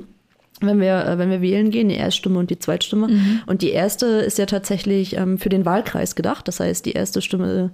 wenn 0.60 0.80
wir, 0.80 1.04
äh, 1.04 1.18
wenn 1.18 1.30
wir 1.30 1.40
wählen 1.40 1.70
gehen, 1.70 1.88
die 1.88 1.96
Erststimme 1.96 2.38
und 2.38 2.50
die 2.50 2.58
Zweitstimme. 2.58 3.08
Mhm. 3.08 3.40
Und 3.46 3.62
die 3.62 3.70
erste 3.70 4.06
ist 4.06 4.38
ja 4.38 4.46
tatsächlich 4.46 5.16
ähm, 5.16 5.38
für 5.38 5.48
den 5.48 5.64
Wahlkreis 5.64 6.14
gedacht. 6.14 6.48
Das 6.48 6.60
heißt, 6.60 6.86
die 6.86 6.92
erste 6.92 7.22
Stimme, 7.22 7.72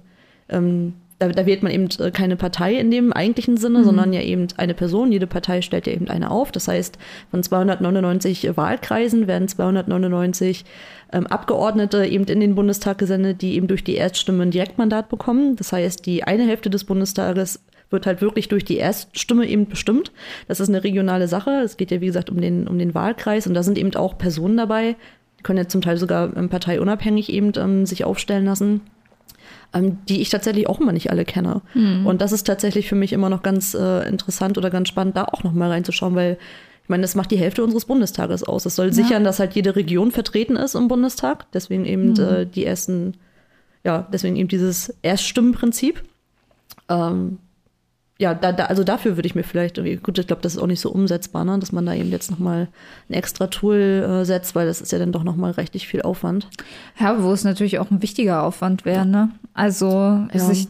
ähm, 0.49 0.93
da, 1.21 1.27
da, 1.27 1.45
wählt 1.45 1.61
man 1.61 1.71
eben 1.71 1.87
äh, 1.99 2.09
keine 2.11 2.35
Partei 2.35 2.75
in 2.75 2.89
dem 2.89 3.13
eigentlichen 3.13 3.57
Sinne, 3.57 3.79
mhm. 3.79 3.83
sondern 3.83 4.13
ja 4.13 4.21
eben 4.21 4.47
eine 4.57 4.73
Person. 4.73 5.11
Jede 5.11 5.27
Partei 5.27 5.61
stellt 5.61 5.85
ja 5.85 5.93
eben 5.93 6.09
eine 6.09 6.31
auf. 6.31 6.51
Das 6.51 6.67
heißt, 6.67 6.97
von 7.29 7.43
299 7.43 8.57
Wahlkreisen 8.57 9.27
werden 9.27 9.47
299 9.47 10.65
ähm, 11.13 11.27
Abgeordnete 11.27 12.05
eben 12.05 12.25
in 12.25 12.39
den 12.39 12.55
Bundestag 12.55 12.97
gesendet, 12.97 13.41
die 13.41 13.55
eben 13.55 13.67
durch 13.67 13.83
die 13.83 13.95
Erststimme 13.95 14.43
ein 14.43 14.51
Direktmandat 14.51 15.09
bekommen. 15.09 15.55
Das 15.57 15.71
heißt, 15.71 16.05
die 16.05 16.23
eine 16.23 16.47
Hälfte 16.47 16.71
des 16.71 16.85
Bundestages 16.85 17.63
wird 17.91 18.07
halt 18.07 18.21
wirklich 18.21 18.47
durch 18.47 18.65
die 18.65 18.77
Erststimme 18.77 19.45
eben 19.45 19.67
bestimmt. 19.67 20.11
Das 20.47 20.59
ist 20.59 20.69
eine 20.69 20.83
regionale 20.83 21.27
Sache. 21.27 21.51
Es 21.63 21.77
geht 21.77 21.91
ja, 21.91 22.01
wie 22.01 22.07
gesagt, 22.07 22.29
um 22.29 22.41
den, 22.41 22.67
um 22.67 22.79
den 22.79 22.95
Wahlkreis 22.95 23.45
und 23.45 23.53
da 23.53 23.61
sind 23.61 23.77
eben 23.77 23.93
auch 23.95 24.17
Personen 24.17 24.57
dabei, 24.57 24.95
die 25.37 25.43
können 25.43 25.57
ja 25.57 25.67
zum 25.67 25.81
Teil 25.81 25.97
sogar 25.97 26.35
ähm, 26.35 26.49
parteiunabhängig 26.49 27.31
eben 27.31 27.51
ähm, 27.57 27.85
sich 27.85 28.05
aufstellen 28.05 28.45
lassen. 28.45 28.81
Ähm, 29.73 29.99
die 30.09 30.21
ich 30.21 30.29
tatsächlich 30.29 30.67
auch 30.67 30.81
immer 30.81 30.91
nicht 30.91 31.11
alle 31.11 31.23
kenne. 31.23 31.61
Mhm. 31.73 32.05
Und 32.05 32.21
das 32.21 32.33
ist 32.33 32.43
tatsächlich 32.45 32.89
für 32.89 32.95
mich 32.95 33.13
immer 33.13 33.29
noch 33.29 33.41
ganz 33.41 33.73
äh, 33.73 34.07
interessant 34.07 34.57
oder 34.57 34.69
ganz 34.69 34.89
spannend, 34.89 35.15
da 35.15 35.25
auch 35.25 35.43
noch 35.43 35.53
mal 35.53 35.69
reinzuschauen, 35.69 36.13
weil 36.13 36.37
ich 36.83 36.89
meine, 36.89 37.03
das 37.03 37.15
macht 37.15 37.31
die 37.31 37.37
Hälfte 37.37 37.63
unseres 37.63 37.85
Bundestages 37.85 38.43
aus. 38.43 38.63
Das 38.63 38.75
soll 38.75 38.87
ja. 38.87 38.93
sichern, 38.93 39.23
dass 39.23 39.39
halt 39.39 39.53
jede 39.53 39.75
Region 39.75 40.11
vertreten 40.11 40.57
ist 40.57 40.75
im 40.75 40.89
Bundestag. 40.89 41.49
Deswegen 41.53 41.85
eben 41.85 42.13
mhm. 42.13 42.19
äh, 42.19 42.45
die 42.45 42.65
ersten, 42.65 43.13
ja, 43.85 44.07
deswegen 44.11 44.35
eben 44.35 44.49
dieses 44.49 44.93
Erststimmenprinzip. 45.01 46.03
Ähm, 46.89 47.37
ja, 48.21 48.35
da, 48.35 48.51
da, 48.51 48.65
also 48.65 48.83
dafür 48.83 49.17
würde 49.17 49.25
ich 49.25 49.33
mir 49.33 49.41
vielleicht 49.41 49.79
irgendwie, 49.79 49.95
gut, 49.95 50.19
ich 50.19 50.27
glaube, 50.27 50.43
das 50.43 50.53
ist 50.53 50.61
auch 50.61 50.67
nicht 50.67 50.79
so 50.79 50.91
umsetzbar, 50.91 51.43
ne, 51.43 51.57
dass 51.57 51.71
man 51.71 51.87
da 51.87 51.95
eben 51.95 52.11
jetzt 52.11 52.29
nochmal 52.29 52.67
ein 53.09 53.13
extra 53.13 53.47
Tool 53.47 53.77
äh, 53.77 54.25
setzt, 54.25 54.53
weil 54.53 54.67
das 54.67 54.79
ist 54.79 54.91
ja 54.91 54.99
dann 54.99 55.11
doch 55.11 55.23
nochmal 55.23 55.51
rechtlich 55.51 55.87
viel 55.87 56.03
Aufwand. 56.03 56.47
Ja, 56.99 57.23
wo 57.23 57.31
es 57.33 57.43
natürlich 57.43 57.79
auch 57.79 57.89
ein 57.89 58.03
wichtiger 58.03 58.43
Aufwand 58.43 58.85
wäre, 58.85 59.07
ne? 59.07 59.31
Also, 59.55 59.89
ja. 59.89 60.51
Ich, 60.51 60.67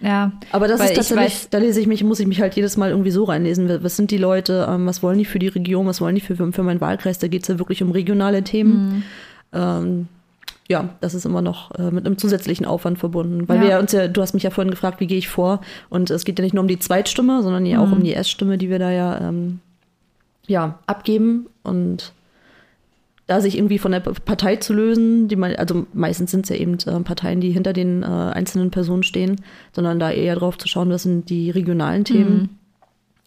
ja. 0.00 0.30
Aber 0.52 0.68
das 0.68 0.80
ist 0.80 0.94
tatsächlich, 0.94 1.26
weiß, 1.26 1.48
da 1.50 1.58
lese 1.58 1.80
ich 1.80 1.88
mich, 1.88 2.04
muss 2.04 2.20
ich 2.20 2.28
mich 2.28 2.40
halt 2.40 2.54
jedes 2.54 2.76
Mal 2.76 2.90
irgendwie 2.90 3.10
so 3.10 3.24
reinlesen. 3.24 3.82
Was 3.82 3.96
sind 3.96 4.12
die 4.12 4.18
Leute, 4.18 4.68
ähm, 4.70 4.86
was 4.86 5.02
wollen 5.02 5.18
die 5.18 5.24
für 5.24 5.40
die 5.40 5.48
Region, 5.48 5.88
was 5.88 6.00
wollen 6.00 6.14
die 6.14 6.20
für, 6.20 6.36
für 6.36 6.62
meinen 6.62 6.80
Wahlkreis? 6.80 7.18
Da 7.18 7.26
geht 7.26 7.42
es 7.42 7.48
ja 7.48 7.58
wirklich 7.58 7.82
um 7.82 7.90
regionale 7.90 8.44
Themen. 8.44 8.74
Mhm. 8.88 9.02
Ähm, 9.52 10.08
ja, 10.72 10.88
das 11.02 11.12
ist 11.12 11.26
immer 11.26 11.42
noch 11.42 11.70
äh, 11.78 11.90
mit 11.90 12.06
einem 12.06 12.16
zusätzlichen 12.16 12.64
Aufwand 12.64 12.98
verbunden. 12.98 13.46
Weil 13.46 13.62
ja. 13.62 13.68
wir 13.68 13.78
uns 13.78 13.92
ja, 13.92 14.08
du 14.08 14.22
hast 14.22 14.32
mich 14.32 14.42
ja 14.42 14.50
vorhin 14.50 14.70
gefragt, 14.70 15.00
wie 15.00 15.06
gehe 15.06 15.18
ich 15.18 15.28
vor? 15.28 15.60
Und 15.90 16.10
es 16.10 16.24
geht 16.24 16.38
ja 16.38 16.42
nicht 16.42 16.54
nur 16.54 16.62
um 16.62 16.68
die 16.68 16.78
Zweitstimme, 16.78 17.42
sondern 17.42 17.66
ja 17.66 17.78
mhm. 17.78 17.84
auch 17.84 17.92
um 17.92 18.02
die 18.02 18.12
Erststimme, 18.12 18.56
die 18.56 18.70
wir 18.70 18.78
da 18.78 18.90
ja, 18.90 19.20
ähm, 19.20 19.60
ja 20.46 20.78
abgeben. 20.86 21.46
Und 21.62 22.14
da 23.26 23.42
sich 23.42 23.56
irgendwie 23.56 23.78
von 23.78 23.92
der 23.92 24.00
Partei 24.00 24.56
zu 24.56 24.72
lösen, 24.72 25.28
die 25.28 25.36
man, 25.36 25.54
also 25.56 25.86
meistens 25.92 26.30
sind 26.30 26.46
es 26.46 26.48
ja 26.48 26.56
eben 26.56 26.78
äh, 26.86 27.00
Parteien, 27.00 27.42
die 27.42 27.50
hinter 27.50 27.74
den 27.74 28.02
äh, 28.02 28.06
einzelnen 28.06 28.70
Personen 28.70 29.02
stehen, 29.02 29.42
sondern 29.72 29.98
da 29.98 30.10
eher 30.10 30.36
drauf 30.36 30.56
zu 30.56 30.68
schauen, 30.68 30.88
was 30.88 31.02
sind 31.02 31.28
die 31.28 31.50
regionalen 31.50 32.04
Themen. 32.04 32.48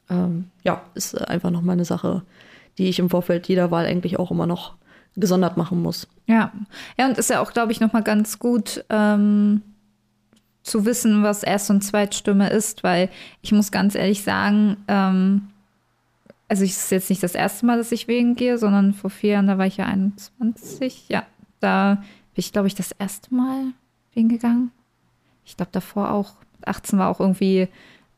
Mhm. 0.09 0.15
Ähm, 0.17 0.43
ja, 0.63 0.81
ist 0.95 1.15
einfach 1.29 1.51
nochmal 1.51 1.73
eine 1.73 1.85
Sache, 1.85 2.23
die 2.79 2.89
ich 2.89 2.97
im 2.97 3.11
Vorfeld 3.11 3.47
jeder 3.47 3.69
Wahl 3.69 3.85
eigentlich 3.85 4.17
auch 4.17 4.31
immer 4.31 4.47
noch 4.47 4.73
gesondert 5.15 5.57
machen 5.57 5.81
muss. 5.81 6.07
Ja, 6.27 6.51
ja, 6.97 7.07
und 7.07 7.17
ist 7.17 7.29
ja 7.29 7.39
auch, 7.39 7.53
glaube 7.53 7.71
ich, 7.71 7.79
nochmal 7.79 8.03
ganz 8.03 8.39
gut 8.39 8.83
ähm, 8.89 9.61
zu 10.63 10.85
wissen, 10.85 11.23
was 11.23 11.43
Erst- 11.43 11.69
und 11.69 11.81
Zweitstimme 11.81 12.49
ist, 12.49 12.83
weil 12.83 13.09
ich 13.41 13.51
muss 13.51 13.71
ganz 13.71 13.95
ehrlich 13.95 14.23
sagen, 14.23 14.77
ähm, 14.87 15.47
also 16.47 16.63
es 16.63 16.77
ist 16.77 16.91
jetzt 16.91 17.09
nicht 17.09 17.23
das 17.23 17.35
erste 17.35 17.65
Mal, 17.65 17.77
dass 17.77 17.91
ich 17.91 18.07
wählen 18.07 18.35
gehe, 18.35 18.57
sondern 18.57 18.93
vor 18.93 19.09
vier 19.09 19.33
Jahren, 19.33 19.47
da 19.47 19.57
war 19.57 19.65
ich 19.65 19.77
ja 19.77 19.85
21, 19.85 21.09
ja, 21.09 21.23
da 21.59 21.95
bin 21.95 22.03
ich, 22.35 22.51
glaube 22.51 22.67
ich, 22.67 22.75
das 22.75 22.91
erste 22.91 23.33
Mal 23.33 23.73
wählen 24.13 24.29
gegangen. 24.29 24.71
Ich 25.45 25.55
glaube, 25.57 25.71
davor 25.71 26.11
auch, 26.11 26.33
18 26.65 26.97
war 26.97 27.09
auch 27.09 27.19
irgendwie 27.19 27.67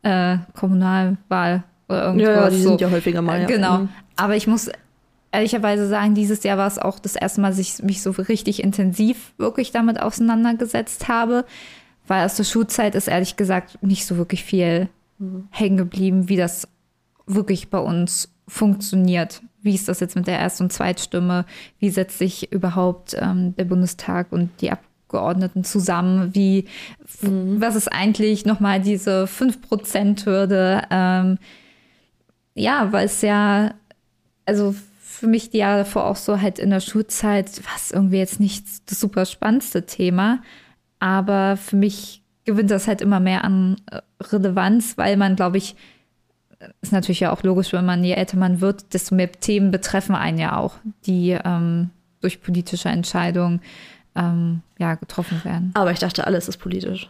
äh, 0.04 0.38
Kommunalwahl 0.56 1.64
oder 1.90 2.06
irgendwas. 2.06 2.28
Ja, 2.28 2.50
die 2.50 2.62
so. 2.62 2.70
sind 2.70 2.82
ja 2.82 2.90
häufiger 2.90 3.22
mal. 3.22 3.42
Ja. 3.42 3.48
Genau. 3.48 3.78
Mhm. 3.80 3.90
Aber 4.16 4.36
ich 4.36 4.48
muss 4.48 4.70
ehrlicherweise 5.38 5.88
sagen, 5.88 6.16
dieses 6.16 6.44
Jahr 6.44 6.58
war 6.58 6.68
es 6.68 6.80
auch 6.80 6.98
das 6.98 7.16
erste 7.16 7.42
Mal, 7.42 7.50
dass 7.50 7.60
ich 7.60 7.84
mich 7.84 8.02
so 8.02 8.10
richtig 8.10 8.64
intensiv 8.64 9.34
wirklich 9.38 9.72
damit 9.72 10.02
auseinandergesetzt 10.02 11.08
habe, 11.08 11.46
weil 12.08 12.26
aus 12.26 12.38
der 12.38 12.44
Schulzeit 12.44 12.96
ist 12.96 13.08
ehrlich 13.08 13.36
gesagt 13.36 13.84
nicht 13.84 14.08
so 14.08 14.18
wirklich 14.18 14.44
viel 14.44 14.90
mhm. 15.20 15.48
hängen 15.52 15.78
geblieben, 15.78 16.28
wie 16.28 16.38
das 16.38 16.68
wirklich 17.28 17.70
bei 17.70 17.78
uns 17.78 18.30
funktioniert. 18.48 19.44
Wie 19.62 19.76
ist 19.76 19.88
das 19.88 20.00
jetzt 20.00 20.16
mit 20.16 20.26
der 20.26 20.40
Erst- 20.40 20.60
und 20.60 20.74
Zweitstimme? 20.74 21.46
Wie 21.78 21.92
setzt 21.92 22.18
sich 22.18 22.52
überhaupt 22.52 23.16
ähm, 23.20 23.56
der 23.58 23.66
Bundestag 23.66 24.32
und 24.32 24.50
die 24.62 24.72
Abgeordneten 24.72 25.64
zusammen? 25.64 26.34
Wie, 26.34 26.66
mhm. 27.22 27.62
was 27.62 27.76
ist 27.76 27.90
eigentlich 27.90 28.44
nochmal 28.46 28.82
diese 28.82 29.26
5%-Hürde? 29.26 30.82
Ähm, 30.90 31.38
ja, 32.56 32.92
weil 32.92 33.06
es 33.06 33.22
ja, 33.22 33.76
also 34.48 34.74
für 35.20 35.28
mich 35.28 35.50
die 35.50 35.58
Jahre 35.58 35.80
davor 35.80 36.06
auch 36.06 36.16
so 36.16 36.42
halt 36.42 36.60
in 36.60 36.70
der 36.70 36.80
Schulzeit, 36.80 37.50
was 37.74 37.92
irgendwie 37.92 38.18
jetzt 38.18 38.40
nicht 38.40 38.66
das 38.90 39.00
super 39.00 39.26
spannendste 39.26 39.86
Thema, 39.86 40.42
aber 41.00 41.58
für 41.58 41.76
mich 41.76 42.22
gewinnt 42.46 42.70
das 42.70 42.88
halt 42.88 43.02
immer 43.02 43.20
mehr 43.20 43.44
an 43.44 43.78
äh, 43.92 44.00
Relevanz, 44.22 44.98
weil 44.98 45.18
man, 45.18 45.36
glaube 45.36 45.58
ich, 45.58 45.76
ist 46.82 46.92
natürlich 46.92 47.20
ja 47.20 47.32
auch 47.32 47.44
logisch, 47.44 47.74
wenn 47.74 47.86
man 47.86 48.04
je 48.04 48.14
älter 48.14 48.38
man 48.38 48.62
wird, 48.62 48.94
desto 48.94 49.16
mehr 49.16 49.32
Themen 49.32 49.72
betreffen 49.72 50.16
einen 50.16 50.38
ja 50.38 50.58
auch, 50.58 50.76
die 51.06 51.38
ähm, 51.44 51.90
durch 52.22 52.42
politische 52.42 52.90
Entscheidungen 52.90 53.62
ähm, 54.16 54.62
ja, 54.78 54.96
getroffen 54.96 55.44
werden. 55.44 55.72
Aber 55.76 55.92
ich 55.92 56.00
dachte, 56.00 56.26
alles 56.26 56.48
ist 56.48 56.58
politisch. 56.58 57.10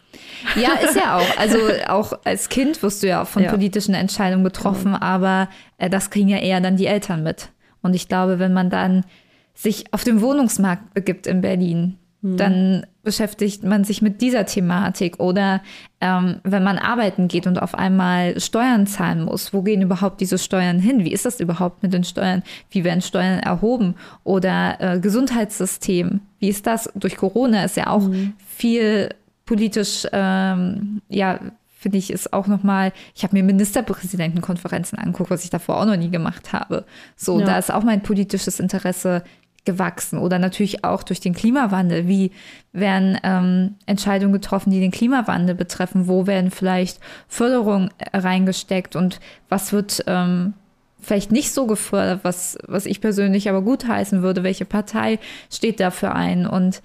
Ja, 0.56 0.74
ist 0.84 0.96
ja 0.96 1.18
auch. 1.18 1.28
Also 1.38 1.58
auch 1.88 2.20
als 2.26 2.50
Kind 2.50 2.82
wirst 2.84 3.04
du 3.04 3.08
ja 3.08 3.22
auch 3.22 3.28
von 3.28 3.44
ja. 3.44 3.50
politischen 3.50 3.96
Entscheidungen 3.96 4.44
betroffen, 4.44 4.94
genau. 4.94 5.06
aber 5.06 5.50
äh, 5.78 5.90
das 5.90 6.10
kriegen 6.10 6.30
ja 6.30 6.38
eher 6.38 6.60
dann 6.62 6.78
die 6.78 6.88
Eltern 6.88 7.24
mit. 7.24 7.50
Und 7.82 7.96
ich 7.96 8.08
glaube, 8.08 8.40
wenn 8.40 8.54
man 8.54 8.70
dann 8.70 9.06
sich 9.54 9.92
auf 9.94 10.04
den 10.04 10.22
Wohnungsmarkt 10.22 10.94
begibt 10.94 11.26
in 11.28 11.42
Berlin, 11.42 11.98
mhm. 12.22 12.38
dann 12.38 12.86
beschäftigt 13.04 13.64
man 13.64 13.84
sich 13.84 14.02
mit 14.02 14.22
dieser 14.22 14.46
Thematik. 14.46 15.20
Oder 15.20 15.62
ähm, 16.02 16.40
wenn 16.44 16.64
man 16.64 16.78
arbeiten 16.78 17.28
geht 17.28 17.48
und 17.48 17.58
auf 17.58 17.74
einmal 17.74 18.40
Steuern 18.40 18.86
zahlen 18.86 19.24
muss, 19.24 19.54
wo 19.54 19.62
gehen 19.62 19.82
überhaupt 19.82 20.22
diese 20.22 20.38
Steuern 20.38 20.80
hin? 20.80 21.06
Wie 21.06 21.12
ist 21.12 21.26
das 21.26 21.40
überhaupt 21.40 21.84
mit 21.84 21.94
den 21.94 22.04
Steuern? 22.04 22.44
Wie 22.70 22.84
werden 22.84 23.02
Steuern 23.02 23.40
erhoben? 23.40 23.96
Oder 24.24 24.78
äh, 24.80 25.00
Gesundheitssystem, 25.00 26.22
wie 26.40 26.50
ist 26.50 26.68
das? 26.68 26.92
Durch 26.96 27.18
Corona 27.18 27.64
ist 27.64 27.78
ja 27.78 27.88
auch 27.88 28.08
mhm. 28.08 28.34
viel 28.46 29.10
politisch 29.46 30.06
ähm, 30.12 31.02
ja 31.10 31.40
finde 31.78 31.98
ich, 32.00 32.12
ist 32.12 32.34
auch 32.34 32.48
nochmal, 32.48 32.92
ich 33.16 33.24
habe 33.24 33.36
mir 33.36 33.44
Ministerpräsidentenkonferenzen 33.44 34.98
angeguckt, 34.98 35.30
was 35.30 35.44
ich 35.44 35.50
davor 35.50 35.80
auch 35.80 35.86
noch 35.86 35.98
nie 35.98 36.10
gemacht 36.10 36.52
habe. 36.52 36.86
So, 37.16 37.40
ja. 37.40 37.46
da 37.46 37.58
ist 37.58 37.72
auch 37.72 37.84
mein 37.84 38.02
politisches 38.02 38.60
Interesse 38.60 39.24
gewachsen. 39.68 40.18
Oder 40.18 40.40
natürlich 40.40 40.84
auch 40.84 41.04
durch 41.04 41.20
den 41.20 41.36
Klimawandel. 41.36 42.08
Wie 42.08 42.32
werden 42.72 43.20
ähm, 43.22 43.76
Entscheidungen 43.86 44.34
getroffen, 44.34 44.72
die 44.72 44.80
den 44.80 44.92
Klimawandel 44.92 45.54
betreffen? 45.56 46.08
Wo 46.08 46.26
werden 46.26 46.50
vielleicht 46.50 47.00
Förderungen 47.28 47.90
reingesteckt? 48.14 48.96
Und 48.96 49.20
was 49.50 49.74
wird 49.74 50.04
ähm, 50.08 50.54
vielleicht 51.00 51.32
nicht 51.32 51.52
so 51.52 51.68
gefördert, 51.68 52.22
was, 52.24 52.58
was 52.66 52.86
ich 52.86 53.02
persönlich 53.02 53.50
aber 53.50 53.62
gutheißen 53.62 54.24
würde? 54.24 54.44
Welche 54.44 54.66
Partei 54.66 55.20
steht 55.52 55.80
dafür 55.80 56.16
ein? 56.16 56.48
Und 56.48 56.82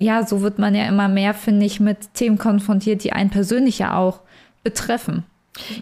ja, 0.00 0.26
so 0.26 0.40
wird 0.40 0.58
man 0.58 0.74
ja 0.74 0.86
immer 0.88 1.08
mehr, 1.08 1.34
finde 1.34 1.66
ich, 1.66 1.78
mit 1.78 2.14
Themen 2.14 2.38
konfrontiert, 2.38 3.04
die 3.04 3.12
einen 3.12 3.30
persönlich 3.30 3.78
ja 3.78 3.96
auch 3.96 4.20
betreffen. 4.64 5.24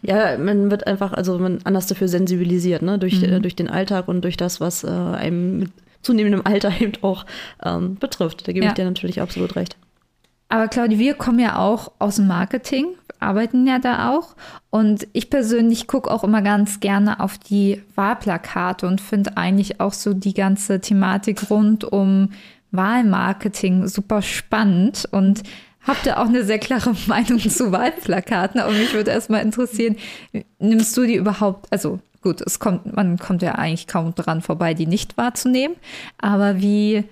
Ja, 0.02 0.36
man 0.36 0.70
wird 0.70 0.86
einfach, 0.86 1.12
also 1.12 1.38
man 1.38 1.60
anders 1.64 1.86
dafür 1.86 2.08
sensibilisiert, 2.08 2.82
ne? 2.82 2.98
Durch, 2.98 3.20
mhm. 3.20 3.32
äh, 3.32 3.40
durch 3.40 3.54
den 3.54 3.70
Alltag 3.70 4.08
und 4.08 4.22
durch 4.22 4.36
das, 4.36 4.60
was 4.60 4.82
äh, 4.82 4.88
einem 4.88 5.58
mit 5.60 5.70
zunehmendem 6.02 6.42
Alter 6.44 6.72
eben 6.80 6.92
auch 7.02 7.26
ähm, 7.64 7.94
betrifft. 7.94 8.48
Da 8.48 8.52
gebe 8.52 8.64
ja. 8.64 8.72
ich 8.72 8.74
dir 8.74 8.84
natürlich 8.84 9.20
absolut 9.20 9.54
recht. 9.54 9.76
Aber 10.48 10.66
Claudia, 10.66 10.98
wir 10.98 11.14
kommen 11.14 11.38
ja 11.38 11.58
auch 11.58 11.92
aus 11.98 12.16
dem 12.16 12.26
Marketing, 12.26 12.86
arbeiten 13.20 13.66
ja 13.66 13.78
da 13.78 14.10
auch. 14.10 14.34
Und 14.70 15.06
ich 15.12 15.30
persönlich 15.30 15.86
gucke 15.86 16.10
auch 16.10 16.24
immer 16.24 16.42
ganz 16.42 16.80
gerne 16.80 17.20
auf 17.20 17.38
die 17.38 17.82
Wahlplakate 17.94 18.86
und 18.86 19.00
finde 19.00 19.36
eigentlich 19.36 19.80
auch 19.80 19.92
so 19.92 20.14
die 20.14 20.34
ganze 20.34 20.80
Thematik 20.80 21.50
rund 21.50 21.84
um 21.84 22.30
Wahlmarketing 22.70 23.88
super 23.88 24.22
spannend 24.22 25.08
und 25.10 25.42
habt 25.86 26.06
ihr 26.06 26.20
auch 26.20 26.26
eine 26.26 26.44
sehr 26.44 26.58
klare 26.58 26.94
Meinung 27.06 27.40
zu 27.40 27.72
Wahlplakaten. 27.72 28.60
Aber 28.60 28.72
mich 28.72 28.92
würde 28.92 29.10
erstmal 29.10 29.42
interessieren, 29.42 29.96
nimmst 30.58 30.96
du 30.96 31.04
die 31.04 31.16
überhaupt, 31.16 31.66
also 31.72 32.00
gut, 32.22 32.40
es 32.40 32.58
kommt, 32.58 32.94
man 32.94 33.18
kommt 33.18 33.42
ja 33.42 33.52
eigentlich 33.52 33.86
kaum 33.86 34.14
dran 34.14 34.42
vorbei, 34.42 34.74
die 34.74 34.86
nicht 34.86 35.16
wahrzunehmen. 35.16 35.76
Aber 36.18 36.60
wie, 36.60 37.04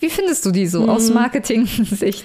wie 0.00 0.10
findest 0.10 0.44
du 0.46 0.50
die 0.50 0.66
so 0.66 0.82
hm. 0.82 0.88
aus 0.90 1.10
Marketing-Sicht? 1.10 2.24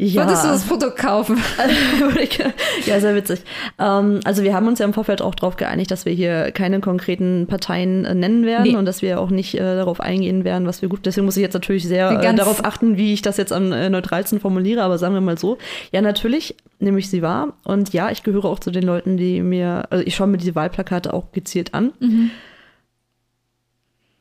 Ja. 0.00 0.24
Würdest 0.24 0.44
du 0.44 0.48
das 0.48 0.62
Foto 0.62 0.92
kaufen? 0.92 1.38
ja, 2.86 3.00
sehr 3.00 3.16
witzig. 3.16 3.40
Ähm, 3.80 4.20
also 4.24 4.44
wir 4.44 4.54
haben 4.54 4.68
uns 4.68 4.78
ja 4.78 4.86
im 4.86 4.92
Vorfeld 4.92 5.20
auch 5.20 5.34
darauf 5.34 5.56
geeinigt, 5.56 5.90
dass 5.90 6.04
wir 6.04 6.12
hier 6.12 6.52
keine 6.52 6.78
konkreten 6.78 7.48
Parteien 7.48 8.04
äh, 8.04 8.14
nennen 8.14 8.46
werden 8.46 8.62
nee. 8.62 8.76
und 8.76 8.86
dass 8.86 9.02
wir 9.02 9.20
auch 9.20 9.30
nicht 9.30 9.56
äh, 9.56 9.58
darauf 9.58 10.00
eingehen 10.00 10.44
werden, 10.44 10.68
was 10.68 10.82
wir 10.82 10.88
gut. 10.88 11.04
Deswegen 11.04 11.24
muss 11.24 11.36
ich 11.36 11.42
jetzt 11.42 11.54
natürlich 11.54 11.84
sehr 11.88 12.10
äh, 12.12 12.34
darauf 12.34 12.64
achten, 12.64 12.96
wie 12.96 13.12
ich 13.12 13.22
das 13.22 13.38
jetzt 13.38 13.52
am 13.52 13.72
äh, 13.72 13.90
neutralsten 13.90 14.38
formuliere. 14.38 14.82
Aber 14.82 14.98
sagen 14.98 15.14
wir 15.14 15.20
mal 15.20 15.36
so: 15.36 15.58
Ja, 15.90 16.00
natürlich 16.00 16.54
nehme 16.78 17.00
ich 17.00 17.10
sie 17.10 17.20
wahr 17.20 17.54
und 17.64 17.92
ja, 17.92 18.12
ich 18.12 18.22
gehöre 18.22 18.44
auch 18.44 18.60
zu 18.60 18.70
den 18.70 18.84
Leuten, 18.84 19.16
die 19.16 19.42
mir, 19.42 19.88
also 19.90 20.04
ich 20.06 20.14
schaue 20.14 20.28
mir 20.28 20.38
diese 20.38 20.54
Wahlplakate 20.54 21.12
auch 21.12 21.32
gezielt 21.32 21.74
an. 21.74 21.92
Mhm. 21.98 22.30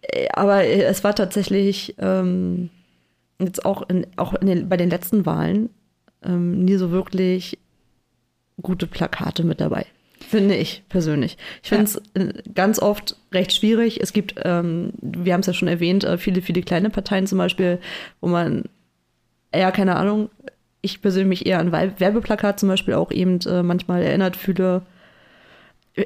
Äh, 0.02 0.28
aber 0.34 0.64
äh, 0.64 0.82
es 0.84 1.04
war 1.04 1.14
tatsächlich 1.14 1.96
ähm, 2.00 2.72
jetzt 3.40 3.66
auch, 3.66 3.88
in, 3.90 4.08
auch 4.16 4.34
in 4.34 4.48
den, 4.48 4.70
bei 4.70 4.78
den 4.78 4.90
letzten 4.90 5.26
Wahlen 5.26 5.70
ähm, 6.24 6.64
nie 6.66 6.76
so 6.76 6.92
wirklich 6.92 7.58
gute 8.62 8.88
Plakate 8.88 9.44
mit 9.44 9.62
dabei. 9.62 9.86
Finde 10.20 10.56
ich 10.56 10.84
persönlich. 10.90 11.38
Ich 11.62 11.70
finde 11.70 11.86
es 11.86 12.02
ja. 12.16 12.24
Äh, 12.24 12.34
ganz 12.54 12.80
oft 12.80 13.16
recht 13.32 13.54
schwierig. 13.54 14.02
Es 14.02 14.14
gibt, 14.14 14.36
ähm, 14.44 14.92
wir 15.02 15.34
haben 15.34 15.42
es 15.42 15.48
ja 15.48 15.54
schon 15.54 15.68
erwähnt, 15.68 16.04
äh, 16.04 16.18
viele, 16.18 16.42
viele 16.42 16.62
kleine 16.62 16.90
Parteien 16.90 17.28
zum 17.28 17.38
Beispiel, 17.38 17.80
wo 18.20 18.28
man, 18.28 18.64
ja, 19.54 19.72
keine 19.72 19.96
Ahnung, 19.96 20.30
ich 20.82 21.02
persönlich 21.02 21.46
eher 21.46 21.60
an 21.60 21.72
Werbeplakat 21.72 22.60
zum 22.60 22.70
Beispiel 22.70 22.96
auch 22.96 23.12
eben 23.12 23.40
äh, 23.42 23.62
manchmal 23.62 24.02
erinnert 24.02 24.36
fühle. 24.36 24.84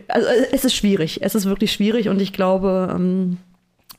Also 0.07 0.27
es 0.51 0.65
ist 0.65 0.75
schwierig. 0.75 1.21
Es 1.21 1.35
ist 1.35 1.45
wirklich 1.45 1.71
schwierig 1.71 2.09
und 2.09 2.21
ich 2.21 2.33
glaube, 2.33 2.93
ähm, 2.93 3.37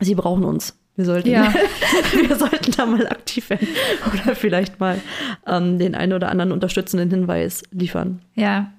sie 0.00 0.14
brauchen 0.14 0.44
uns. 0.44 0.76
Wir 0.96 1.04
sollten, 1.06 1.30
ja. 1.30 1.52
wir 2.12 2.36
sollten 2.36 2.72
da 2.72 2.84
mal 2.84 3.06
aktiv 3.06 3.48
werden 3.48 3.68
oder 4.12 4.34
vielleicht 4.34 4.78
mal 4.78 5.00
ähm, 5.46 5.78
den 5.78 5.94
einen 5.94 6.12
oder 6.12 6.28
anderen 6.28 6.52
unterstützenden 6.52 7.10
Hinweis 7.10 7.62
liefern. 7.70 8.20
Ja, 8.34 8.72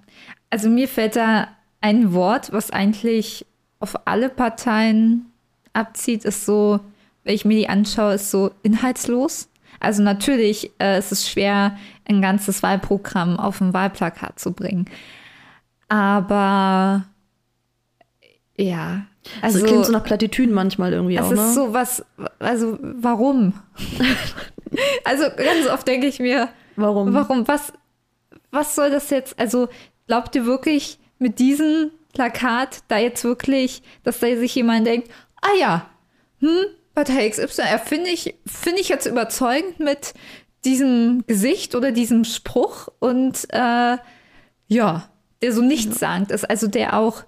also 0.49 0.69
mir 0.69 0.87
fällt 0.87 1.15
da 1.15 1.47
ein 1.81 2.13
Wort, 2.13 2.51
was 2.53 2.69
eigentlich 2.69 3.45
auf 3.79 4.07
alle 4.07 4.29
Parteien 4.29 5.25
abzieht, 5.73 6.23
ist 6.23 6.45
so, 6.45 6.79
wenn 7.23 7.35
ich 7.35 7.45
mir 7.45 7.57
die 7.57 7.69
anschaue, 7.69 8.13
ist 8.13 8.31
so 8.31 8.51
inhaltslos. 8.61 9.49
Also 9.79 10.03
natürlich 10.03 10.71
äh, 10.79 10.99
ist 10.99 11.11
es 11.11 11.27
schwer, 11.27 11.77
ein 12.05 12.21
ganzes 12.21 12.63
Wahlprogramm 12.63 13.39
auf 13.39 13.59
ein 13.59 13.73
Wahlplakat 13.73 14.39
zu 14.39 14.53
bringen. 14.53 14.85
Aber 15.89 17.05
ja, 18.55 19.05
also, 19.41 19.59
das 19.59 19.67
klingt 19.67 19.85
so 19.85 19.91
nach 19.91 20.03
Plattitüden 20.03 20.53
manchmal 20.53 20.93
irgendwie 20.93 21.19
auch. 21.19 21.31
Es 21.31 21.39
ist 21.39 21.47
ne? 21.47 21.53
so 21.53 21.73
was, 21.73 22.05
also 22.39 22.77
warum? 22.81 23.53
also 25.05 25.23
ganz 25.35 25.67
oft 25.71 25.87
denke 25.87 26.07
ich 26.07 26.19
mir, 26.19 26.49
warum? 26.75 27.13
Warum? 27.13 27.47
Was, 27.47 27.73
was 28.51 28.75
soll 28.75 28.91
das 28.91 29.09
jetzt? 29.09 29.39
Also 29.39 29.69
glaubt 30.07 30.35
ihr 30.35 30.45
wirklich 30.45 30.99
mit 31.19 31.39
diesem 31.39 31.91
Plakat 32.13 32.83
da 32.87 32.97
jetzt 32.97 33.23
wirklich, 33.23 33.81
dass 34.03 34.19
da 34.19 34.27
sich 34.35 34.55
jemand 34.55 34.85
denkt, 34.85 35.09
ah 35.41 35.57
ja, 35.59 35.89
hm, 36.39 36.65
Partei 36.93 37.29
XY, 37.29 37.63
finde 37.83 38.09
ich, 38.11 38.35
finde 38.45 38.81
ich 38.81 38.89
jetzt 38.89 39.07
überzeugend 39.07 39.79
mit 39.79 40.13
diesem 40.63 41.23
Gesicht 41.27 41.75
oder 41.75 41.91
diesem 41.91 42.23
Spruch 42.23 42.87
und 42.99 43.47
äh, 43.49 43.97
ja, 44.67 45.09
der 45.41 45.51
so 45.51 45.61
nichtssagend 45.61 46.31
ist, 46.31 46.49
also 46.49 46.67
der 46.67 46.97
auch 46.97 47.23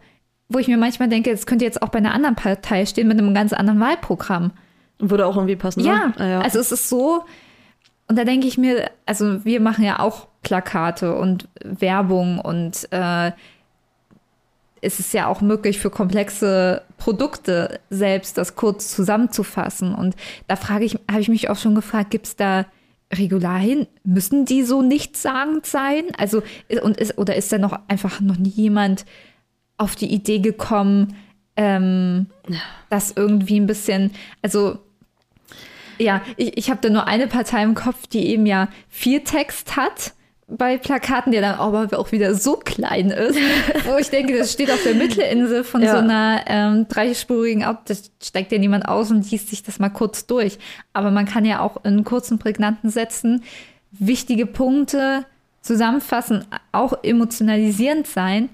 wo 0.50 0.60
ich 0.60 0.68
mir 0.68 0.78
manchmal 0.78 1.10
denke, 1.10 1.32
es 1.32 1.46
könnte 1.46 1.66
jetzt 1.66 1.82
auch 1.82 1.90
bei 1.90 2.00
einer 2.00 2.14
anderen 2.14 2.36
Partei 2.36 2.86
stehen 2.86 3.08
mit 3.08 3.18
einem 3.18 3.34
ganz 3.34 3.54
anderen 3.54 3.80
Wahlprogramm. 3.80 4.52
Würde 5.00 5.26
auch 5.26 5.36
irgendwie 5.36 5.56
passen. 5.56 5.82
Ne? 5.82 5.88
Ja, 5.88 6.14
ah, 6.18 6.26
ja. 6.26 6.42
also 6.42 6.60
es 6.60 6.72
ist 6.72 6.88
so, 6.88 7.26
und 8.08 8.18
da 8.18 8.24
denke 8.24 8.48
ich 8.48 8.58
mir, 8.58 8.92
also 9.06 9.44
wir 9.44 9.60
machen 9.60 9.84
ja 9.84 10.00
auch 10.00 10.28
Plakate 10.44 11.16
und 11.16 11.48
Werbung 11.64 12.40
und 12.40 12.88
äh, 12.92 13.32
es 14.82 15.00
ist 15.00 15.14
ja 15.14 15.28
auch 15.28 15.42
möglich 15.42 15.80
für 15.80 15.90
komplexe 15.90 16.84
Produkte 16.98 17.80
selbst 17.90 18.38
das 18.38 18.56
kurz 18.56 18.96
zusammenzufassen. 18.96 19.96
Und 19.96 20.16
da 20.48 20.56
frage 20.56 20.86
ich, 20.86 21.00
habe 21.10 21.22
ich 21.22 21.30
mich 21.30 21.50
auch 21.50 21.58
schon 21.58 21.74
gefragt, 21.74 22.12
gibt 22.12 22.28
es 22.28 22.36
da 22.36 22.66
Regularien? 23.12 23.88
Müssen 24.04 24.46
die 24.46 24.62
so 24.62 24.84
nichtssagend 24.84 25.66
sein? 25.66 26.04
Also, 26.18 26.44
und 26.84 26.98
ist, 26.98 27.18
oder 27.18 27.36
ist 27.36 27.52
da 27.52 27.58
noch 27.58 27.80
einfach 27.88 28.22
noch 28.22 28.38
nie 28.38 28.50
jemand 28.50 29.06
auf 29.78 29.96
die 29.96 30.12
Idee 30.14 30.40
gekommen, 30.40 31.16
ähm, 31.56 32.28
das 32.90 33.14
irgendwie 33.16 33.60
ein 33.60 33.68
bisschen, 33.68 34.12
also 34.42 34.80
ja, 35.98 36.22
ich, 36.38 36.58
ich 36.58 36.70
habe 36.70 36.82
da 36.82 36.90
nur 36.90 37.08
eine 37.08 37.28
Partei 37.28 37.64
im 37.64 37.76
Kopf, 37.76 38.08
die 38.08 38.28
eben 38.28 38.46
ja 38.46 38.68
viel 38.90 39.22
Text 39.22 39.76
hat 39.76 40.14
bei 40.48 40.78
Plakaten, 40.78 41.32
der 41.32 41.42
dann 41.42 41.56
aber 41.56 41.98
auch 41.98 42.12
wieder 42.12 42.36
so 42.36 42.58
klein 42.58 43.10
ist, 43.10 43.38
wo 43.86 43.98
ich 43.98 44.10
denke, 44.10 44.38
das 44.38 44.52
steht 44.52 44.70
auf 44.70 44.84
der 44.84 44.94
Mittelinsel 44.94 45.64
von 45.64 45.82
ja. 45.82 45.92
so 45.92 45.98
einer 45.98 46.44
ähm, 46.46 46.88
dreispurigen 46.88 47.64
Auto, 47.64 47.80
das 47.86 48.12
steigt 48.22 48.52
ja 48.52 48.60
niemand 48.60 48.88
aus 48.88 49.10
und 49.10 49.30
liest 49.32 49.50
sich 49.50 49.64
das 49.64 49.80
mal 49.80 49.90
kurz 49.90 50.28
durch. 50.28 50.60
Aber 50.94 51.10
man 51.10 51.26
kann 51.26 51.46
ja 51.46 51.62
auch 51.62 51.84
in 51.84 52.04
kurzen, 52.04 52.38
prägnanten 52.38 52.90
Sätzen 52.90 53.44
wichtige 53.92 54.46
Punkte 54.46 55.26
zusammenfassen, 55.62 56.46
auch 56.72 57.04
emotionalisierend 57.04 58.06
sein, 58.06 58.50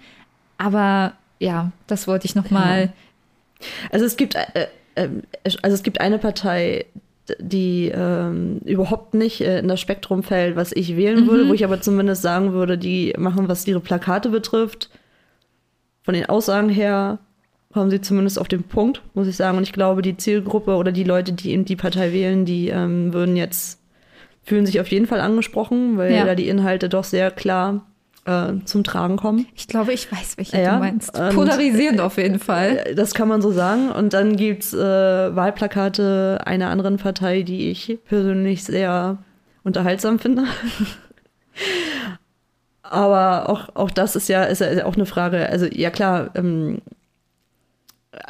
aber 0.61 1.13
ja, 1.39 1.71
das 1.87 2.07
wollte 2.07 2.25
ich 2.25 2.35
noch 2.35 2.51
mal. 2.51 2.81
Ja. 2.81 3.67
Also 3.91 4.05
es 4.05 4.15
gibt, 4.15 4.35
äh, 4.35 4.67
äh, 4.95 5.09
also 5.61 5.75
es 5.75 5.83
gibt 5.83 5.99
eine 5.99 6.19
Partei, 6.19 6.85
die 7.39 7.91
ähm, 7.93 8.59
überhaupt 8.65 9.13
nicht 9.13 9.41
äh, 9.41 9.59
in 9.59 9.67
das 9.67 9.79
Spektrum 9.79 10.23
fällt, 10.23 10.55
was 10.55 10.71
ich 10.71 10.95
wählen 10.95 11.21
mhm. 11.21 11.27
würde, 11.27 11.49
wo 11.49 11.53
ich 11.53 11.63
aber 11.63 11.81
zumindest 11.81 12.21
sagen 12.21 12.53
würde, 12.53 12.77
die 12.77 13.13
machen, 13.17 13.47
was 13.47 13.67
ihre 13.67 13.79
Plakate 13.79 14.29
betrifft, 14.29 14.89
von 16.03 16.13
den 16.13 16.27
Aussagen 16.27 16.69
her 16.69 17.19
kommen 17.73 17.89
sie 17.89 18.01
zumindest 18.01 18.37
auf 18.37 18.47
den 18.47 18.63
Punkt, 18.63 19.01
muss 19.13 19.27
ich 19.27 19.35
sagen. 19.35 19.57
Und 19.57 19.63
ich 19.63 19.71
glaube, 19.71 20.01
die 20.01 20.17
Zielgruppe 20.17 20.75
oder 20.75 20.91
die 20.91 21.05
Leute, 21.05 21.31
die 21.31 21.51
eben 21.51 21.65
die 21.65 21.75
Partei 21.75 22.11
wählen, 22.11 22.45
die 22.45 22.67
ähm, 22.67 23.13
würden 23.13 23.35
jetzt 23.35 23.79
fühlen 24.43 24.65
sich 24.65 24.79
auf 24.79 24.87
jeden 24.87 25.05
Fall 25.05 25.21
angesprochen, 25.21 25.97
weil 25.97 26.13
ja. 26.13 26.25
da 26.25 26.35
die 26.35 26.49
Inhalte 26.49 26.89
doch 26.89 27.03
sehr 27.03 27.31
klar 27.31 27.85
äh, 28.25 28.53
zum 28.65 28.83
Tragen 28.83 29.17
kommen. 29.17 29.47
Ich 29.55 29.67
glaube, 29.67 29.93
ich 29.93 30.11
weiß, 30.11 30.37
welche 30.37 30.61
ja, 30.61 30.73
du 30.75 30.79
meinst. 30.79 31.13
Polarisierend 31.13 32.01
auf 32.01 32.17
jeden 32.17 32.39
Fall. 32.39 32.83
Äh, 32.85 32.95
das 32.95 33.13
kann 33.13 33.27
man 33.27 33.41
so 33.41 33.51
sagen. 33.51 33.89
Und 33.89 34.13
dann 34.13 34.35
gibt 34.35 34.63
es 34.63 34.73
äh, 34.73 34.77
Wahlplakate 35.35 36.39
einer 36.45 36.69
anderen 36.69 36.97
Partei, 36.97 37.41
die 37.43 37.69
ich 37.69 37.99
persönlich 38.05 38.63
sehr 38.63 39.17
unterhaltsam 39.63 40.19
finde. 40.19 40.43
Aber 42.83 43.49
auch, 43.49 43.75
auch 43.75 43.89
das 43.89 44.15
ist 44.15 44.27
ja, 44.27 44.43
ist 44.43 44.59
ja 44.59 44.85
auch 44.85 44.95
eine 44.95 45.05
Frage. 45.05 45.47
Also, 45.47 45.65
ja, 45.65 45.89
klar, 45.89 46.31
ähm, 46.35 46.81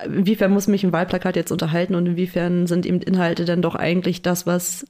inwiefern 0.06 0.52
muss 0.52 0.68
mich 0.68 0.84
ein 0.84 0.94
Wahlplakat 0.94 1.36
jetzt 1.36 1.52
unterhalten 1.52 1.96
und 1.96 2.06
inwiefern 2.06 2.68
sind 2.68 2.86
eben 2.86 3.02
Inhalte 3.02 3.46
dann 3.46 3.62
doch 3.62 3.76
eigentlich 3.76 4.22
das, 4.22 4.46
was 4.46 4.86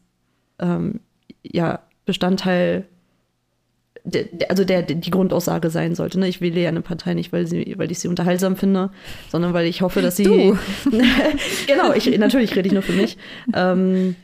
ähm, 0.60 1.00
ja 1.44 1.80
Bestandteil 2.06 2.86
also 4.50 4.64
der, 4.64 4.82
die 4.82 5.12
Grundaussage 5.12 5.70
sein 5.70 5.94
sollte. 5.96 6.20
Ne? 6.20 6.28
Ich 6.28 6.42
wähle 6.42 6.60
ja 6.60 6.70
eine 6.70 6.82
Partei 6.82 7.14
nicht, 7.14 7.32
weil, 7.32 7.46
sie, 7.46 7.76
weil 7.78 7.92
ich 7.92 8.00
sie 8.00 8.08
unterhaltsam 8.08 8.56
finde, 8.56 8.90
sondern 9.30 9.54
weil 9.54 9.68
ich 9.68 9.82
hoffe, 9.82 10.02
dass 10.02 10.18
sie. 10.18 10.24
Du. 10.24 10.58
genau, 11.68 11.94
ich, 11.94 12.18
natürlich 12.18 12.56
rede 12.56 12.68
ich 12.68 12.74
nur 12.74 12.82
für 12.82 12.94
mich. 12.94 13.18
Ähm, 13.54 14.16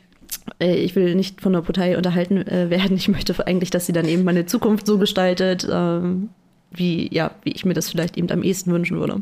äh, 0.60 0.76
ich 0.76 0.96
will 0.96 1.14
nicht 1.14 1.40
von 1.40 1.52
der 1.52 1.60
Partei 1.60 1.96
unterhalten 1.96 2.38
äh, 2.38 2.70
werden. 2.70 2.96
Ich 2.96 3.08
möchte 3.08 3.34
eigentlich, 3.46 3.70
dass 3.70 3.86
sie 3.86 3.92
dann 3.92 4.08
eben 4.08 4.24
meine 4.24 4.46
Zukunft 4.46 4.86
so 4.86 4.98
gestaltet, 4.98 5.66
ähm, 5.70 6.30
wie, 6.70 7.12
ja, 7.14 7.30
wie 7.44 7.52
ich 7.52 7.64
mir 7.64 7.74
das 7.74 7.88
vielleicht 7.88 8.16
eben 8.16 8.30
am 8.30 8.42
ehesten 8.42 8.72
wünschen 8.72 8.98
würde. 8.98 9.20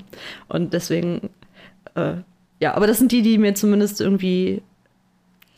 Und 0.49 0.73
deswegen, 0.73 1.31
äh, 1.95 2.15
ja, 2.61 2.75
aber 2.75 2.87
das 2.87 2.99
sind 2.99 3.13
die, 3.13 3.23
die 3.23 3.39
mir 3.39 3.55
zumindest 3.55 4.01
irgendwie 4.01 4.63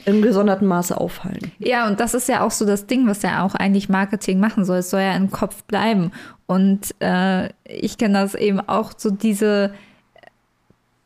im 0.04 0.22
gesonderten 0.22 0.66
Maße 0.66 0.98
auffallen. 0.98 1.52
Ja, 1.58 1.86
und 1.86 2.00
das 2.00 2.14
ist 2.14 2.28
ja 2.28 2.42
auch 2.44 2.50
so 2.50 2.64
das 2.64 2.86
Ding, 2.86 3.06
was 3.06 3.22
ja 3.22 3.44
auch 3.44 3.54
eigentlich 3.54 3.88
Marketing 3.88 4.40
machen 4.40 4.64
soll. 4.64 4.78
Es 4.78 4.90
soll 4.90 5.00
ja 5.00 5.14
im 5.14 5.30
Kopf 5.30 5.64
bleiben. 5.64 6.12
Und 6.46 6.94
äh, 7.00 7.48
ich 7.64 7.98
kenne 7.98 8.14
das 8.14 8.34
eben 8.34 8.60
auch 8.60 8.92
so 8.96 9.10
diese 9.10 9.72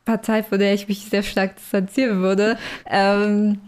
Partei, 0.05 0.43
vor 0.43 0.57
der 0.57 0.73
ich 0.73 0.87
mich 0.87 1.05
sehr 1.05 1.23
stark 1.23 1.55
distanzieren 1.57 2.21
würde, 2.21 2.57
ähm, 2.89 3.59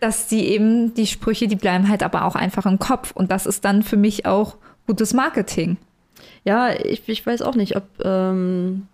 dass 0.00 0.26
die 0.28 0.46
eben 0.48 0.94
die 0.94 1.06
Sprüche, 1.06 1.48
die 1.48 1.56
bleiben 1.56 1.88
halt 1.88 2.02
aber 2.02 2.24
auch 2.24 2.34
einfach 2.34 2.66
im 2.66 2.78
Kopf. 2.78 3.12
Und 3.12 3.30
das 3.30 3.46
ist 3.46 3.64
dann 3.64 3.82
für 3.82 3.96
mich 3.96 4.26
auch 4.26 4.56
gutes 4.86 5.14
Marketing. 5.14 5.78
Ja, 6.44 6.70
ich, 6.72 7.08
ich 7.08 7.26
weiß 7.26 7.42
auch 7.42 7.54
nicht, 7.54 7.76
ob 7.76 7.84
ähm, 8.04 8.86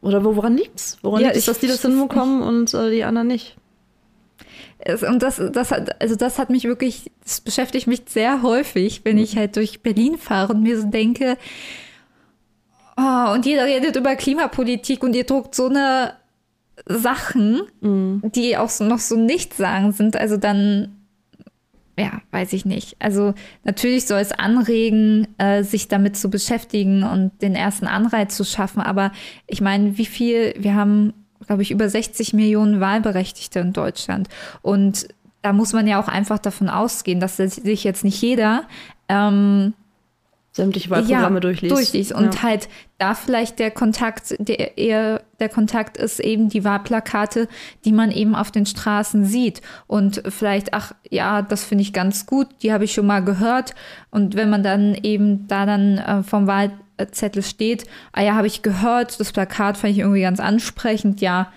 oder 0.00 0.24
woran 0.24 0.56
liegt's? 0.56 0.98
Woran 1.02 1.20
ja, 1.20 1.28
liegt 1.28 1.38
es, 1.38 1.44
dass 1.46 1.60
die 1.60 1.68
das 1.68 1.82
hinbekommen 1.82 2.42
und 2.42 2.74
äh, 2.74 2.90
die 2.90 3.04
anderen 3.04 3.28
nicht? 3.28 3.56
Und 5.08 5.22
das, 5.22 5.40
das 5.52 5.70
hat, 5.70 6.00
also 6.00 6.16
das 6.16 6.38
hat 6.38 6.50
mich 6.50 6.64
wirklich, 6.64 7.10
das 7.22 7.40
beschäftigt 7.40 7.86
mich 7.86 8.02
sehr 8.06 8.42
häufig, 8.42 9.00
wenn 9.04 9.18
ich 9.18 9.36
halt 9.36 9.56
durch 9.56 9.82
Berlin 9.82 10.18
fahre 10.18 10.52
und 10.52 10.62
mir 10.62 10.80
so 10.80 10.88
denke, 10.88 11.36
oh, 12.96 13.32
und 13.32 13.46
jeder 13.46 13.64
redet 13.64 13.96
über 13.96 14.16
Klimapolitik 14.16 15.02
und 15.02 15.14
ihr 15.14 15.24
druckt 15.24 15.54
so 15.54 15.66
eine 15.66 16.14
Sachen, 16.84 17.62
mhm. 17.80 18.22
die 18.34 18.56
auch 18.56 18.68
so, 18.68 18.84
noch 18.84 18.98
so 18.98 19.16
nicht 19.16 19.54
sagen 19.54 19.92
sind. 19.92 20.16
Also 20.16 20.36
dann, 20.36 20.96
ja, 21.98 22.20
weiß 22.30 22.52
ich 22.52 22.64
nicht. 22.64 22.96
Also 22.98 23.34
natürlich 23.64 24.06
soll 24.06 24.20
es 24.20 24.32
anregen, 24.32 25.28
äh, 25.38 25.62
sich 25.62 25.88
damit 25.88 26.16
zu 26.16 26.28
beschäftigen 26.28 27.02
und 27.02 27.32
den 27.40 27.54
ersten 27.54 27.86
Anreiz 27.86 28.36
zu 28.36 28.44
schaffen. 28.44 28.82
Aber 28.82 29.12
ich 29.46 29.60
meine, 29.60 29.96
wie 29.96 30.06
viel, 30.06 30.54
wir 30.58 30.74
haben, 30.74 31.14
glaube 31.46 31.62
ich, 31.62 31.70
über 31.70 31.88
60 31.88 32.32
Millionen 32.32 32.80
Wahlberechtigte 32.80 33.60
in 33.60 33.72
Deutschland. 33.72 34.28
Und 34.62 35.08
da 35.42 35.52
muss 35.52 35.72
man 35.72 35.86
ja 35.86 36.00
auch 36.00 36.08
einfach 36.08 36.38
davon 36.38 36.68
ausgehen, 36.68 37.20
dass 37.20 37.36
sich 37.36 37.84
jetzt 37.84 38.04
nicht 38.04 38.20
jeder 38.20 38.64
ähm, 39.08 39.74
sämtliche 40.56 40.90
Wahlprogramme 40.90 41.36
ja, 41.36 41.40
durchliest. 41.40 41.76
durchliest. 41.76 42.12
Und 42.12 42.34
ja. 42.34 42.42
halt 42.42 42.68
da 42.98 43.14
vielleicht 43.14 43.58
der 43.58 43.70
Kontakt, 43.70 44.34
der 44.38 44.78
eher 44.78 45.22
der 45.38 45.50
Kontakt 45.50 45.98
ist 45.98 46.18
eben 46.18 46.48
die 46.48 46.64
Wahlplakate, 46.64 47.46
die 47.84 47.92
man 47.92 48.10
eben 48.10 48.34
auf 48.34 48.50
den 48.50 48.66
Straßen 48.66 49.24
sieht. 49.26 49.60
Und 49.86 50.22
vielleicht, 50.28 50.72
ach 50.72 50.94
ja, 51.10 51.42
das 51.42 51.62
finde 51.64 51.82
ich 51.82 51.92
ganz 51.92 52.26
gut, 52.26 52.48
die 52.62 52.72
habe 52.72 52.84
ich 52.84 52.92
schon 52.92 53.06
mal 53.06 53.22
gehört. 53.22 53.74
Und 54.10 54.34
wenn 54.34 54.50
man 54.50 54.62
dann 54.62 54.94
eben 54.94 55.46
da 55.46 55.66
dann 55.66 55.98
äh, 55.98 56.22
vom 56.22 56.46
Wahlzettel 56.98 57.42
steht, 57.42 57.84
ah 58.12 58.22
ja, 58.22 58.34
habe 58.34 58.46
ich 58.46 58.62
gehört, 58.62 59.18
das 59.20 59.32
Plakat 59.32 59.76
fand 59.76 59.92
ich 59.92 60.00
irgendwie 60.00 60.22
ganz 60.22 60.40
ansprechend, 60.40 61.20
ja, 61.20 61.52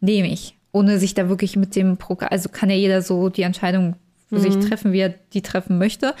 nehme 0.00 0.28
ich. 0.28 0.56
Ohne 0.72 0.98
sich 0.98 1.14
da 1.14 1.28
wirklich 1.28 1.56
mit 1.56 1.76
dem 1.76 1.98
Programm, 1.98 2.30
also 2.30 2.48
kann 2.48 2.70
ja 2.70 2.76
jeder 2.76 3.02
so 3.02 3.28
die 3.28 3.42
Entscheidung 3.42 3.96
für 4.28 4.36
mhm. 4.36 4.40
sich 4.40 4.68
treffen, 4.68 4.92
wie 4.92 5.00
er 5.00 5.14
die 5.32 5.42
treffen 5.42 5.78
möchte 5.78 6.14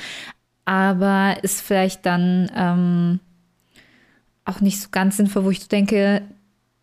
aber 0.64 1.36
ist 1.42 1.60
vielleicht 1.60 2.06
dann 2.06 2.50
ähm, 2.54 3.20
auch 4.44 4.60
nicht 4.60 4.80
so 4.80 4.88
ganz 4.90 5.16
sinnvoll, 5.16 5.44
wo 5.44 5.50
ich 5.50 5.68
denke, 5.68 6.22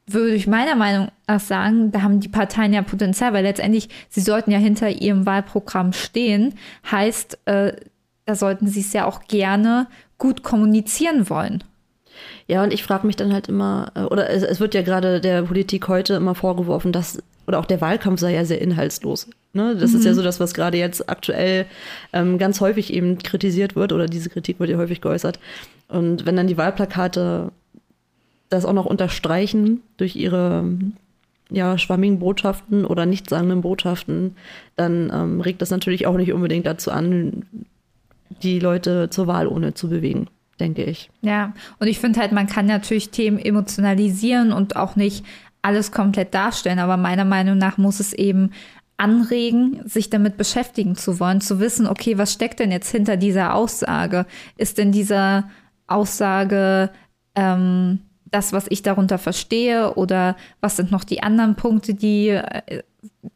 würde 0.08 0.34
ich 0.34 0.48
meiner 0.48 0.76
Meinung 0.76 1.10
nach 1.28 1.40
sagen, 1.40 1.92
da 1.92 2.02
haben 2.02 2.20
die 2.20 2.30
Parteien 2.30 2.74
ja 2.74 2.82
Potenzial, 2.82 3.34
weil 3.34 3.44
letztendlich 3.44 3.90
sie 4.10 4.22
sollten 4.22 4.52
ja 4.52 4.58
hinter 4.58 4.90
ihrem 4.90 5.26
Wahlprogramm 5.26 5.94
stehen. 5.94 6.56
Heißt, 6.90 7.38
äh, 7.46 7.74
da 8.26 8.36
sollten 8.36 8.68
sie 8.68 8.82
es 8.82 8.94
ja 8.94 9.06
auch 9.06 9.24
gerne 9.28 9.88
gut 10.18 10.44
kommunizieren 10.44 11.30
wollen. 11.30 11.64
Ja, 12.48 12.64
und 12.64 12.74
ich 12.74 12.84
frage 12.84 13.06
mich 13.06 13.16
dann 13.16 13.34
halt 13.34 13.48
immer, 13.48 13.92
äh, 13.96 14.02
oder 14.02 14.30
es, 14.30 14.44
es 14.44 14.60
wird 14.60 14.74
ja 14.74 14.82
gerade 14.82 15.22
der 15.22 15.44
Politik 15.44 15.88
heute 15.88 16.16
immer 16.16 16.36
vorgeworfen, 16.36 16.92
dass 16.92 17.20
oder 17.50 17.60
auch 17.60 17.66
der 17.66 17.82
Wahlkampf 17.82 18.20
sei 18.20 18.36
ja 18.36 18.46
sehr 18.46 18.62
inhaltslos. 18.62 19.28
Ne? 19.54 19.76
Das 19.76 19.92
mhm. 19.92 19.98
ist 19.98 20.06
ja 20.06 20.12
mhm. 20.12 20.16
so 20.16 20.22
das, 20.22 20.40
was 20.40 20.54
gerade 20.54 20.78
jetzt 20.78 21.10
aktuell 21.10 21.66
ähm, 22.14 22.38
ganz 22.38 22.62
häufig 22.62 22.94
eben 22.94 23.18
kritisiert 23.18 23.76
wird 23.76 23.92
oder 23.92 24.06
diese 24.06 24.30
Kritik 24.30 24.60
wird 24.60 24.70
ja 24.70 24.78
häufig 24.78 25.02
geäußert. 25.02 25.40
Und 25.88 26.28
wenn 26.28 26.36
dann 26.36 26.46
die 26.46 26.58
Wahlplakate 26.58 27.52
das 28.50 28.66
auch 28.66 28.74
noch 28.74 28.86
unterstreichen 28.86 29.82
durch 29.98 30.16
ihre 30.16 30.64
ja, 31.50 31.80
schwammigen 31.80 32.20
Botschaften 32.20 32.86
oder 32.86 33.08
nichtssagenden 33.08 33.62
Botschaften, 33.62 34.36
dann 34.76 35.12
ähm, 35.12 35.42
regt 35.42 35.64
das 35.64 35.72
natürlich 35.72 36.06
auch 36.06 36.18
nicht 36.18 36.34
unbedingt 36.34 36.68
dazu 36.68 36.92
an, 36.92 37.48
die 38.44 38.60
Leute 38.60 39.10
zur 39.10 39.26
Wahl 39.26 39.48
ohne 39.48 39.74
zu 39.74 39.90
bewegen 39.90 40.28
denke 40.60 40.84
ich. 40.84 41.10
Ja, 41.22 41.54
und 41.80 41.88
ich 41.88 42.00
finde 42.00 42.20
halt, 42.20 42.32
man 42.32 42.48
kann 42.48 42.66
natürlich 42.66 43.10
Themen 43.10 43.40
emotionalisieren 43.40 44.52
und 44.52 44.76
auch 44.76 44.96
nicht 44.96 45.26
alles 45.62 45.92
komplett 45.92 46.34
darstellen, 46.34 46.80
aber 46.80 46.98
meiner 46.98 47.26
Meinung 47.26 47.58
nach 47.58 47.78
muss 47.78 48.00
es 48.00 48.14
eben 48.14 48.52
anregen, 48.98 49.82
sich 49.86 50.10
damit 50.10 50.38
beschäftigen 50.38 50.96
zu 50.96 51.20
wollen, 51.20 51.42
zu 51.42 51.60
wissen, 51.60 51.88
okay, 51.88 52.18
was 52.18 52.34
steckt 52.34 52.60
denn 52.60 52.72
jetzt 52.72 52.92
hinter 52.92 53.18
dieser 53.18 53.56
Aussage? 53.56 54.26
Ist 54.58 54.78
denn 54.78 54.92
dieser 54.92 55.50
Aussage 55.88 56.92
ähm, 57.36 58.02
das, 58.26 58.52
was 58.52 58.66
ich 58.70 58.84
darunter 58.84 59.18
verstehe? 59.18 59.94
Oder 59.96 60.36
was 60.60 60.76
sind 60.76 60.92
noch 60.92 61.06
die 61.06 61.24
anderen 61.24 61.56
Punkte, 61.56 61.94
die 61.94 62.30
äh, 62.30 62.84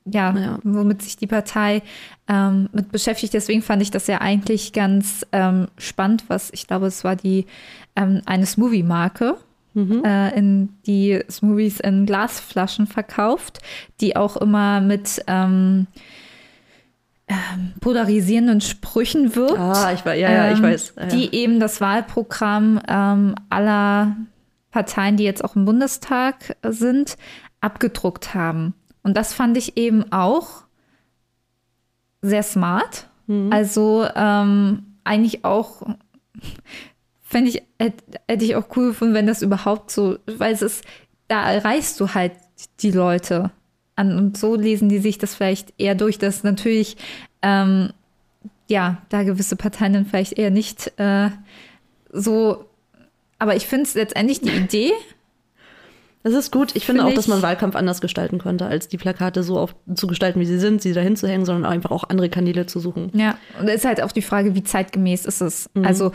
ja, 0.06 0.38
ja, 0.38 0.60
womit 0.64 1.02
sich 1.02 1.18
die 1.18 1.28
Partei 1.28 1.82
ähm, 2.28 2.70
mit 2.74 2.92
beschäftigt. 2.92 3.34
Deswegen 3.34 3.62
fand 3.62 3.82
ich 3.82 3.92
das 3.92 4.08
ja 4.08 4.20
eigentlich 4.22 4.74
ganz 4.74 5.26
ähm, 5.32 5.68
spannend, 5.78 6.26
was 6.28 6.52
ich 6.52 6.68
glaube, 6.68 6.88
es 6.88 7.04
war 7.04 7.16
die 7.16 7.46
ähm, 7.96 8.22
eine 8.26 8.46
Smoothie-Marke, 8.46 9.38
mhm. 9.74 10.04
äh, 10.04 10.38
in 10.38 10.70
die 10.86 11.24
Smoothies 11.30 11.80
in 11.80 12.06
Glasflaschen 12.06 12.88
verkauft, 12.88 13.60
die 14.02 14.16
auch 14.16 14.38
immer 14.38 14.82
mit 14.82 15.24
ähm, 15.28 15.88
ähm, 17.28 17.74
polarisierenden 17.80 18.62
Sprüchen 18.62 19.36
wirkt. 19.36 19.58
Ah, 19.58 19.94
ich 19.94 20.06
war, 20.06 20.14
ja, 20.14 20.32
ja, 20.32 20.52
ich 20.52 20.58
ähm, 20.58 20.64
weiß. 20.64 20.94
Ja. 20.98 21.06
Die 21.08 21.34
eben 21.34 21.60
das 21.60 21.80
Wahlprogramm 21.80 22.80
aller 23.50 24.16
Parteien, 24.72 25.18
die 25.18 25.24
jetzt 25.24 25.44
auch 25.44 25.56
im 25.56 25.66
Bundestag 25.66 26.58
sind, 26.64 27.16
abgedruckt 27.62 28.34
haben. 28.34 28.74
Und 29.04 29.16
das 29.16 29.34
fand 29.34 29.58
ich 29.58 29.78
eben 29.78 30.12
auch 30.12 30.64
sehr 32.22 32.44
smart. 32.44 33.08
Mhm. 33.28 33.52
Also 33.52 34.08
ähm, 34.16 34.98
eigentlich 35.04 35.46
auch 35.46 35.84
fände 37.22 37.50
ich, 37.50 37.64
hätte, 37.80 38.04
hätte 38.28 38.46
ich 38.46 38.56
auch 38.56 38.68
cool 38.76 38.90
gefunden, 38.90 39.14
wenn 39.14 39.28
das 39.28 39.42
überhaupt 39.42 39.92
so, 39.92 40.18
weil 40.26 40.54
es 40.54 40.62
ist, 40.62 40.86
da 41.28 41.52
erreichst 41.52 42.00
du 42.00 42.14
halt 42.14 42.34
die 42.80 42.92
Leute 42.92 43.52
an 43.96 44.18
und 44.18 44.38
so 44.38 44.56
lesen 44.56 44.90
die 44.90 45.00
sich 45.00 45.18
das 45.18 45.36
vielleicht 45.36 45.74
eher 45.78 45.96
durch, 45.96 46.18
dass 46.18 46.44
natürlich, 46.44 46.98
ähm, 47.42 47.92
ja, 48.70 49.02
da 49.10 49.24
gewisse 49.24 49.56
Parteien 49.56 49.94
dann 49.94 50.06
vielleicht 50.06 50.34
eher 50.34 50.52
nicht 50.52 50.98
äh, 51.00 51.30
so, 52.12 52.66
aber 53.40 53.56
ich 53.56 53.68
finde 53.68 53.84
es 53.84 53.96
letztendlich 53.96 54.42
die 54.42 54.52
Idee. 54.52 54.92
Das 56.24 56.34
ist 56.34 56.52
gut. 56.52 56.76
Ich 56.76 56.86
finde 56.86 57.02
find 57.02 57.12
auch, 57.12 57.16
dass 57.16 57.28
man 57.28 57.42
Wahlkampf 57.42 57.76
anders 57.76 58.00
gestalten 58.00 58.40
könnte, 58.40 58.66
als 58.66 58.88
die 58.88 58.98
Plakate 58.98 59.44
so 59.44 59.60
auf, 59.60 59.76
zu 59.94 60.08
gestalten, 60.08 60.40
wie 60.40 60.46
sie 60.46 60.58
sind, 60.58 60.82
sie 60.82 60.94
dahin 60.94 61.16
zu 61.16 61.28
hängen, 61.28 61.46
sondern 61.46 61.72
einfach 61.72 61.92
auch 61.92 62.06
andere 62.10 62.30
Kanäle 62.30 62.66
zu 62.66 62.80
suchen. 62.80 63.12
Ja, 63.14 63.38
und 63.60 63.68
es 63.68 63.76
ist 63.76 63.86
halt 63.86 64.02
auch 64.02 64.12
die 64.12 64.22
Frage, 64.22 64.56
wie 64.56 64.64
zeitgemäß 64.64 65.26
ist 65.26 65.42
es. 65.42 65.70
Mhm. 65.74 65.86
Also 65.86 66.12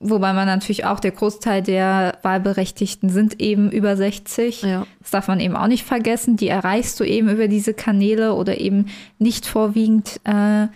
Wobei 0.00 0.32
man 0.32 0.46
natürlich 0.46 0.84
auch, 0.84 1.00
der 1.00 1.10
Großteil 1.10 1.60
der 1.60 2.18
Wahlberechtigten 2.22 3.08
sind 3.08 3.40
eben 3.40 3.70
über 3.70 3.96
60. 3.96 4.62
Ja. 4.62 4.86
Das 5.00 5.10
darf 5.10 5.26
man 5.26 5.40
eben 5.40 5.56
auch 5.56 5.66
nicht 5.66 5.84
vergessen. 5.84 6.36
Die 6.36 6.46
erreichst 6.46 7.00
du 7.00 7.04
eben 7.04 7.28
über 7.28 7.48
diese 7.48 7.74
Kanäle 7.74 8.34
oder 8.34 8.60
eben 8.60 8.86
nicht 9.18 9.44
vorwiegend 9.44 10.20
äh, 10.22 10.68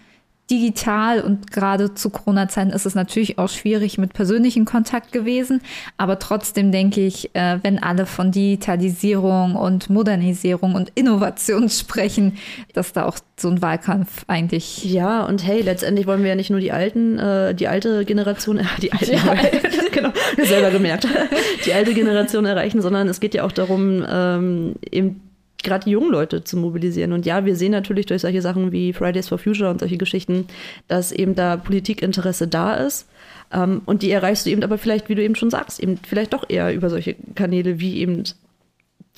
digital 0.53 1.23
und 1.23 1.51
gerade 1.51 1.95
zu 1.95 2.11
Corona-Zeiten 2.11 2.71
ist 2.71 2.85
es 2.85 2.95
natürlich 2.95 3.39
auch 3.39 3.49
schwierig 3.49 3.97
mit 3.97 4.13
persönlichem 4.13 4.67
Kontakt 4.67 5.11
gewesen. 5.11 5.63
Aber 5.97 6.19
trotzdem 6.19 6.71
denke 6.73 7.01
ich, 7.01 7.35
äh, 7.35 7.59
wenn 7.63 7.83
alle 7.83 8.05
von 8.05 8.31
Digitalisierung 8.31 9.57
und 9.57 9.89
Modernisierung 9.89 10.75
und 10.75 10.93
Innovation 10.95 11.69
sprechen, 11.71 12.37
dass 12.75 12.93
da 12.93 13.07
auch 13.07 13.19
so 13.37 13.49
ein 13.49 13.63
Wahlkampf 13.63 14.25
eigentlich. 14.29 14.85
Ja, 14.85 15.25
und 15.25 15.45
hey, 15.45 15.63
letztendlich 15.63 16.07
wollen 16.07 16.23
wir 16.23 16.29
ja 16.29 16.37
nicht 16.37 16.51
nur 16.51 16.61
die 16.61 16.71
alten, 16.71 17.19
äh, 17.19 17.55
die 17.55 17.69
alte 17.69 18.05
Generation, 18.05 18.59
äh, 18.59 18.65
die 18.83 18.93
alte, 18.93 19.13
ja. 19.15 19.35
genau, 19.93 20.11
selber 20.37 20.71
gemerkt, 20.71 21.09
die 21.65 21.73
alte 21.73 21.95
Generation 21.95 22.45
erreichen, 22.45 22.83
sondern 22.83 23.09
es 23.09 23.21
geht 23.21 23.35
ja 23.35 23.45
auch 23.45 23.53
darum, 23.53 24.05
ähm, 24.07 24.75
eben 24.91 25.32
gerade 25.63 25.85
die 25.85 25.91
jungen 25.91 26.11
Leute 26.11 26.45
zu 26.45 26.57
mobilisieren. 26.57 27.13
Und 27.13 27.27
ja, 27.27 27.45
wir 27.45 27.57
sehen 27.57 27.73
natürlich 27.73 28.07
durch 28.07 28.23
solche 28.23 28.43
Sachen 28.43 28.73
wie 28.73 28.93
Fridays 28.93 29.29
for 29.29 29.39
Future 29.39 29.71
und 29.71 29.81
solche 29.81 29.97
Geschichten, 29.97 30.47
dass 30.89 31.13
eben 31.13 31.35
da 31.35 31.57
Politikinteresse 31.57 32.49
da 32.49 32.75
ist. 32.75 33.09
Ähm, 33.53 33.83
und 33.85 34.03
die 34.03 34.11
erreichst 34.11 34.47
du 34.47 34.51
eben 34.51 34.63
aber 34.63 34.79
vielleicht, 34.79 35.09
wie 35.09 35.15
du 35.15 35.23
eben 35.23 35.35
schon 35.35 35.51
sagst, 35.51 35.81
eben 35.81 35.99
vielleicht 35.99 36.33
doch 36.33 36.49
eher 36.49 36.73
über 36.75 36.91
solche 36.91 37.15
Kanäle 37.35 37.81
wie 37.81 37.99
eben 37.99 38.25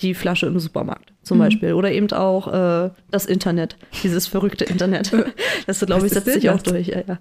die 0.03 0.15
Flasche 0.15 0.47
im 0.47 0.59
Supermarkt 0.59 1.13
zum 1.23 1.39
mhm. 1.39 1.43
Beispiel. 1.43 1.73
Oder 1.75 1.93
eben 1.93 2.11
auch 2.13 2.53
äh, 2.53 2.91
das 3.11 3.27
Internet, 3.27 3.77
dieses 4.03 4.27
verrückte 4.27 4.65
Internet. 4.65 5.13
Das, 5.67 5.81
glaube 5.81 6.07
ich, 6.07 6.13
setzt 6.13 6.31
sich 6.31 6.51
auch 6.51 6.61
durch. 6.61 6.89
Ja, 6.89 7.03
ja. 7.07 7.19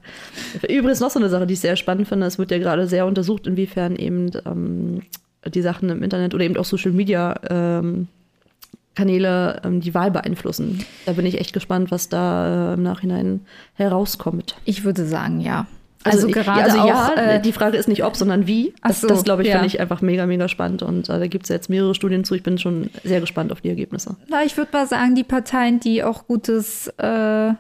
Übrigens 0.68 1.00
noch 1.00 1.10
so 1.12 1.20
eine 1.20 1.30
Sache, 1.30 1.48
die 1.48 1.54
ich 1.54 1.62
sehr 1.62 1.78
spannend 1.78 2.10
finde. 2.10 2.26
Es 2.26 2.38
wird 2.38 2.52
ja 2.52 2.58
gerade 2.58 2.88
sehr 2.88 3.06
untersucht, 3.06 3.48
inwiefern 3.48 3.96
eben 3.96 4.32
ähm, 4.46 5.04
die 5.48 5.62
Sachen 5.62 5.90
im 5.90 6.04
Internet 6.04 6.34
oder 6.34 6.44
eben 6.44 6.58
auch 6.58 6.66
Social 6.66 6.92
Media 6.92 7.40
ähm, 7.50 8.08
Kanäle 8.96 9.62
ähm, 9.64 9.82
die 9.82 9.94
Wahl 9.94 10.12
beeinflussen. 10.12 10.86
Da 11.06 11.14
bin 11.14 11.26
ich 11.26 11.40
echt 11.40 11.54
gespannt, 11.54 11.92
was 11.92 12.10
da 12.10 12.72
äh, 12.72 12.74
im 12.76 12.84
Nachhinein 12.84 13.42
herauskommt. 13.74 14.56
Ich 14.66 14.84
würde 14.84 15.06
sagen, 15.06 15.40
ja. 15.40 15.68
Also, 16.04 16.28
also 16.28 16.40
gerade 16.40 16.64
also 16.64 16.80
auch, 16.80 16.88
ja, 16.88 17.14
äh, 17.16 17.42
die 17.42 17.54
Frage 17.54 17.78
ist 17.78 17.88
nicht 17.88 18.04
ob, 18.04 18.18
sondern 18.18 18.46
wie. 18.46 18.74
Das, 18.84 19.02
so, 19.02 19.08
das 19.08 19.24
glaube 19.24 19.42
ich, 19.44 19.48
ja. 19.48 19.56
finde 19.56 19.68
ich 19.68 19.80
einfach 19.80 20.02
mega, 20.02 20.26
mega 20.26 20.48
spannend. 20.48 20.84
Und 20.84 21.08
äh, 21.10 21.18
da 21.18 21.28
gibt 21.28 21.46
es 21.46 21.50
jetzt 21.50 21.70
mehrere 21.70 21.96
Studien 21.96 22.26
zu. 22.26 22.36
Ich 22.36 22.44
bin 22.44 22.58
schon 22.58 22.90
sehr 23.04 23.22
gespannt 23.22 23.52
auf 23.52 23.62
die 23.62 23.70
Ergebnisse. 23.70 24.18
Na, 24.28 24.44
ich 24.44 24.58
würde 24.58 24.72
mal 24.74 24.86
sagen, 24.86 25.16
die 25.16 25.24
Parteien, 25.24 25.80
die 25.80 26.04
auch 26.04 26.28
gutes, 26.28 26.88
äh, 26.98 27.54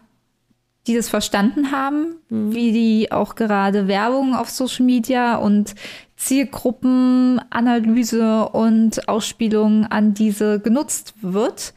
die 0.87 0.95
das 0.95 1.07
verstanden 1.07 1.71
haben, 1.71 2.17
mhm. 2.29 2.53
wie 2.53 2.73
die 2.73 3.11
auch 3.13 3.35
gerade 3.35 3.87
Werbung 3.87 4.35
auf 4.35 4.49
Social 4.49 4.85
Media 4.85 5.37
und 5.37 5.73
Zielgruppenanalyse 6.15 8.47
und 8.49 9.09
Ausspielung 9.09 9.85
an 9.85 10.13
diese 10.13 10.59
genutzt 10.59 11.15
wird, 11.21 11.73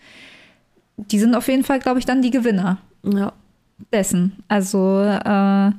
die 0.97 1.19
sind 1.19 1.35
auf 1.35 1.49
jeden 1.49 1.65
Fall, 1.65 1.81
glaube 1.81 1.99
ich, 1.99 2.05
dann 2.05 2.23
die 2.23 2.31
Gewinner. 2.31 2.79
Ja. 3.03 3.33
Dessen. 3.93 4.43
Also 4.49 5.03
äh, 5.03 5.71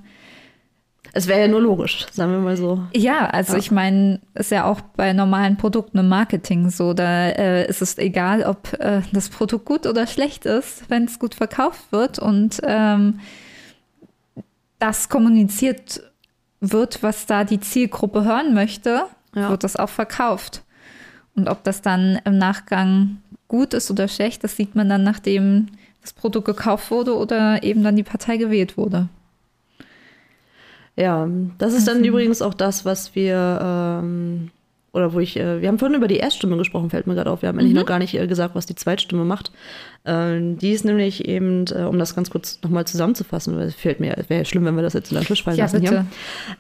es 1.13 1.27
wäre 1.27 1.41
ja 1.41 1.47
nur 1.47 1.61
logisch, 1.61 2.05
sagen 2.11 2.31
wir 2.31 2.39
mal 2.39 2.57
so. 2.57 2.83
Ja, 2.95 3.25
also 3.25 3.53
ja. 3.53 3.59
ich 3.59 3.71
meine, 3.71 4.19
ist 4.35 4.51
ja 4.51 4.65
auch 4.65 4.81
bei 4.81 5.13
normalen 5.13 5.57
Produkten 5.57 5.97
im 5.97 6.09
Marketing 6.09 6.69
so. 6.69 6.93
Da 6.93 7.29
äh, 7.29 7.67
ist 7.67 7.81
es 7.81 7.97
egal, 7.97 8.43
ob 8.43 8.73
äh, 8.79 9.01
das 9.13 9.29
Produkt 9.29 9.65
gut 9.65 9.87
oder 9.87 10.05
schlecht 10.05 10.45
ist, 10.45 10.87
wenn 10.89 11.05
es 11.05 11.17
gut 11.17 11.33
verkauft 11.33 11.91
wird. 11.91 12.19
Und 12.19 12.61
ähm, 12.63 13.19
das 14.77 15.09
kommuniziert 15.09 16.03
wird, 16.59 17.03
was 17.03 17.25
da 17.25 17.43
die 17.43 17.59
Zielgruppe 17.59 18.23
hören 18.23 18.53
möchte, 18.53 19.03
ja. 19.35 19.49
wird 19.49 19.63
das 19.63 19.75
auch 19.75 19.89
verkauft. 19.89 20.63
Und 21.35 21.47
ob 21.49 21.63
das 21.63 21.81
dann 21.81 22.19
im 22.25 22.37
Nachgang 22.37 23.17
gut 23.47 23.73
ist 23.73 23.91
oder 23.91 24.07
schlecht, 24.07 24.43
das 24.43 24.55
sieht 24.55 24.75
man 24.75 24.89
dann, 24.89 25.03
nachdem 25.03 25.67
das 26.01 26.13
Produkt 26.13 26.45
gekauft 26.45 26.89
wurde 26.89 27.15
oder 27.15 27.63
eben 27.63 27.83
dann 27.83 27.95
die 27.95 28.03
Partei 28.03 28.37
gewählt 28.37 28.77
wurde. 28.77 29.07
Ja, 30.95 31.27
das 31.59 31.73
ist 31.73 31.87
dann 31.87 31.97
also. 31.97 32.07
übrigens 32.07 32.41
auch 32.41 32.55
das, 32.55 32.83
was 32.83 33.13
wir, 33.13 33.59
ähm, 33.61 34.49
oder 34.97 35.13
wo 35.13 35.19
ich, 35.19 35.37
äh, 35.37 35.61
wir 35.61 35.67
haben 35.67 35.79
vorhin 35.79 35.95
über 35.95 36.07
die 36.07 36.17
Erststimme 36.17 36.57
gesprochen, 36.57 36.89
fällt 36.89 37.07
mir 37.07 37.15
gerade 37.15 37.29
auf. 37.29 37.41
Wir 37.41 37.49
haben 37.49 37.55
mhm. 37.55 37.61
eigentlich 37.61 37.75
noch 37.75 37.85
gar 37.85 37.99
nicht 37.99 38.13
äh, 38.15 38.27
gesagt, 38.27 38.55
was 38.55 38.65
die 38.65 38.75
Zweitstimme 38.75 39.23
macht. 39.23 39.51
Ähm, 40.05 40.57
die 40.57 40.71
ist 40.71 40.83
nämlich 40.83 41.27
eben, 41.27 41.65
äh, 41.67 41.83
um 41.83 41.99
das 41.99 42.15
ganz 42.15 42.29
kurz 42.29 42.59
nochmal 42.63 42.85
zusammenzufassen, 42.85 43.55
weil 43.55 43.67
es 43.67 43.75
fällt 43.75 43.99
mir, 43.99 44.17
es 44.17 44.29
wäre 44.29 44.41
ja 44.41 44.45
schlimm, 44.45 44.65
wenn 44.65 44.75
wir 44.75 44.83
das 44.83 44.93
jetzt 44.93 45.11
in 45.11 45.17
den 45.17 45.25
Tisch 45.25 45.43
fallen 45.43 45.57
ja, 45.57 45.65
lassen 45.65 45.81
bitte. 45.81 45.91
hier. 45.91 46.05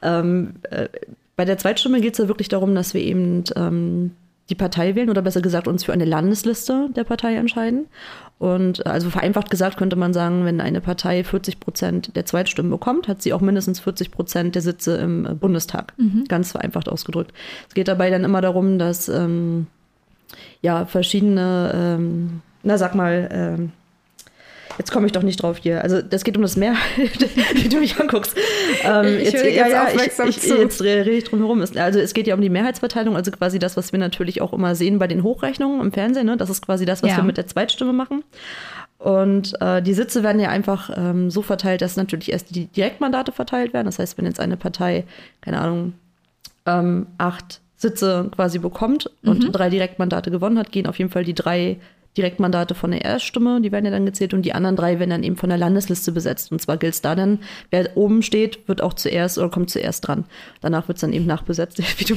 Ähm, 0.01 0.53
äh, 0.69 0.87
bei 1.35 1.45
der 1.45 1.57
Zweitstimme 1.57 1.99
geht 1.99 2.13
es 2.13 2.19
ja 2.19 2.27
wirklich 2.27 2.49
darum, 2.49 2.73
dass 2.75 2.93
wir 2.93 3.01
eben 3.01 3.43
ähm, 3.55 4.11
die 4.49 4.55
Partei 4.55 4.95
wählen 4.95 5.09
oder 5.09 5.21
besser 5.21 5.41
gesagt 5.41 5.67
uns 5.67 5.83
für 5.83 5.93
eine 5.93 6.05
Landesliste 6.05 6.89
der 6.95 7.03
Partei 7.03 7.35
entscheiden. 7.35 7.87
Und 8.39 8.85
äh, 8.85 8.89
also 8.89 9.09
vereinfacht 9.09 9.49
gesagt 9.49 9.77
könnte 9.77 9.95
man 9.95 10.13
sagen, 10.13 10.45
wenn 10.45 10.61
eine 10.61 10.81
Partei 10.81 11.23
40 11.23 11.59
Prozent 11.59 12.15
der 12.15 12.25
Zweitstimmen 12.25 12.71
bekommt, 12.71 13.07
hat 13.07 13.21
sie 13.21 13.33
auch 13.33 13.41
mindestens 13.41 13.79
40 13.79 14.11
Prozent 14.11 14.55
der 14.55 14.61
Sitze 14.61 14.97
im 14.97 15.25
äh, 15.25 15.33
Bundestag. 15.33 15.93
Mhm. 15.97 16.25
Ganz 16.27 16.51
vereinfacht 16.51 16.89
ausgedrückt. 16.89 17.33
Es 17.67 17.73
geht 17.73 17.87
dabei 17.87 18.09
dann 18.09 18.23
immer 18.23 18.41
darum, 18.41 18.77
dass 18.77 19.09
ähm, 19.09 19.67
ja 20.61 20.85
verschiedene, 20.85 21.71
ähm, 21.73 22.41
na 22.63 22.77
sag 22.77 22.95
mal, 22.95 23.29
ähm, 23.31 23.71
Jetzt 24.77 24.91
komme 24.91 25.07
ich 25.07 25.11
doch 25.11 25.23
nicht 25.23 25.41
drauf 25.41 25.57
hier. 25.57 25.81
Also 25.81 26.01
das 26.01 26.23
geht 26.23 26.35
um 26.35 26.43
das 26.43 26.55
Meer, 26.55 26.75
wie 27.53 27.69
du 27.69 27.79
mich 27.79 27.99
anguckst. 27.99 28.35
Ähm, 28.83 29.05
ich, 29.17 29.31
jetzt, 29.31 29.43
jetzt, 29.43 29.55
ja, 29.55 29.67
ja, 29.67 29.87
ich, 29.89 30.37
ich, 30.37 30.43
jetzt 30.47 30.81
rede 30.81 31.09
ich 31.09 31.23
drum 31.23 31.39
herum. 31.39 31.61
Also 31.61 31.99
es 31.99 32.13
geht 32.13 32.27
ja 32.27 32.35
um 32.35 32.41
die 32.41 32.49
Mehrheitsverteilung, 32.49 33.15
also 33.15 33.31
quasi 33.31 33.59
das, 33.59 33.75
was 33.75 33.91
wir 33.91 33.99
natürlich 33.99 34.41
auch 34.41 34.53
immer 34.53 34.75
sehen 34.75 34.99
bei 34.99 35.07
den 35.07 35.23
Hochrechnungen 35.23 35.81
im 35.81 35.91
Fernsehen. 35.91 36.25
Ne? 36.25 36.37
Das 36.37 36.49
ist 36.49 36.63
quasi 36.65 36.85
das, 36.85 37.01
was 37.01 37.11
ja. 37.11 37.17
wir 37.17 37.23
mit 37.23 37.37
der 37.37 37.47
Zweitstimme 37.47 37.93
machen. 37.93 38.23
Und 38.99 39.59
äh, 39.61 39.81
die 39.81 39.93
Sitze 39.93 40.23
werden 40.23 40.39
ja 40.39 40.49
einfach 40.49 40.89
ähm, 40.95 41.29
so 41.29 41.41
verteilt, 41.41 41.81
dass 41.81 41.97
natürlich 41.97 42.31
erst 42.31 42.55
die 42.55 42.65
Direktmandate 42.65 43.31
verteilt 43.31 43.73
werden. 43.73 43.85
Das 43.85 43.99
heißt, 43.99 44.17
wenn 44.17 44.25
jetzt 44.25 44.39
eine 44.39 44.57
Partei, 44.57 45.05
keine 45.41 45.59
Ahnung, 45.59 45.93
ähm, 46.65 47.07
acht 47.17 47.61
Sitze 47.77 48.29
quasi 48.35 48.57
bekommt 48.57 49.09
und 49.23 49.43
mhm. 49.43 49.51
drei 49.51 49.69
Direktmandate 49.69 50.31
gewonnen 50.31 50.57
hat, 50.57 50.71
gehen 50.71 50.87
auf 50.87 50.97
jeden 50.97 51.11
Fall 51.11 51.23
die 51.23 51.35
drei 51.35 51.77
Direktmandate 52.17 52.75
von 52.75 52.91
der 52.91 53.05
Erststimme, 53.05 53.61
die 53.61 53.71
werden 53.71 53.85
ja 53.85 53.91
dann 53.91 54.05
gezählt 54.05 54.33
und 54.33 54.41
die 54.41 54.53
anderen 54.53 54.75
drei 54.75 54.99
werden 54.99 55.11
dann 55.11 55.23
eben 55.23 55.37
von 55.37 55.49
der 55.49 55.57
Landesliste 55.57 56.11
besetzt. 56.11 56.51
Und 56.51 56.61
zwar 56.61 56.77
gilt 56.77 56.95
es 56.95 57.01
da 57.01 57.15
dann, 57.15 57.39
wer 57.69 57.95
oben 57.95 58.23
steht, 58.23 58.67
wird 58.67 58.81
auch 58.81 58.93
zuerst 58.93 59.37
oder 59.37 59.49
kommt 59.49 59.69
zuerst 59.69 60.07
dran. 60.07 60.25
Danach 60.61 60.87
wird 60.87 60.97
es 60.97 61.01
dann 61.01 61.13
eben 61.13 61.25
nachbesetzt. 61.25 61.77
Wie 61.99 62.05
du, 62.05 62.15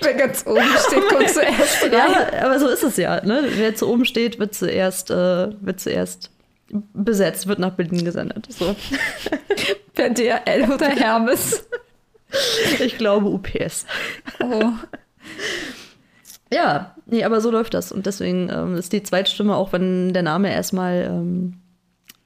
Wer 0.00 0.14
ganz 0.14 0.46
oben 0.46 0.60
steht, 0.86 1.08
kommt 1.08 1.28
zuerst 1.30 1.82
dran. 1.82 1.92
Ja, 1.92 2.44
aber 2.44 2.60
so 2.60 2.68
ist 2.68 2.84
es 2.84 2.96
ja. 2.96 3.24
Ne? 3.24 3.44
Wer 3.56 3.74
zu 3.74 3.88
oben 3.88 4.04
steht, 4.04 4.38
wird 4.38 4.54
zuerst, 4.54 5.10
äh, 5.10 5.48
wird 5.60 5.80
zuerst 5.80 6.30
besetzt, 6.92 7.46
wird 7.46 7.58
nach 7.58 7.72
Berlin 7.72 8.04
gesendet. 8.04 8.46
So. 8.50 8.76
Per 9.94 10.10
DRL 10.10 10.70
oder 10.72 10.88
Hermes? 10.88 11.66
Ich 12.78 12.98
glaube 12.98 13.26
UPS. 13.28 13.86
Oh. 14.40 14.72
Ja, 16.52 16.94
nee, 17.08 17.24
aber 17.24 17.40
so 17.40 17.50
läuft 17.50 17.74
das. 17.74 17.92
Und 17.92 18.06
deswegen 18.06 18.48
ähm, 18.50 18.76
ist 18.76 18.92
die 18.92 19.02
Zweitstimme, 19.02 19.56
auch 19.56 19.72
wenn 19.72 20.12
der 20.12 20.22
Name 20.22 20.52
erstmal 20.52 21.08
ähm, 21.10 21.54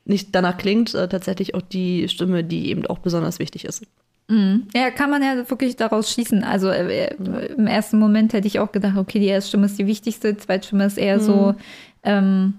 nicht 0.05 0.35
danach 0.35 0.59
klingt, 0.59 0.95
äh, 0.95 1.09
tatsächlich 1.09 1.55
auch 1.55 1.63
die 1.63 2.09
Stimme, 2.09 2.45
die 2.45 2.69
eben 2.69 2.87
auch 2.87 2.99
besonders 2.99 3.39
wichtig 3.39 3.65
ist. 3.65 3.83
Mhm. 4.29 4.69
Ja, 4.75 4.91
kann 4.91 5.11
man 5.11 5.23
ja 5.23 5.49
wirklich 5.49 5.77
daraus 5.77 6.13
schließen. 6.13 6.45
Also 6.45 6.69
äh, 6.69 7.09
äh 7.09 7.47
im 7.57 7.67
ersten 7.67 7.99
Moment 7.99 8.33
hätte 8.33 8.47
ich 8.47 8.59
auch 8.59 8.73
gedacht, 8.73 8.97
okay, 8.97 9.19
die 9.19 9.27
erste 9.27 9.49
Stimme 9.49 9.67
ist 9.67 9.79
die 9.79 9.87
wichtigste, 9.87 10.35
die 10.35 10.41
Zweitstimme 10.41 10.87
ist 10.87 10.99
eher 10.99 11.19
mhm. 11.19 11.23
so, 11.23 11.55
ähm, 12.03 12.55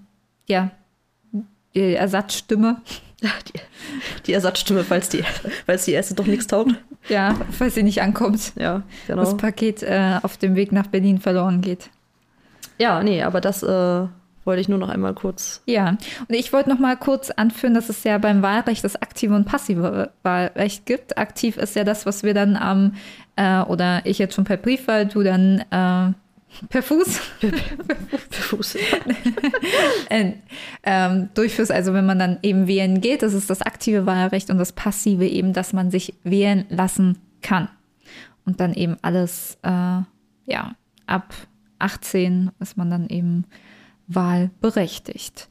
ja, 0.48 0.72
die 1.76 1.96
Ersatzstimme. 1.96 2.82
Die, 3.24 3.60
die, 4.26 4.34
Ersatzstimme, 4.34 4.84
falls 4.84 5.08
die, 5.08 5.24
falls 5.66 5.86
die 5.86 5.94
erste 5.94 6.14
doch 6.14 6.26
nichts 6.26 6.48
taugt. 6.48 6.74
Ja, 7.08 7.40
falls 7.52 7.76
sie 7.76 7.84
nicht 7.84 8.02
ankommt. 8.02 8.52
Ja, 8.58 8.84
genau. 9.08 9.22
Das 9.22 9.38
Paket 9.38 9.82
äh, 9.82 10.20
auf 10.22 10.36
dem 10.36 10.56
Weg 10.56 10.74
nach 10.74 10.88
Berlin 10.88 11.20
verloren 11.20 11.62
geht. 11.62 11.90
Ja, 12.84 13.02
nee, 13.02 13.24
aber 13.24 13.40
das 13.40 13.64
äh, 13.64 14.08
wollte 14.44 14.60
ich 14.60 14.68
nur 14.68 14.78
noch 14.78 14.90
einmal 14.90 15.14
kurz. 15.14 15.64
Ja, 15.66 15.92
und 16.28 16.36
ich 16.36 16.52
wollte 16.52 16.70
noch 16.70 16.80
mal 16.80 16.98
kurz 16.98 17.30
anführen, 17.30 17.74
dass 17.74 17.88
es 17.88 18.04
ja 18.04 18.18
beim 18.18 18.42
Wahlrecht 18.42 18.84
das 18.84 19.02
aktive 19.02 19.34
und 19.36 19.46
passive 19.46 20.12
Wahlrecht 20.22 20.86
gibt. 20.86 21.18
Aktiv 21.18 21.56
ist 21.56 21.78
ja 21.78 21.86
das, 21.86 22.06
was 22.06 22.24
wir 22.24 22.34
dann 22.34 22.58
am, 22.58 22.96
äh, 23.38 23.62
oder 23.62 24.02
ich 24.04 24.20
jetzt 24.20 24.36
schon 24.36 24.44
per 24.44 24.58
Briefwahl, 24.58 25.06
du 25.06 25.24
dann 25.24 25.60
äh, 25.60 26.12
per 26.68 26.84
Fuß, 26.84 27.22
per 27.40 28.44
Fuß 28.44 28.76
äh, 30.10 30.34
ähm, 30.84 31.30
durchführst. 31.36 31.72
Also 31.72 31.94
wenn 31.94 32.06
man 32.06 32.20
dann 32.20 32.40
eben 32.42 32.68
wählen 32.68 33.00
geht, 33.00 33.22
das 33.22 33.34
ist 33.34 33.50
das 33.50 33.62
aktive 33.62 34.06
Wahlrecht 34.06 34.50
und 34.50 34.58
das 34.58 34.74
passive 34.74 35.26
eben, 35.26 35.54
dass 35.54 35.72
man 35.72 35.90
sich 35.90 36.16
wählen 36.26 36.66
lassen 36.68 37.18
kann. 37.42 37.70
Und 38.46 38.60
dann 38.60 38.74
eben 38.74 38.98
alles, 39.02 39.58
äh, 39.64 40.02
ja, 40.48 40.76
ab 41.08 41.34
18 41.80 42.52
ist 42.60 42.78
man 42.78 42.90
dann 42.90 43.08
eben 43.08 43.46
wahlberechtigt. 44.08 45.50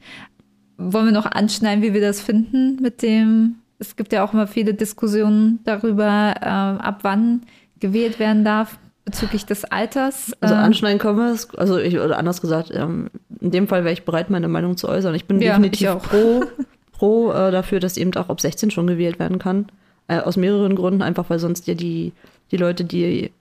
Wollen 0.77 1.07
wir 1.07 1.13
noch 1.13 1.27
anschneiden, 1.27 1.83
wie 1.83 1.95
wir 1.95 2.01
das 2.01 2.21
finden 2.21 2.81
mit 2.81 3.03
dem, 3.03 3.57
es 3.79 3.97
gibt 3.97 4.13
ja 4.13 4.25
auch 4.25 4.33
immer 4.33 4.47
viele 4.47 4.75
Diskussionen 4.75 5.61
darüber, 5.65 6.35
äh, 6.41 6.45
ab 6.47 7.01
wann 7.03 7.43
gewählt 7.81 8.19
werden 8.19 8.45
darf 8.45 8.79
bezüglich 9.05 9.45
des 9.47 9.65
Alters. 9.65 10.33
Also 10.41 10.55
ähm, 10.55 10.61
anschneiden 10.61 10.99
können 10.99 11.19
wir 11.19 11.33
es, 11.33 11.53
also 11.57 11.79
ich, 11.79 11.99
oder 11.99 12.19
anders 12.19 12.41
gesagt, 12.41 12.71
ähm, 12.73 13.11
in 13.41 13.51
dem 13.51 13.69
Fall 13.69 13.85
wäre 13.85 13.93
ich 13.93 14.05
bereit, 14.05 14.31
meine 14.31 14.49
Meinung 14.49 14.77
zu 14.77 14.89
äußern. 14.89 15.15
Ich 15.15 15.27
bin 15.27 15.41
ja, 15.41 15.53
definitiv 15.53 15.89
ich 15.89 16.03
pro, 16.03 16.45
pro 16.93 17.33
äh, 17.33 17.51
dafür, 17.51 17.81
dass 17.81 17.97
eben 17.97 18.15
auch 18.15 18.29
ab 18.29 18.41
16 18.41 18.71
schon 18.71 18.87
gewählt 18.87 19.19
werden 19.19 19.39
kann. 19.39 19.67
Äh, 20.09 20.19
aus 20.21 20.37
mehreren 20.37 20.77
Gründen, 20.77 21.03
einfach 21.03 21.31
weil 21.31 21.39
sonst 21.39 21.67
ja 21.67 21.75
die, 21.75 22.13
die 22.51 22.57
Leute, 22.57 22.85
die 22.85 23.33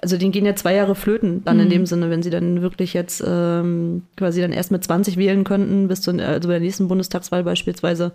also 0.00 0.16
denen 0.16 0.32
gehen 0.32 0.46
ja 0.46 0.54
zwei 0.54 0.74
Jahre 0.74 0.94
flöten, 0.94 1.44
dann 1.44 1.56
mhm. 1.56 1.62
in 1.64 1.70
dem 1.70 1.86
Sinne, 1.86 2.08
wenn 2.08 2.22
sie 2.22 2.30
dann 2.30 2.62
wirklich 2.62 2.94
jetzt 2.94 3.22
ähm, 3.26 4.04
quasi 4.16 4.40
dann 4.40 4.52
erst 4.52 4.70
mit 4.70 4.82
20 4.82 5.16
wählen 5.16 5.44
könnten, 5.44 5.88
bis 5.88 6.00
zu 6.00 6.12
also 6.12 6.48
bei 6.48 6.54
der 6.54 6.60
nächsten 6.60 6.88
Bundestagswahl 6.88 7.44
beispielsweise. 7.44 8.12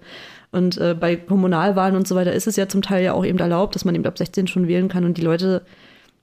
Und 0.52 0.78
äh, 0.78 0.96
bei 1.00 1.16
Kommunalwahlen 1.16 1.96
und 1.96 2.08
so 2.08 2.16
weiter 2.16 2.34
ist 2.34 2.48
es 2.48 2.56
ja 2.56 2.68
zum 2.68 2.82
Teil 2.82 3.04
ja 3.04 3.14
auch 3.14 3.26
eben 3.26 3.38
erlaubt, 3.38 3.76
dass 3.76 3.86
man 3.86 3.94
eben 3.94 4.06
ab 4.06 4.18
16 4.18 4.48
schon 4.48 4.68
wählen 4.68 4.88
kann 4.88 5.06
und 5.06 5.18
die 5.18 5.24
Leute 5.24 5.64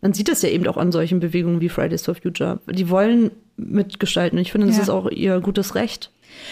man 0.05 0.13
sieht 0.13 0.29
es 0.29 0.43
ja 0.43 0.51
eben 0.51 0.67
auch 0.67 0.77
an 0.77 0.93
solchen 0.93 1.19
Bewegungen 1.19 1.63
wie 1.63 1.71
Fridays 1.71 2.05
for 2.05 2.15
Future. 2.15 2.61
Die 2.71 2.91
wollen 2.91 3.31
mitgestalten. 3.57 4.39
Ich 4.39 4.53
finde, 4.53 4.67
das 4.67 4.77
ja. 4.77 4.83
ist 4.83 4.91
auch 4.91 5.11
ihr 5.11 5.41
gutes 5.41 5.75
Recht. 5.75 6.11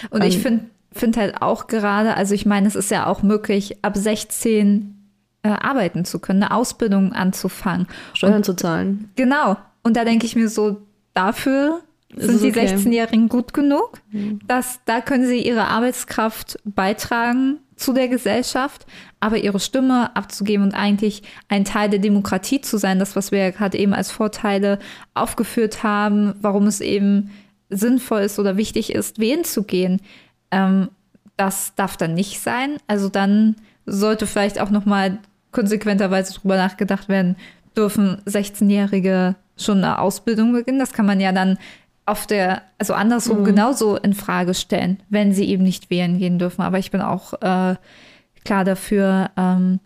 Und 0.09 0.25
ich 0.25 0.37
ähm, 0.37 0.41
finde 0.41 0.65
find 0.93 1.17
halt 1.19 1.43
auch 1.43 1.67
gerade, 1.67 2.17
also 2.17 2.35
ich 2.35 2.47
meine, 2.47 2.67
es 2.67 2.77
ist 2.77 2.91
ja 2.91 3.07
auch 3.07 3.23
möglich, 3.23 3.77
ab 3.83 3.95
16 3.95 4.95
äh, 5.43 5.49
arbeiten 5.49 6.05
zu 6.05 6.18
können, 6.18 6.43
eine 6.43 6.55
Ausbildung 6.55 7.12
anzufangen. 7.12 7.86
Steuern 8.14 8.36
und, 8.36 8.45
zu 8.45 8.55
zahlen. 8.55 9.11
Genau. 9.16 9.57
Und 9.82 9.97
da 9.97 10.05
denke 10.05 10.26
ich 10.26 10.36
mir 10.36 10.49
so, 10.49 10.82
dafür 11.14 11.80
sind 12.14 12.43
die 12.43 12.51
okay. 12.51 12.66
16-Jährigen 12.66 13.28
gut 13.28 13.55
genug, 13.55 14.01
mhm. 14.11 14.40
dass 14.47 14.80
da 14.84 15.01
können 15.01 15.26
sie 15.26 15.40
ihre 15.40 15.64
Arbeitskraft 15.64 16.59
beitragen 16.64 17.59
zu 17.76 17.93
der 17.93 18.09
Gesellschaft, 18.09 18.86
aber 19.18 19.38
ihre 19.38 19.59
Stimme 19.59 20.14
abzugeben 20.14 20.64
und 20.64 20.74
eigentlich 20.74 21.22
ein 21.49 21.64
Teil 21.64 21.88
der 21.88 21.99
Demokratie 21.99 22.61
zu 22.61 22.76
sein, 22.76 22.99
das, 22.99 23.16
was 23.16 23.32
wir 23.32 23.38
ja 23.38 23.51
gerade 23.51 23.78
eben 23.78 23.95
als 23.95 24.11
Vorteile 24.11 24.78
aufgeführt 25.14 25.82
haben, 25.82 26.34
warum 26.40 26.66
es 26.66 26.80
eben 26.80 27.30
sinnvoll 27.70 28.20
ist 28.20 28.38
oder 28.38 28.57
wichtig 28.57 28.93
ist, 28.93 29.18
wählen 29.18 29.45
zu 29.45 29.64
gehen, 29.64 30.01
ähm, 30.51 30.90
das 31.36 31.74
darf 31.74 31.97
dann 31.97 32.14
nicht 32.14 32.40
sein. 32.40 32.76
Also 32.86 33.09
dann 33.09 33.57
sollte 33.86 34.26
vielleicht 34.26 34.61
auch 34.61 34.70
noch 34.70 34.84
mal 34.84 35.18
konsequenterweise 35.53 36.35
darüber 36.35 36.57
nachgedacht 36.57 37.09
werden, 37.09 37.37
dürfen 37.77 38.21
16-Jährige 38.27 39.37
schon 39.57 39.79
eine 39.79 39.99
Ausbildung 39.99 40.53
beginnen. 40.53 40.79
Das 40.79 40.93
kann 40.93 41.07
man 41.07 41.21
ja 41.21 41.33
dann 41.33 41.59
auf 42.05 42.27
der, 42.27 42.63
also 42.79 42.95
andersrum 42.95 43.41
mhm. 43.41 43.45
genauso 43.45 43.97
in 43.97 44.15
Frage 44.15 44.55
stellen, 44.55 45.01
wenn 45.09 45.33
sie 45.33 45.45
eben 45.49 45.63
nicht 45.63 45.89
wählen 45.91 46.19
gehen 46.19 46.39
dürfen. 46.39 46.63
Aber 46.63 46.79
ich 46.79 46.91
bin 46.91 47.01
auch 47.01 47.35
äh, 47.35 47.77
klar 48.45 48.65
dafür, 48.65 49.31
ähm, 49.37 49.81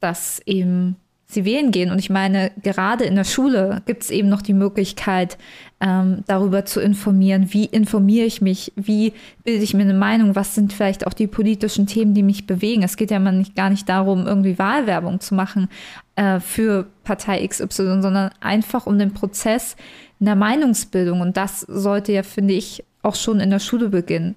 dass 0.00 0.40
eben 0.46 0.96
sie 1.28 1.44
wählen 1.44 1.72
gehen. 1.72 1.90
Und 1.90 1.98
ich 1.98 2.10
meine, 2.10 2.52
gerade 2.62 3.04
in 3.04 3.16
der 3.16 3.24
Schule 3.24 3.82
gibt 3.86 4.04
es 4.04 4.10
eben 4.10 4.28
noch 4.28 4.42
die 4.42 4.54
Möglichkeit, 4.54 5.38
ähm, 5.80 6.22
darüber 6.26 6.64
zu 6.64 6.80
informieren, 6.80 7.52
wie 7.52 7.64
informiere 7.64 8.26
ich 8.26 8.40
mich, 8.40 8.72
wie 8.76 9.12
bilde 9.44 9.62
ich 9.62 9.74
mir 9.74 9.82
eine 9.82 9.94
Meinung, 9.94 10.34
was 10.34 10.54
sind 10.54 10.72
vielleicht 10.72 11.06
auch 11.06 11.12
die 11.12 11.26
politischen 11.26 11.86
Themen, 11.86 12.14
die 12.14 12.22
mich 12.22 12.46
bewegen. 12.46 12.82
Es 12.82 12.96
geht 12.96 13.10
ja 13.10 13.18
mal 13.18 13.32
nicht, 13.32 13.56
gar 13.56 13.70
nicht 13.70 13.88
darum, 13.88 14.26
irgendwie 14.26 14.58
Wahlwerbung 14.58 15.20
zu 15.20 15.34
machen 15.34 15.68
äh, 16.14 16.40
für 16.40 16.86
Partei 17.04 17.46
XY, 17.46 18.00
sondern 18.00 18.30
einfach 18.40 18.86
um 18.86 18.98
den 18.98 19.12
Prozess, 19.12 19.76
in 20.18 20.26
der 20.26 20.36
Meinungsbildung. 20.36 21.20
Und 21.20 21.36
das 21.36 21.60
sollte 21.60 22.12
ja, 22.12 22.22
finde 22.22 22.54
ich, 22.54 22.84
auch 23.02 23.14
schon 23.14 23.40
in 23.40 23.50
der 23.50 23.60
Schule 23.60 23.88
beginnen. 23.88 24.34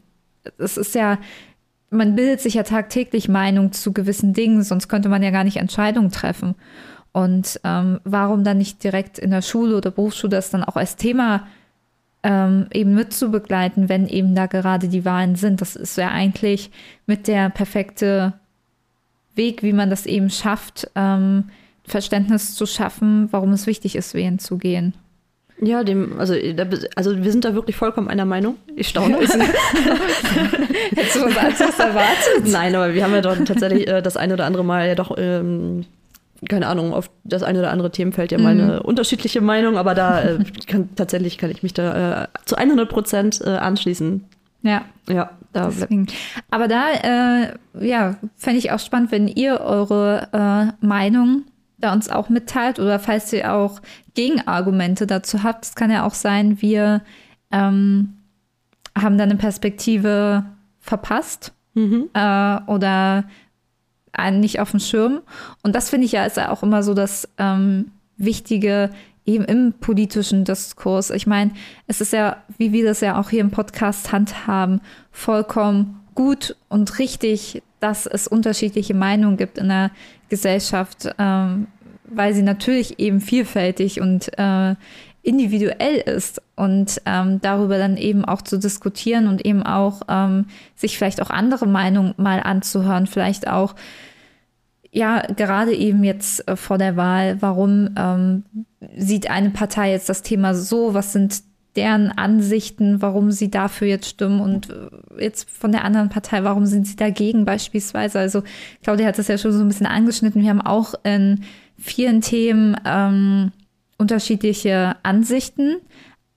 Es 0.58 0.78
ist 0.78 0.94
ja 0.96 1.18
man 1.90 2.16
bildet 2.16 2.42
sich 2.42 2.56
ja 2.56 2.64
tagtäglich 2.64 3.30
Meinung 3.30 3.72
zu 3.72 3.94
gewissen 3.94 4.34
Dingen, 4.34 4.64
sonst 4.64 4.88
könnte 4.88 5.10
man 5.10 5.24
ja 5.24 5.32
gar 5.32 5.44
nicht 5.44 5.58
Entscheidungen 5.58 6.12
treffen. 6.12 6.56
Und 7.12 7.60
ähm, 7.64 8.00
warum 8.04 8.44
dann 8.44 8.60
nicht 8.60 8.84
direkt 8.84 9.18
in 9.18 9.32
der 9.32 9.42
Schule 9.42 9.76
oder 9.76 9.92
Berufsschule 9.92 10.32
das 10.32 10.52
dann 10.52 10.64
auch 10.64 10.76
als 10.76 10.96
Thema 10.96 11.48
ähm, 12.22 12.68
eben 12.72 12.94
mitzubegleiten, 12.94 13.90
wenn 13.90 14.08
eben 14.08 14.36
da 14.36 14.46
gerade 14.46 14.88
die 14.88 15.06
Wahlen 15.06 15.36
sind? 15.36 15.62
Das 15.62 15.76
ist 15.76 15.98
ja 15.98 16.10
eigentlich 16.10 16.70
mit 17.08 17.28
der 17.28 17.50
perfekte 17.50 18.34
Weg, 19.36 19.64
wie 19.64 19.74
man 19.74 19.90
das 19.90 20.06
eben 20.06 20.30
schafft, 20.30 20.92
ähm, 20.96 21.50
Verständnis 21.84 22.54
zu 22.54 22.68
schaffen, 22.68 23.30
warum 23.32 23.54
es 23.54 23.66
wichtig 23.66 23.96
ist, 23.96 24.14
wählen 24.14 24.38
zu 24.38 24.58
gehen. 24.58 24.94
Ja, 25.62 25.84
dem, 25.84 26.20
also, 26.20 26.34
also 26.96 27.22
wir 27.22 27.32
sind 27.32 27.44
da 27.44 27.54
wirklich 27.54 27.76
vollkommen 27.76 28.08
einer 28.08 28.26
Meinung. 28.26 28.56
Ich 28.76 28.88
staune. 28.88 29.18
Hättest 29.20 29.38
du 31.16 31.22
was 31.22 31.38
anderes 31.38 31.80
erwartet? 31.80 32.46
Nein, 32.46 32.76
aber 32.76 32.94
wir 32.94 33.04
haben 33.04 33.14
ja 33.14 33.22
doch 33.22 33.36
tatsächlich 33.44 33.88
äh, 33.88 34.02
das 34.02 34.16
eine 34.16 34.34
oder 34.34 34.46
andere 34.46 34.64
Mal 34.64 34.88
ja 34.88 34.96
doch, 34.96 35.18
ähm, 35.18 35.86
keine 36.48 36.68
Ahnung, 36.68 36.94
auf 36.94 37.10
das 37.26 37.44
eine 37.44 37.60
oder 37.60 37.72
andere 37.72 37.92
Themenfeld 37.92 38.32
ja 38.32 38.40
mal 38.40 38.52
eine 38.52 38.80
mhm. 38.80 38.86
unterschiedliche 38.86 39.42
Meinung, 39.42 39.78
aber 39.78 39.96
da 39.96 40.22
äh, 40.22 40.40
kann, 40.66 40.90
tatsächlich 40.96 41.38
kann 41.38 41.52
ich 41.52 41.62
mich 41.62 41.74
da 41.74 42.24
äh, 42.24 42.28
zu 42.46 42.56
100 42.56 42.88
Prozent 42.88 43.42
äh, 43.44 43.50
anschließen. 43.50 44.24
Ja. 44.62 44.86
Ja, 45.10 45.32
da 45.52 45.66
Deswegen. 45.66 46.08
Aber 46.52 46.68
da, 46.68 46.92
äh, 46.92 47.86
ja, 47.86 48.16
fände 48.36 48.60
ich 48.60 48.72
auch 48.72 48.80
spannend, 48.80 49.12
wenn 49.12 49.28
ihr 49.28 49.60
eure 49.60 50.28
äh, 50.32 50.86
Meinung 50.86 51.44
da 51.80 51.94
uns 51.94 52.10
auch 52.10 52.30
mitteilt 52.30 52.80
oder 52.80 53.00
falls 53.00 53.32
ihr 53.34 53.54
auch 53.54 53.82
Gegenargumente 54.14 55.08
dazu 55.08 55.44
habt. 55.44 55.66
Es 55.66 55.76
kann 55.76 55.92
ja 55.92 56.06
auch 56.06 56.14
sein, 56.14 56.62
wir 56.62 57.02
ähm, 57.52 58.18
haben 58.98 59.18
da 59.18 59.24
eine 59.24 59.36
Perspektive 59.36 60.46
verpasst 60.80 61.54
mhm. 61.74 62.10
äh, 62.14 62.60
oder 62.68 63.26
einen 64.12 64.40
nicht 64.40 64.60
auf 64.60 64.72
dem 64.72 64.80
Schirm. 64.80 65.22
Und 65.64 65.76
das 65.76 65.90
finde 65.90 66.06
ich 66.06 66.12
ja 66.12 66.26
ist 66.26 66.38
ja 66.38 66.52
auch 66.52 66.64
immer 66.64 66.84
so 66.84 66.94
das 66.94 67.30
ähm, 67.38 67.92
Wichtige 68.18 68.90
eben 69.26 69.46
im 69.46 69.74
politischen 69.74 70.44
Diskurs. 70.44 71.12
Ich 71.12 71.28
meine, 71.28 71.52
es 71.88 72.02
ist 72.02 72.14
ja, 72.14 72.38
wie 72.58 72.74
wir 72.74 72.84
das 72.84 73.02
ja 73.02 73.20
auch 73.20 73.30
hier 73.30 73.42
im 73.42 73.52
Podcast 73.52 74.12
handhaben, 74.12 74.82
vollkommen 75.12 76.02
gut 76.16 76.56
und 76.68 77.00
richtig, 77.00 77.62
dass 77.80 78.06
es 78.06 78.28
unterschiedliche 78.28 78.94
Meinungen 78.94 79.38
gibt 79.38 79.58
in 79.58 79.70
der 79.70 79.92
Gesellschaft, 80.30 81.10
ähm, 81.18 81.68
weil 82.06 82.34
sie 82.34 82.42
natürlich 82.42 83.00
eben 83.00 83.22
vielfältig 83.22 84.02
und 84.02 84.38
äh, 84.38 84.76
individuell 85.22 85.98
ist 85.98 86.42
und 86.56 87.02
ähm, 87.06 87.40
darüber 87.42 87.78
dann 87.78 87.98
eben 87.98 88.26
auch 88.26 88.42
zu 88.42 88.58
diskutieren 88.58 89.28
und 89.28 89.46
eben 89.46 89.64
auch 89.64 90.02
ähm, 90.08 90.46
sich 90.76 90.98
vielleicht 90.98 91.22
auch 91.22 91.30
andere 91.30 91.68
Meinungen 91.68 92.14
mal 92.18 92.40
anzuhören, 92.40 93.06
vielleicht 93.06 93.48
auch 93.48 93.76
ja, 94.92 95.22
gerade 95.22 95.74
eben 95.76 96.04
jetzt 96.04 96.48
äh, 96.48 96.56
vor 96.56 96.78
der 96.78 96.98
Wahl, 96.98 97.42
warum 97.42 97.90
ähm, 97.96 98.44
sieht 98.98 99.30
eine 99.30 99.52
Partei 99.52 99.92
jetzt 99.92 100.10
das 100.10 100.24
Thema 100.24 100.56
so, 100.56 100.94
was 100.94 101.14
sind 101.14 101.44
deren 101.80 102.12
Ansichten, 102.12 103.02
warum 103.02 103.32
sie 103.32 103.50
dafür 103.50 103.88
jetzt 103.88 104.10
stimmen 104.10 104.42
und 104.42 104.70
äh, 104.70 105.24
jetzt 105.24 105.50
von 105.50 105.72
der 105.72 105.86
anderen 105.86 106.10
Partei, 106.10 106.44
warum 106.44 106.66
sind 106.66 106.86
sie 106.86 106.98
dagegen 106.98 107.46
beispielsweise. 107.46 108.20
Also 108.20 108.44
Claudia 108.84 109.08
hat 109.08 109.18
das 109.18 109.30
ja 109.30 109.38
schon 109.38 109.54
so 109.54 109.62
ein 109.62 109.70
bisschen 109.70 109.86
angeschnitten. 109.86 110.42
Wir 110.42 110.50
haben 110.50 110.62
auch 110.62 110.94
in 111.04 111.46
vielen 111.78 112.20
Themen 112.20 112.76
ähm, 112.86 113.54
unterschiedliche 113.98 114.98
Ansichten, 115.04 115.78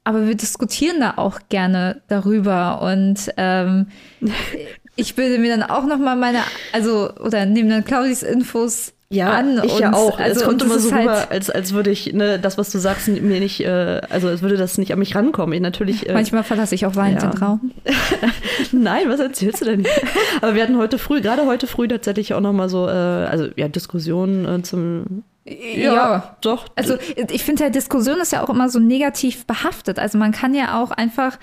aber 0.05 0.29
wir 0.29 0.37
diskutieren 0.37 1.01
da 1.01 1.15
auch 1.17 1.41
gerne 1.49 2.03
darüber 2.07 2.81
und 2.83 3.33
ähm, 3.37 3.89
ich 4.95 5.17
bilde 5.17 5.41
mir 5.41 5.57
dann 5.57 5.69
auch 5.69 5.87
noch 5.87 5.99
mal 5.99 6.15
meine, 6.15 6.39
also 6.73 7.13
oder 7.17 7.47
nehme 7.47 7.71
dann 7.71 7.85
Claudis 7.85 8.23
Infos 8.23 8.95
ja, 9.13 9.31
an. 9.31 9.61
Ich 9.65 9.79
ja 9.79 9.93
auch. 9.93 10.19
Also, 10.19 10.41
es 10.41 10.47
kommt 10.47 10.63
immer 10.63 10.79
so 10.79 10.93
halt 10.93 11.03
rüber, 11.03 11.27
als, 11.31 11.51
als 11.51 11.73
würde 11.73 11.91
ich, 11.91 12.13
ne, 12.13 12.39
das, 12.39 12.59
was 12.59 12.71
du 12.71 12.79
sagst, 12.79 13.09
mir 13.09 13.41
nicht, 13.41 13.61
äh, 13.61 14.01
also 14.09 14.29
als 14.29 14.43
würde 14.43 14.57
das 14.57 14.79
nicht 14.79 14.93
an 14.93 14.99
mich 14.99 15.15
rankommen. 15.15 15.53
Ich 15.53 15.61
natürlich. 15.61 16.09
Äh, 16.09 16.15
Manchmal 16.15 16.45
verlasse 16.45 16.75
ich 16.75 16.87
auch 16.87 16.97
weinend 16.97 17.23
ja. 17.23 17.31
den 17.31 17.39
Raum. 17.39 17.71
Nein, 18.73 19.09
was 19.09 19.21
erzählst 19.21 19.61
du 19.61 19.67
denn? 19.67 19.87
Aber 20.41 20.55
wir 20.55 20.63
hatten 20.63 20.79
heute 20.79 20.99
früh, 20.99 21.21
gerade 21.21 21.47
heute 21.47 21.67
früh 21.67 21.89
tatsächlich 21.89 22.35
auch 22.35 22.41
noch 22.41 22.53
mal 22.53 22.69
so, 22.69 22.87
äh, 22.87 22.91
also 22.91 23.49
ja, 23.57 23.69
Diskussionen 23.69 24.45
äh, 24.47 24.63
zum 24.63 25.25
ja, 25.45 25.95
ja, 25.95 26.37
doch. 26.41 26.67
Also 26.77 26.97
ich 27.17 27.43
finde, 27.43 27.65
ja, 27.65 27.71
Diskussion 27.71 28.21
ist 28.21 28.31
ja 28.33 28.45
auch 28.45 28.49
immer 28.49 28.69
so 28.69 28.79
negativ 28.79 29.45
behaftet. 29.45 29.99
Also 29.99 30.17
man 30.17 30.31
kann 30.31 30.55
ja 30.55 30.81
auch 30.81 30.93
einfach 30.93 31.39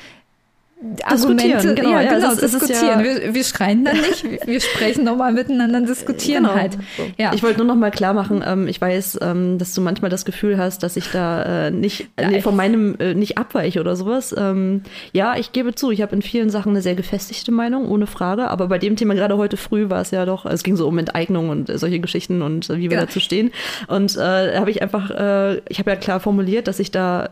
Argumente, 1.03 1.75
genau, 1.75 1.89
ja, 1.89 2.03
genau, 2.03 2.29
das, 2.29 2.39
diskutieren. 2.39 2.99
Ja 2.99 3.03
wir, 3.03 3.33
wir, 3.33 3.43
schreien 3.43 3.83
dann 3.83 3.97
nicht, 3.97 4.23
wir 4.45 4.61
sprechen 4.61 5.03
nochmal 5.03 5.33
miteinander, 5.33 5.81
diskutieren 5.81 6.43
genau. 6.43 6.55
halt. 6.55 6.77
Ja. 7.17 7.33
Ich 7.33 7.43
wollte 7.43 7.57
nur 7.57 7.67
noch 7.67 7.75
mal 7.75 7.91
klar 7.91 8.13
machen, 8.13 8.41
ähm, 8.45 8.65
ich 8.65 8.79
weiß, 8.79 9.19
ähm, 9.21 9.57
dass 9.57 9.73
du 9.73 9.81
manchmal 9.81 10.09
das 10.09 10.23
Gefühl 10.23 10.57
hast, 10.57 10.81
dass 10.81 10.95
ich 10.95 11.11
da 11.11 11.67
äh, 11.67 11.71
nicht 11.71 12.07
nee, 12.17 12.41
von 12.41 12.55
meinem 12.55 12.95
äh, 12.99 13.13
nicht 13.13 13.37
abweiche 13.37 13.81
oder 13.81 13.97
sowas. 13.97 14.33
Ähm, 14.37 14.83
ja, 15.11 15.35
ich 15.35 15.51
gebe 15.51 15.75
zu, 15.75 15.91
ich 15.91 16.01
habe 16.01 16.15
in 16.15 16.21
vielen 16.21 16.49
Sachen 16.49 16.69
eine 16.69 16.81
sehr 16.81 16.95
gefestigte 16.95 17.51
Meinung, 17.51 17.89
ohne 17.89 18.07
Frage. 18.07 18.47
Aber 18.47 18.67
bei 18.67 18.77
dem 18.77 18.95
Thema 18.95 19.15
gerade 19.15 19.35
heute 19.35 19.57
früh 19.57 19.89
war 19.89 19.99
es 19.99 20.11
ja 20.11 20.25
doch, 20.25 20.45
es 20.45 20.63
ging 20.63 20.77
so 20.77 20.87
um 20.87 20.97
Enteignung 20.97 21.49
und 21.49 21.77
solche 21.77 21.99
Geschichten 21.99 22.41
und 22.41 22.69
äh, 22.69 22.77
wie 22.77 22.89
wir 22.89 22.97
dazu 22.97 23.19
stehen. 23.19 23.51
Und 23.87 24.15
äh, 24.15 24.57
habe 24.57 24.71
ich 24.71 24.81
einfach, 24.81 25.11
äh, 25.11 25.57
ich 25.67 25.79
habe 25.79 25.91
ja 25.91 25.97
klar 25.97 26.21
formuliert, 26.21 26.69
dass 26.69 26.79
ich 26.79 26.89
da 26.91 27.31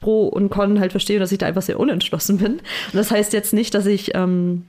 Pro 0.00 0.28
und 0.28 0.50
Con 0.50 0.80
halt 0.80 0.92
verstehe, 0.92 1.18
dass 1.18 1.32
ich 1.32 1.38
da 1.38 1.46
einfach 1.46 1.62
sehr 1.62 1.80
unentschlossen 1.80 2.38
bin. 2.38 2.52
Und 2.54 2.94
das 2.94 3.10
heißt 3.10 3.32
jetzt 3.32 3.52
nicht, 3.52 3.74
dass 3.74 3.86
ich 3.86 4.14
ähm, 4.14 4.64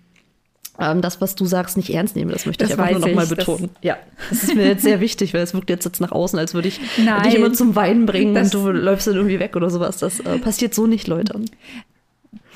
ähm, 0.80 1.02
das, 1.02 1.20
was 1.22 1.36
du 1.36 1.46
sagst, 1.46 1.78
nicht 1.78 1.94
ernst 1.94 2.16
nehme. 2.16 2.32
Das 2.32 2.46
möchte 2.46 2.64
das 2.64 2.74
ich 2.74 2.80
einfach 2.80 3.00
nur 3.00 3.08
nochmal 3.08 3.28
betonen. 3.28 3.70
ja, 3.82 3.98
das 4.30 4.44
ist 4.44 4.56
mir 4.56 4.66
jetzt 4.66 4.84
sehr 4.84 5.02
wichtig, 5.02 5.34
weil 5.34 5.42
es 5.42 5.54
wirkt 5.54 5.70
jetzt, 5.70 5.86
jetzt 5.86 6.00
nach 6.00 6.12
außen, 6.12 6.40
als 6.40 6.54
würde 6.54 6.70
ich 6.70 6.80
Nein, 6.98 7.24
dich 7.24 7.36
immer 7.36 7.54
zum 7.54 7.76
Weinen 7.76 8.06
bringen 8.06 8.36
und 8.36 8.54
du 8.54 8.72
läufst 8.72 9.08
dann 9.08 9.16
irgendwie 9.16 9.40
weg 9.40 9.56
oder 9.56 9.70
sowas. 9.70 9.98
Das 9.98 10.20
äh, 10.22 10.40
passiert 10.40 10.74
so 10.74 10.88
nicht, 10.88 11.08
Leute. 11.08 11.40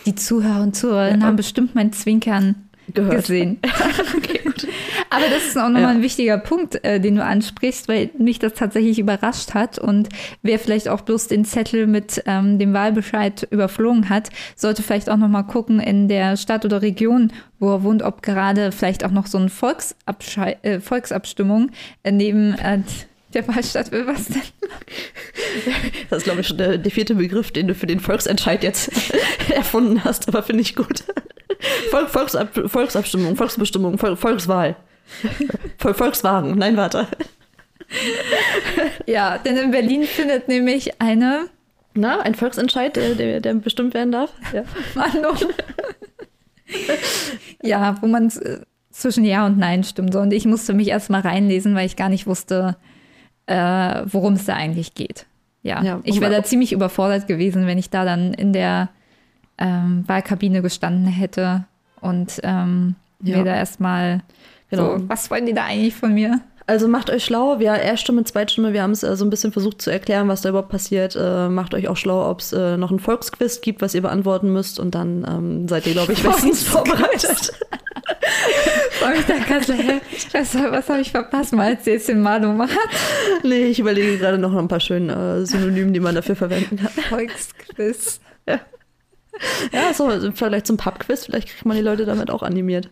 Die 0.06 0.16
Zuhörer 0.16 0.62
und 0.62 0.76
Zuhörerinnen 0.76 1.22
ja. 1.22 1.28
haben 1.28 1.36
bestimmt 1.36 1.76
mein 1.76 1.92
Zwinkern 1.94 2.56
Gehört. 2.94 3.16
gesehen. 3.18 3.60
okay. 4.18 4.42
Aber 5.10 5.26
das 5.30 5.46
ist 5.48 5.58
auch 5.58 5.70
nochmal 5.70 5.82
ja. 5.82 5.90
ein 5.90 6.02
wichtiger 6.02 6.38
Punkt, 6.38 6.84
äh, 6.84 7.00
den 7.00 7.16
du 7.16 7.24
ansprichst, 7.24 7.88
weil 7.88 8.10
mich 8.18 8.40
das 8.40 8.54
tatsächlich 8.54 9.00
überrascht 9.00 9.54
hat. 9.54 9.80
Und 9.80 10.10
wer 10.42 10.60
vielleicht 10.60 10.90
auch 10.90 11.02
bloß 11.02 11.28
den 11.28 11.46
Zettel 11.46 11.88
mit 11.88 12.24
ähm, 12.26 12.60
dem 12.60 12.74
Wahlbescheid 12.74 13.48
überflogen 13.52 14.10
hat, 14.10 14.30
sollte 14.56 14.82
vielleicht 14.82 15.10
auch 15.10 15.18
nochmal 15.18 15.46
gucken 15.46 15.80
in 15.80 16.08
der 16.08 16.36
Stadt 16.38 16.66
oder 16.66 16.82
Region, 16.82 17.32
wo 17.60 17.72
er 17.72 17.84
wohnt, 17.84 18.02
ob 18.02 18.22
gerade 18.22 18.72
vielleicht 18.72 19.06
auch 19.06 19.12
noch 19.12 19.28
so 19.28 19.38
eine 19.38 19.50
Volksabschei 19.50 20.58
äh, 20.64 20.80
Volksabstimmung 20.80 21.70
neben 22.04 22.54
äh, 22.56 22.80
der 23.34 23.48
Wahlstadt 23.48 23.92
will 23.92 24.08
was 24.08 24.26
denn? 24.26 24.42
Das 26.10 26.20
ist, 26.20 26.24
glaube 26.24 26.42
ich, 26.42 26.48
schon 26.48 26.58
der, 26.58 26.78
der, 26.78 26.92
vierte 26.92 27.16
Begriff, 27.16 27.52
den 27.52 27.68
du 27.68 27.76
für 27.76 27.88
den 27.88 28.00
Volksentscheid 28.00 28.64
jetzt 28.64 28.92
erfunden 29.54 30.04
hast, 30.04 30.28
aber 30.28 30.44
finde 30.44 30.62
ich 30.62 30.76
gut. 30.76 31.04
Volk, 31.92 32.10
Volksab, 32.10 32.50
Volksabstimmung, 32.70 33.36
Volksbestimmung, 33.36 33.98
Volkswahl. 33.98 34.76
Volkswagen, 35.78 36.58
nein, 36.58 36.78
warte. 36.78 37.08
Ja, 39.06 39.38
denn 39.38 39.58
in 39.58 39.72
Berlin 39.72 40.04
findet 40.04 40.48
nämlich 40.48 41.02
eine. 41.02 41.48
Na, 41.96 42.22
ein 42.22 42.34
Volksentscheid, 42.34 42.96
der, 42.96 43.40
der, 43.40 43.54
bestimmt 43.54 43.94
werden 43.94 44.12
darf. 44.12 44.34
Ja. 44.52 44.64
Ja, 47.62 47.98
wo 48.02 48.08
man 48.08 48.32
zwischen 48.90 49.26
Ja 49.26 49.46
und 49.46 49.58
Nein 49.60 49.84
stimmt. 49.84 50.16
Und 50.16 50.34
ich 50.34 50.46
musste 50.46 50.74
mich 50.74 50.88
erst 50.88 51.10
mal 51.10 51.22
reinlesen, 51.22 51.76
weil 51.76 51.86
ich 51.86 51.96
gar 51.96 52.10
nicht 52.10 52.26
wusste, 52.26 52.78
äh, 53.46 54.02
worum 54.06 54.34
es 54.34 54.46
da 54.46 54.56
eigentlich 54.56 54.96
geht. 54.96 55.28
Ja, 55.62 55.84
ja 55.84 56.00
ich 56.04 56.20
wäre 56.20 56.32
da 56.32 56.44
ziemlich 56.44 56.74
überfordert 56.74 57.28
gewesen, 57.28 57.68
wenn 57.68 57.78
ich 57.78 57.90
da 57.90 58.06
dann 58.06 58.34
in 58.34 58.54
der 58.54 58.90
ähm, 59.58 60.04
Wahlkabine 60.08 60.62
gestanden 60.62 61.06
hätte 61.08 61.66
und 62.02 62.40
ähm, 62.44 62.96
ja. 63.22 63.38
mir 63.38 63.44
da 63.44 63.56
erstmal 63.56 64.22
Genau. 64.74 64.98
So, 64.98 65.08
was 65.08 65.30
wollen 65.30 65.46
die 65.46 65.54
da 65.54 65.66
eigentlich 65.66 65.94
von 65.94 66.16
mir? 66.16 66.42
Also 66.66 66.88
macht 66.88 67.12
euch 67.12 67.24
schlau, 67.24 67.60
wir 67.60 67.74
Erststimme, 67.74 68.24
Zweitstimme, 68.24 68.74
wir 68.74 68.82
haben 68.82 68.92
es 68.92 69.04
äh, 69.04 69.16
so 69.16 69.24
ein 69.24 69.30
bisschen 69.30 69.52
versucht 69.52 69.84
zu 69.84 69.92
erklären, 69.92 70.28
was 70.30 70.42
da 70.42 70.50
überhaupt 70.50 70.70
passiert. 70.70 71.16
Äh, 71.16 71.50
macht 71.50 71.76
euch 71.76 71.90
auch 71.90 71.98
schlau, 71.98 72.28
ob 72.28 72.40
es 72.40 72.54
äh, 72.54 72.76
noch 72.78 72.90
ein 72.90 72.98
Volksquiz 72.98 73.62
gibt, 73.62 73.84
was 73.84 73.94
ihr 73.94 74.02
beantworten 74.02 74.52
müsst 74.52 74.80
und 74.80 74.96
dann 74.96 75.28
ähm, 75.30 75.68
seid 75.68 75.86
ihr, 75.86 75.94
glaube 75.94 76.14
ich, 76.14 76.24
bestens 76.24 76.64
vorbereitet. 76.64 77.52
Freue 78.94 79.18
mich 79.18 79.26
da 79.28 79.36
gerade, 79.36 80.02
was, 80.32 80.56
was 80.56 80.90
habe 80.90 81.02
ich 81.02 81.12
verpasst, 81.12 81.54
mal 81.54 81.76
als 81.76 81.86
jetzt 81.86 82.08
den 82.08 82.22
Manu 82.22 82.54
macht? 82.54 82.80
Nee, 83.44 83.66
ich 83.66 83.80
überlege 83.80 84.18
gerade 84.18 84.40
noch 84.40 84.56
ein 84.56 84.68
paar 84.68 84.80
schöne 84.80 85.42
äh, 85.42 85.46
Synonymen, 85.46 85.94
die 85.94 86.00
man 86.00 86.16
dafür 86.16 86.36
verwenden 86.36 86.78
kann. 86.78 86.90
Volksquiz. 87.10 88.22
Ja. 88.48 88.60
Ja, 89.72 89.94
so 89.94 90.10
Vergleich 90.34 90.64
zum 90.64 90.78
Pubquiz, 90.78 91.26
vielleicht 91.26 91.50
kriegt 91.50 91.66
man 91.66 91.76
die 91.76 91.84
Leute 91.84 92.06
damit 92.06 92.30
auch 92.30 92.44
animiert. 92.44 92.90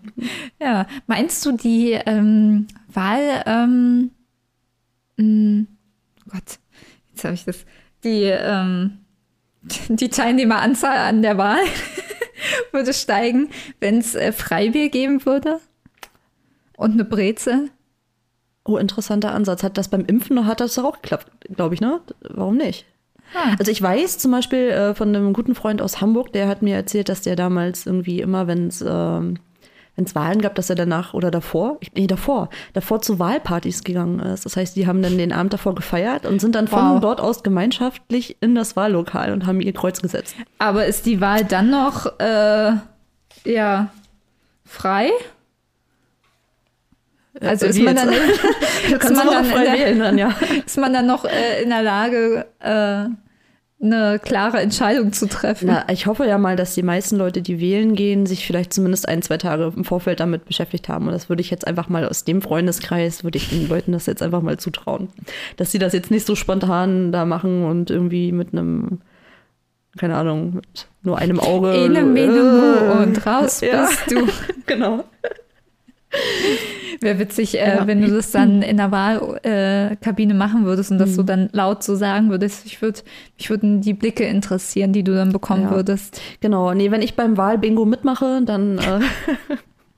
Ja, 0.59 0.87
meinst 1.07 1.45
du 1.45 1.51
die 1.51 1.91
ähm, 1.91 2.67
Wahl, 2.87 3.43
ähm, 3.45 4.11
mh, 5.17 5.23
hm, 5.23 5.67
Gott, 6.27 6.59
jetzt 7.11 7.23
habe 7.23 7.33
ich 7.33 7.45
das, 7.45 7.65
die, 8.03 8.23
ähm, 8.23 8.99
die 9.89 10.09
Teilnehmeranzahl 10.09 10.97
an 10.97 11.21
der 11.21 11.37
Wahl 11.37 11.61
würde 12.71 12.93
steigen, 12.93 13.49
wenn 13.79 13.99
es 13.99 14.15
äh, 14.15 14.31
Freibier 14.31 14.89
geben 14.89 15.25
würde? 15.25 15.59
Und 16.77 16.93
eine 16.93 17.05
Brezel? 17.05 17.69
Oh, 18.63 18.77
interessanter 18.77 19.33
Ansatz. 19.33 19.63
Hat 19.63 19.77
das 19.77 19.89
beim 19.89 20.05
Impfen 20.05 20.45
hat 20.45 20.59
das 20.59 20.75
doch 20.75 20.83
auch 20.83 21.01
geklappt, 21.01 21.31
glaube 21.55 21.75
ich, 21.75 21.81
ne? 21.81 22.01
Warum 22.21 22.57
nicht? 22.57 22.85
Ah. 23.34 23.55
Also 23.59 23.71
ich 23.71 23.82
weiß 23.82 24.17
zum 24.17 24.32
Beispiel 24.32 24.69
äh, 24.69 24.93
von 24.95 25.09
einem 25.15 25.34
guten 25.34 25.55
Freund 25.55 25.82
aus 25.82 26.01
Hamburg, 26.01 26.34
der 26.34 26.47
hat 26.47 26.61
mir 26.61 26.75
erzählt, 26.75 27.09
dass 27.09 27.21
der 27.21 27.36
damals 27.36 27.86
irgendwie 27.86 28.21
immer, 28.21 28.47
wenn 28.47 28.67
es 28.67 28.84
ähm, 28.88 29.36
wenn's 29.95 30.15
Wahlen 30.15 30.41
gab, 30.41 30.55
dass 30.55 30.69
er 30.69 30.75
danach 30.77 31.13
oder 31.13 31.32
davor, 31.32 31.77
ich- 31.82 31.91
nee, 31.93 32.07
davor, 32.07 32.49
davor 32.73 33.01
zu 33.01 33.19
Wahlpartys 33.19 33.84
gegangen 33.84 34.19
ist. 34.21 34.45
Das 34.45 34.55
heißt, 34.55 34.75
die 34.75 34.88
haben 34.88 35.01
dann 35.01 35.17
den 35.17 35.34
Abend 35.34 35.51
davor 35.53 35.75
gefeiert 35.75 36.25
und 36.25 36.39
sind 36.39 36.55
dann 36.55 36.67
von 36.67 36.93
Wow. 36.95 36.99
dort 37.01 37.19
aus 37.21 37.43
gemeinschaftlich 37.43 38.38
in 38.41 38.55
das 38.55 38.75
Wahllokal 38.77 39.34
und 39.34 39.45
haben 39.45 39.59
ihr 39.61 39.73
Kreuz 39.73 40.01
gesetzt. 40.01 40.36
Aber 40.59 40.86
ist 40.86 41.05
die 41.05 41.19
Wahl 41.21 41.43
dann 41.43 41.69
noch, 41.69 42.19
äh, 42.19 42.71
ja, 43.45 43.91
frei? 44.65 45.09
Also 47.41 47.65
ist 47.65 47.79
man 47.81 47.95
dann, 47.95 48.09
kannst 48.99 49.15
man 49.25 49.27
dann 49.27 49.49
der- 49.49 49.73
wählen 49.73 49.99
dann, 49.99 50.17
ja. 50.17 50.35
Ist 50.65 50.77
man 50.77 50.93
dann 50.93 51.07
noch 51.07 51.25
äh, 51.25 51.63
in 51.63 51.69
der 51.69 51.81
Lage, 51.81 52.45
äh, 52.59 53.05
eine 53.83 54.19
klare 54.19 54.59
Entscheidung 54.59 55.11
zu 55.11 55.27
treffen? 55.27 55.67
Na, 55.69 55.85
ich 55.91 56.05
hoffe 56.05 56.25
ja 56.27 56.37
mal, 56.37 56.55
dass 56.55 56.75
die 56.75 56.83
meisten 56.83 57.15
Leute, 57.17 57.41
die 57.41 57.59
wählen 57.59 57.95
gehen, 57.95 58.27
sich 58.27 58.45
vielleicht 58.45 58.73
zumindest 58.73 59.07
ein, 59.09 59.23
zwei 59.23 59.37
Tage 59.37 59.73
im 59.75 59.83
Vorfeld 59.85 60.19
damit 60.19 60.45
beschäftigt 60.45 60.87
haben. 60.87 61.07
Und 61.07 61.13
das 61.13 61.29
würde 61.29 61.41
ich 61.41 61.49
jetzt 61.49 61.65
einfach 61.65 61.89
mal 61.89 62.07
aus 62.07 62.23
dem 62.23 62.43
Freundeskreis, 62.43 63.23
würde 63.23 63.37
ich 63.39 63.49
den 63.49 63.67
Leuten 63.67 63.91
das 63.91 64.05
jetzt 64.05 64.21
einfach 64.21 64.43
mal 64.43 64.57
zutrauen. 64.57 65.09
Dass 65.57 65.71
sie 65.71 65.79
das 65.79 65.93
jetzt 65.93 66.11
nicht 66.11 66.27
so 66.27 66.35
spontan 66.35 67.11
da 67.11 67.25
machen 67.25 67.65
und 67.65 67.89
irgendwie 67.89 68.31
mit 68.31 68.53
einem, 68.53 68.99
keine 69.97 70.15
Ahnung, 70.15 70.53
mit 70.57 70.87
nur 71.01 71.17
einem 71.17 71.39
Auge. 71.39 71.73
Ene, 71.73 72.03
mene, 72.03 72.37
Äh, 72.99 73.03
und 73.03 73.25
raus 73.25 73.61
ja. 73.61 73.87
bist 73.87 74.11
du. 74.11 74.27
genau. 74.67 75.05
Wäre 76.99 77.20
witzig, 77.20 77.57
äh, 77.59 77.78
Ja. 77.78 77.88
wenn 77.88 78.01
du 78.01 78.09
das 78.09 78.32
dann 78.32 78.62
in 78.62 78.78
der 78.78 78.91
Wahlkabine 78.91 80.34
äh, 80.34 80.38
machen 80.38 80.66
würdest 80.66 80.91
und 80.91 80.97
das 80.99 81.12
Mhm. 81.12 81.14
so 81.16 81.24
dann 81.24 81.49
laut 81.51 81.84
so 81.84 81.95
sagen 81.95 82.30
würdest. 82.30 82.66
Ich 82.66 82.82
würde, 82.82 82.99
mich 83.38 83.49
würden 83.49 83.82
die 83.82 83.93
Blicke 83.93 84.24
interessieren, 84.26 84.93
die 84.93 85.03
du 85.03 85.14
dann 85.16 85.32
bekommen 85.32 85.64
Ja. 85.64 85.72
würdest. 85.72 86.22
Genau. 86.41 86.74
Nee, 86.74 86.91
wenn 86.91 87.01
ich 87.01 87.16
beim 87.16 87.38
Wahlbingo 87.38 87.86
mitmache, 87.86 88.41
dann 88.45 88.78
äh, 88.78 88.99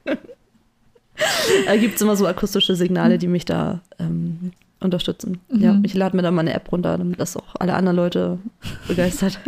äh, 1.67 1.77
gibt 1.79 1.95
es 1.95 2.01
immer 2.01 2.15
so 2.15 2.25
akustische 2.27 2.75
Signale, 2.75 3.17
die 3.17 3.27
mich 3.27 3.45
da 3.45 3.79
ähm, 3.99 4.51
unterstützen. 4.79 5.39
Ja, 5.49 5.79
ich 5.83 5.93
lade 5.93 6.15
mir 6.15 6.21
dann 6.23 6.33
mal 6.35 6.41
eine 6.41 6.53
App 6.53 6.71
runter, 6.71 6.97
damit 6.97 7.19
das 7.19 7.35
auch 7.37 7.55
alle 7.59 7.73
anderen 7.73 7.95
Leute 7.95 8.37
begeistert. 8.87 9.39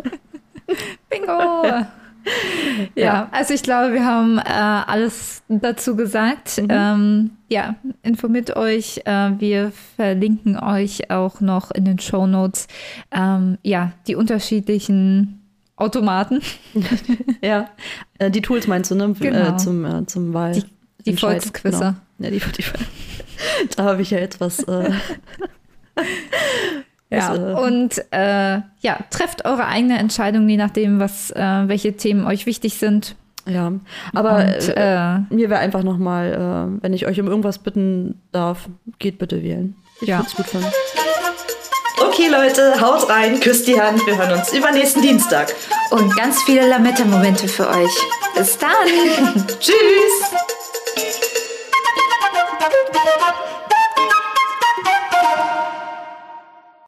Bingo! 1.09 1.65
ja. 1.65 1.87
Ja. 2.95 3.29
also 3.31 3.53
ich 3.53 3.63
glaube, 3.63 3.93
wir 3.93 4.05
haben 4.05 4.37
äh, 4.37 4.41
alles 4.43 5.43
dazu 5.47 5.95
gesagt. 5.95 6.61
Ähm, 6.69 7.31
ja, 7.49 7.75
informiert 8.03 8.55
euch. 8.55 9.01
Äh, 9.05 9.31
wir 9.39 9.71
verlinken 9.95 10.57
euch 10.57 11.09
auch 11.11 11.39
noch 11.41 11.71
in 11.71 11.85
den 11.85 11.99
Show 11.99 12.25
Notes 12.27 12.67
ähm, 13.11 13.57
ja, 13.63 13.91
die 14.07 14.15
unterschiedlichen 14.15 15.41
Automaten, 15.77 16.41
ja. 17.41 17.69
Äh, 18.17 18.31
die 18.31 18.41
Tools 18.41 18.65
meinst 18.67 18.91
du, 18.91 18.95
ne? 18.95 19.13
Genau. 19.19 19.53
Äh, 19.53 19.57
zum, 19.57 19.85
äh, 19.85 20.05
zum 20.05 20.33
Wahl. 20.33 20.53
Die- 20.53 20.63
die. 21.11 21.17
Volksquizze. 21.17 21.77
Genau. 21.77 21.93
Ja, 22.19 22.29
die, 22.31 22.39
die 22.39 22.63
Da 23.75 23.83
habe 23.83 24.01
ich 24.01 24.09
ja 24.11 24.19
jetzt 24.19 24.39
was. 24.39 24.59
Äh, 24.63 24.91
Ja, 27.15 27.35
Das, 27.35 27.39
äh, 27.39 27.53
und 27.61 28.05
äh, 28.11 28.61
ja, 28.81 28.97
trefft 29.09 29.45
eure 29.45 29.65
eigene 29.65 29.97
Entscheidung, 29.99 30.47
je 30.49 30.57
nachdem, 30.57 30.99
was, 30.99 31.31
äh, 31.31 31.63
welche 31.67 31.93
Themen 31.97 32.25
euch 32.25 32.45
wichtig 32.45 32.75
sind. 32.77 33.15
ja. 33.47 33.71
Aber 34.13 34.37
und, 34.37 34.69
äh, 34.77 35.15
äh, 35.15 35.19
mir 35.29 35.49
wäre 35.49 35.59
einfach 35.59 35.83
nochmal, 35.83 36.33
äh, 36.79 36.83
wenn 36.83 36.93
ich 36.93 37.05
euch 37.07 37.19
um 37.19 37.27
irgendwas 37.27 37.59
bitten 37.59 38.21
darf, 38.31 38.67
geht 38.99 39.17
bitte 39.19 39.41
wählen. 39.43 39.75
Ich 40.01 40.07
Ja. 40.07 40.17
würde 40.17 40.27
es 40.29 40.35
gut 40.35 40.47
finden. 40.47 40.67
Okay, 42.01 42.27
Leute, 42.29 42.79
haut 42.81 43.09
rein, 43.09 43.39
küsst 43.39 43.67
die 43.67 43.79
Hand. 43.79 44.05
Wir 44.05 44.17
hören 44.17 44.33
uns 44.37 44.51
übernächsten 44.51 45.01
Dienstag. 45.01 45.53
Und 45.91 46.13
ganz 46.17 46.41
viele 46.43 46.67
Lametta-Momente 46.67 47.47
für 47.47 47.69
euch. 47.69 47.91
Bis 48.35 48.57
dann! 48.57 48.69
Tschüss! 49.59 50.31